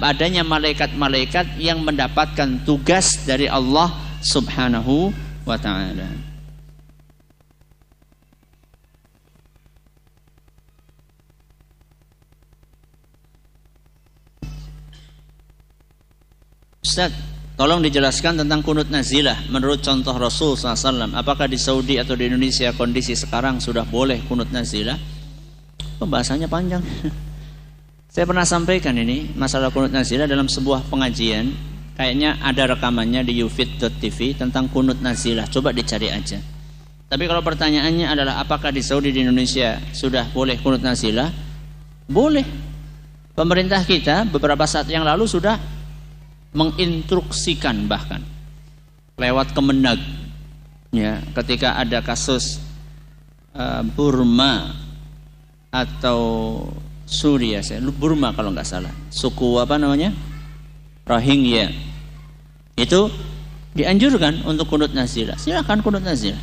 [0.03, 5.15] adanya malaikat-malaikat yang mendapatkan tugas dari Allah Subhanahu
[5.47, 6.31] wa taala.
[16.82, 17.14] Ustaz,
[17.62, 21.14] Tolong dijelaskan tentang kunut nazilah menurut contoh Rasul SAW.
[21.14, 24.98] Apakah di Saudi atau di Indonesia kondisi sekarang sudah boleh kunut nazilah?
[26.02, 26.82] Pembahasannya panjang.
[28.14, 31.53] Saya pernah sampaikan ini masalah kunut nazilah dalam sebuah pengajian.
[31.94, 35.45] Kayaknya ada rekamannya di ufit.tv tentang kunut nazilah.
[35.53, 36.41] Coba dicari aja.
[37.06, 41.30] Tapi kalau pertanyaannya adalah apakah di Saudi di Indonesia sudah boleh kunut nazilah?
[42.10, 42.48] Boleh.
[43.38, 45.81] Pemerintah kita beberapa saat yang lalu sudah
[46.52, 48.23] menginstruksikan bahkan
[49.15, 49.99] lewat Kemenag
[50.91, 52.60] ya ketika ada kasus
[53.56, 54.76] uh, Burma
[55.72, 56.19] atau
[57.07, 60.11] Suriah saya Burma kalau nggak salah suku apa namanya
[61.11, 61.73] Rohingya.
[62.78, 63.10] Itu
[63.76, 65.36] dianjurkan untuk kunut nazilah.
[65.36, 66.40] Silakan kunut nazilah.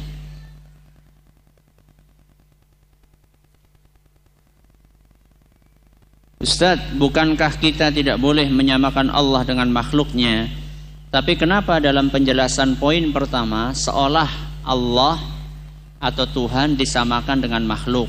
[6.39, 10.47] Ustadz, bukankah kita tidak boleh menyamakan Allah dengan makhluknya?
[11.11, 14.31] Tapi kenapa dalam penjelasan poin pertama seolah
[14.63, 15.19] Allah
[15.99, 18.07] atau Tuhan disamakan dengan makhluk?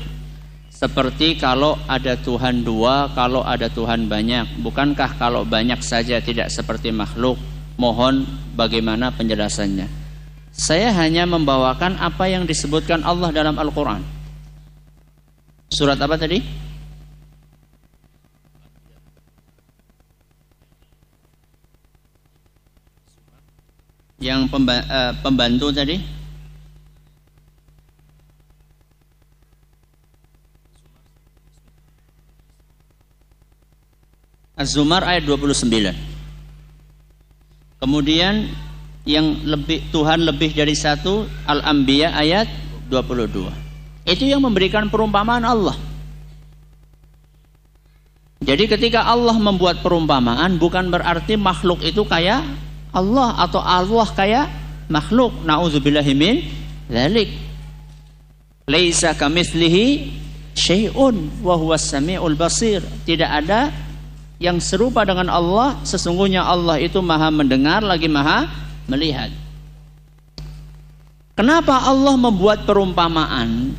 [0.70, 4.62] Seperti kalau ada Tuhan dua, kalau ada Tuhan banyak.
[4.62, 7.34] Bukankah kalau banyak saja tidak seperti makhluk?
[7.82, 9.90] Mohon bagaimana penjelasannya?
[10.54, 14.06] Saya hanya membawakan apa yang disebutkan Allah dalam Al-Quran.
[15.66, 16.69] Surat apa tadi?
[24.20, 25.96] Yang pemba uh, pembantu tadi?
[34.60, 36.10] Az-Zumar ayat 29
[37.80, 38.44] kemudian
[39.08, 42.44] yang lebih Tuhan lebih dari satu Al-Anbiya ayat
[42.92, 43.48] 22
[44.04, 45.76] itu yang memberikan perumpamaan Allah.
[48.40, 52.40] Jadi ketika Allah membuat perumpamaan bukan berarti makhluk itu kayak
[52.90, 54.46] Allah atau Allah kayak
[54.90, 55.32] makhluk.
[55.46, 56.42] Nauzubillahi min
[56.90, 57.30] dzalik.
[58.70, 60.14] Laisa kamitslihi
[60.54, 62.82] syai'un wa huwas samiul basir.
[63.06, 63.70] Tidak ada
[64.40, 68.48] yang serupa dengan Allah, sesungguhnya Allah itu Maha mendengar lagi Maha
[68.88, 69.30] melihat.
[71.36, 73.72] Kenapa Allah membuat perumpamaan?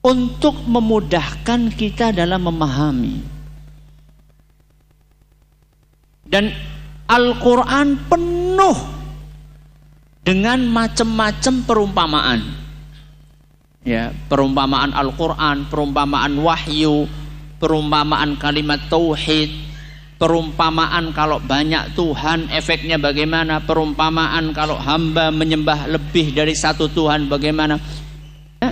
[0.00, 3.20] Untuk memudahkan kita dalam memahami.
[6.24, 6.48] Dan
[7.10, 8.78] Al-Quran penuh
[10.22, 12.40] dengan macam-macam perumpamaan.
[13.82, 17.10] Ya, perumpamaan Al-Quran, perumpamaan wahyu,
[17.58, 19.50] perumpamaan kalimat tauhid,
[20.20, 27.80] perumpamaan kalau banyak Tuhan efeknya bagaimana, perumpamaan kalau hamba menyembah lebih dari satu Tuhan bagaimana.
[28.60, 28.70] Ya,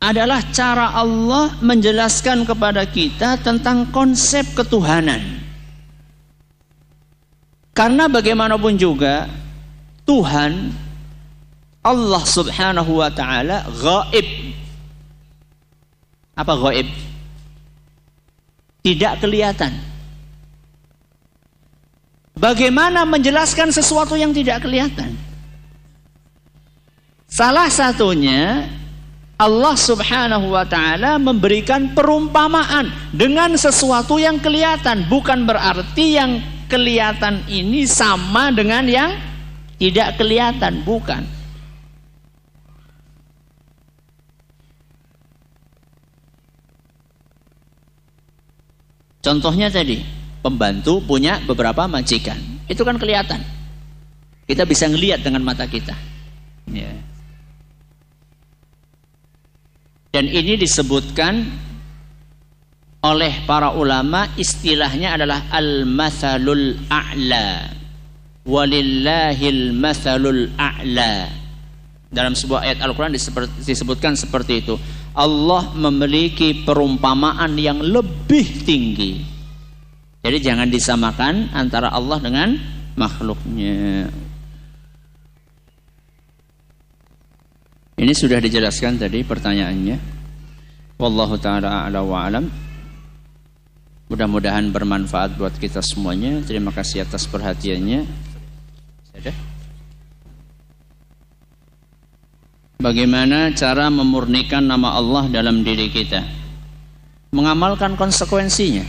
[0.00, 5.49] adalah cara Allah menjelaskan kepada kita tentang konsep ketuhanan.
[7.80, 9.24] Karena bagaimanapun juga
[10.04, 10.68] Tuhan
[11.80, 14.52] Allah Subhanahu wa taala gaib.
[16.36, 16.84] Apa gaib?
[18.84, 19.72] Tidak kelihatan.
[22.36, 25.16] Bagaimana menjelaskan sesuatu yang tidak kelihatan?
[27.32, 28.68] Salah satunya
[29.40, 37.82] Allah Subhanahu wa taala memberikan perumpamaan dengan sesuatu yang kelihatan, bukan berarti yang kelihatan ini
[37.90, 39.10] sama dengan yang
[39.82, 41.26] tidak kelihatan, bukan.
[49.20, 50.00] Contohnya tadi,
[50.40, 52.40] pembantu punya beberapa majikan.
[52.70, 53.42] Itu kan kelihatan.
[54.48, 55.92] Kita bisa ngelihat dengan mata kita.
[56.72, 56.90] Ya.
[60.10, 61.46] Dan ini disebutkan
[63.00, 67.72] oleh para ulama istilahnya adalah al-mathalul a'la.
[68.44, 71.32] Walillahil mathalul a'la.
[72.10, 73.16] Dalam sebuah ayat Al-Quran
[73.62, 74.76] disebutkan seperti itu.
[75.16, 79.24] Allah memiliki perumpamaan yang lebih tinggi.
[80.20, 82.52] Jadi jangan disamakan antara Allah dengan
[83.00, 84.12] makhluknya.
[87.96, 89.96] Ini sudah dijelaskan tadi pertanyaannya.
[91.00, 92.04] Wallahu ta'ala a'la
[94.10, 96.42] Mudah-mudahan bermanfaat buat kita semuanya.
[96.42, 98.10] Terima kasih atas perhatiannya.
[102.82, 106.26] Bagaimana cara memurnikan nama Allah dalam diri kita?
[107.30, 108.82] Mengamalkan konsekuensinya.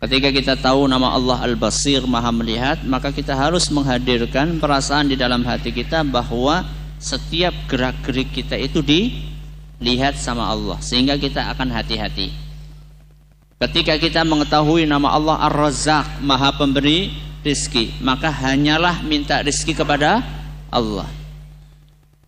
[0.00, 5.44] Ketika kita tahu nama Allah Al-Basir, Maha Melihat, maka kita harus menghadirkan perasaan di dalam
[5.44, 6.64] hati kita bahwa
[6.96, 12.47] setiap gerak-gerik kita itu dilihat sama Allah sehingga kita akan hati-hati.
[13.58, 17.10] Ketika kita mengetahui nama Allah Ar-Razzaq, Maha Pemberi
[17.42, 20.22] rizki, maka hanyalah minta rizki kepada
[20.70, 21.10] Allah.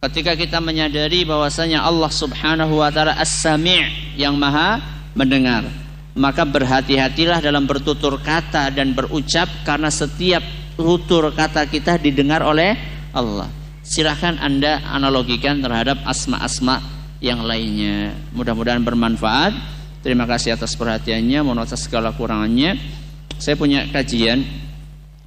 [0.03, 4.83] Ketika kita menyadari bahwasanya Allah Subhanahu wa taala As-Sami' yang Maha
[5.15, 5.71] mendengar,
[6.19, 10.43] maka berhati-hatilah dalam bertutur kata dan berucap karena setiap
[10.75, 12.75] tutur kata kita didengar oleh
[13.15, 13.47] Allah.
[13.87, 16.83] Silahkan Anda analogikan terhadap asma-asma
[17.23, 18.19] yang lainnya.
[18.35, 19.80] Mudah-mudahan bermanfaat.
[20.01, 22.81] Terima kasih atas perhatiannya, mohon atas segala kurangannya.
[23.37, 24.41] Saya punya kajian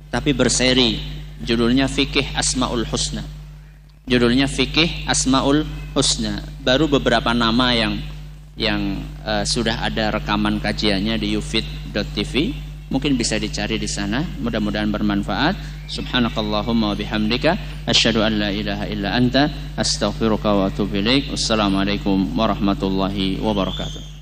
[0.10, 0.98] tapi berseri.
[1.44, 3.22] Judulnya Fikih Asmaul Husna.
[4.08, 6.42] Judulnya Fikih Asmaul Husna.
[6.64, 8.00] Baru beberapa nama yang
[8.54, 12.54] yang uh, sudah ada rekaman kajiannya di ufit.tv
[12.94, 14.22] mungkin bisa dicari di sana.
[14.22, 15.58] Mudah-mudahan bermanfaat.
[15.90, 21.02] Subhanakallahumma wa bihamdika asyhadu an la ilaha illa anta astaghfiruka wa atubu.
[21.34, 24.13] Wassalamualaikum warahmatullahi wabarakatuh.